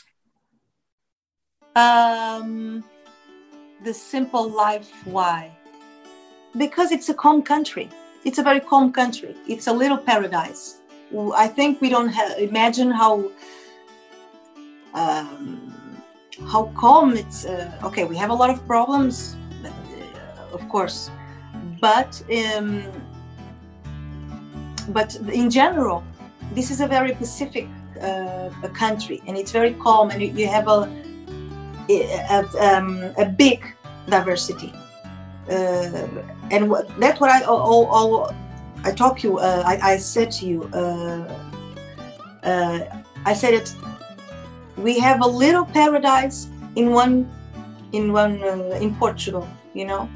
Um, 1.77 2.85
the 3.85 3.93
simple 3.93 4.49
life. 4.49 4.91
Why? 5.05 5.51
Because 6.57 6.93
it's 6.93 7.09
a 7.09 7.15
calm 7.15 7.43
country. 7.43 7.89
It's 8.25 8.39
a 8.39 8.43
very 8.43 8.61
calm 8.61 8.93
country. 8.93 9.35
It's 9.47 9.67
a 9.67 9.73
little 9.73 9.99
paradise 9.99 10.79
I 11.37 11.49
think 11.49 11.81
we 11.81 11.89
don't 11.91 12.09
have, 12.09 12.39
imagine 12.39 12.91
how 12.91 13.31
um, 14.95 15.73
how 16.49 16.73
calm 16.77 17.17
it's. 17.17 17.45
Uh, 17.45 17.71
okay, 17.85 18.05
we 18.05 18.17
have 18.17 18.31
a 18.31 18.35
lot 18.35 18.51
of 18.51 18.65
problems, 18.67 19.37
of 20.55 20.69
course, 20.69 21.11
but 21.81 22.23
um, 22.57 22.83
but 24.89 25.15
in 25.33 25.51
general, 25.51 26.03
this 26.53 26.71
is 26.71 26.81
a 26.81 26.87
very 26.87 27.13
Pacific 27.13 27.69
uh, 28.01 28.51
country, 28.73 29.23
and 29.27 29.37
it's 29.37 29.53
very 29.53 29.75
calm, 29.75 30.11
and 30.11 30.23
you 30.23 30.49
have 30.49 30.69
a 30.69 30.89
a, 31.89 32.45
um, 32.61 33.15
a 33.19 33.27
big 33.27 33.65
diversity. 34.09 34.73
Uh, 35.49 36.09
and 36.51 36.71
what, 36.71 36.89
that's 36.99 37.21
what 37.21 37.31
I 37.31 37.43
all, 37.43 37.87
all 37.87 38.35
I 38.85 38.93
talk 38.93 39.23
you. 39.23 39.39
Uh, 39.39 39.63
I, 39.65 39.93
I, 39.93 39.97
said 39.97 40.31
to 40.33 40.47
you. 40.47 40.65
Uh, 40.73 41.29
uh, 42.43 43.03
I 43.25 43.35
said 43.35 43.55
it. 43.55 43.75
We 44.77 44.99
have 44.99 45.23
a 45.23 45.27
little 45.27 45.65
paradise 45.65 46.49
in 46.77 46.91
one, 46.91 47.31
in 47.93 48.13
one 48.13 48.43
uh, 48.43 48.79
in 48.81 48.95
Portugal. 48.97 49.47
You 49.75 49.87
know, 49.87 50.09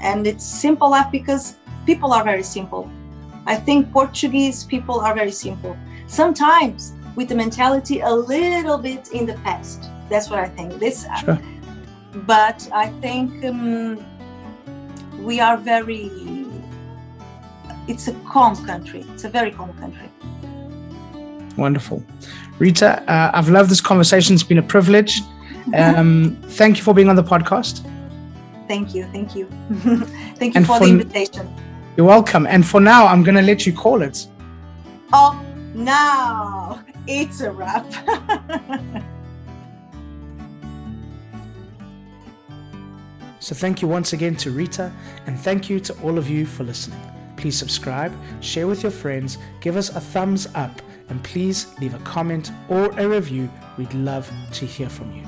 and 0.00 0.26
it's 0.26 0.44
simple 0.44 0.90
life 0.90 1.10
because 1.10 1.56
people 1.86 2.12
are 2.12 2.24
very 2.24 2.42
simple. 2.42 2.90
I 3.46 3.56
think 3.56 3.90
Portuguese 3.92 4.64
people 4.64 5.00
are 5.00 5.14
very 5.14 5.32
simple. 5.32 5.76
Sometimes 6.06 6.92
with 7.16 7.28
the 7.28 7.34
mentality 7.34 8.00
a 8.00 8.10
little 8.10 8.78
bit 8.78 9.08
in 9.12 9.26
the 9.26 9.34
past. 9.44 9.88
That's 10.08 10.30
what 10.30 10.38
I 10.38 10.48
think. 10.48 10.78
This, 10.78 11.06
sure. 11.20 11.38
but 12.26 12.68
I 12.72 12.88
think 13.00 13.44
um, 13.44 14.04
we 15.22 15.40
are 15.40 15.56
very 15.56 16.10
it's 17.88 18.08
a 18.08 18.12
calm 18.28 18.54
country. 18.64 19.04
It's 19.14 19.24
a 19.24 19.28
very 19.28 19.50
calm 19.50 19.72
country. 19.78 20.08
Wonderful. 21.56 22.02
Rita, 22.58 23.02
uh, 23.10 23.30
I've 23.34 23.48
loved 23.48 23.70
this 23.70 23.80
conversation. 23.80 24.34
It's 24.34 24.44
been 24.44 24.58
a 24.58 24.62
privilege. 24.62 25.22
Um, 25.74 26.36
thank 26.58 26.78
you 26.78 26.82
for 26.82 26.94
being 26.94 27.08
on 27.08 27.14
the 27.14 27.22
podcast. 27.22 27.86
Thank 28.70 28.94
you. 28.94 29.04
Thank 29.06 29.34
you. 29.34 29.46
thank 30.36 30.54
you 30.54 30.64
for, 30.64 30.78
for, 30.78 30.86
the 30.86 30.92
invitation. 30.92 31.52
You're 31.96 32.06
welcome. 32.06 32.46
And 32.46 32.64
for 32.64 32.80
now, 32.80 33.04
I'm 33.04 33.24
going 33.24 33.34
to 33.34 33.42
let 33.42 33.66
you 33.66 33.72
call 33.72 34.00
it. 34.00 34.28
Oh, 35.12 35.44
now 35.74 36.80
it's 37.08 37.40
a 37.40 37.50
wrap. 37.50 37.84
so, 43.40 43.56
thank 43.56 43.82
you 43.82 43.88
once 43.88 44.12
again 44.12 44.36
to 44.36 44.52
Rita, 44.52 44.92
and 45.26 45.36
thank 45.36 45.68
you 45.68 45.80
to 45.80 45.92
all 46.04 46.16
of 46.16 46.30
you 46.30 46.46
for 46.46 46.62
listening. 46.62 47.00
Please 47.36 47.58
subscribe, 47.58 48.12
share 48.40 48.68
with 48.68 48.84
your 48.84 48.92
friends, 48.92 49.36
give 49.60 49.76
us 49.76 49.88
a 49.96 50.00
thumbs 50.00 50.46
up, 50.54 50.80
and 51.08 51.20
please 51.24 51.74
leave 51.80 51.94
a 51.94 52.04
comment 52.04 52.52
or 52.68 52.96
a 53.00 53.08
review. 53.08 53.50
We'd 53.76 53.92
love 53.94 54.30
to 54.52 54.64
hear 54.64 54.88
from 54.88 55.10
you. 55.10 55.24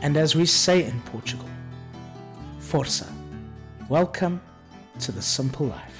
And 0.00 0.16
as 0.16 0.36
we 0.36 0.46
say 0.46 0.84
in 0.84 1.00
Portugal, 1.00 1.48
Força. 2.72 3.06
Welcome 3.90 4.40
to 5.00 5.12
the 5.12 5.20
simple 5.20 5.66
life. 5.66 5.91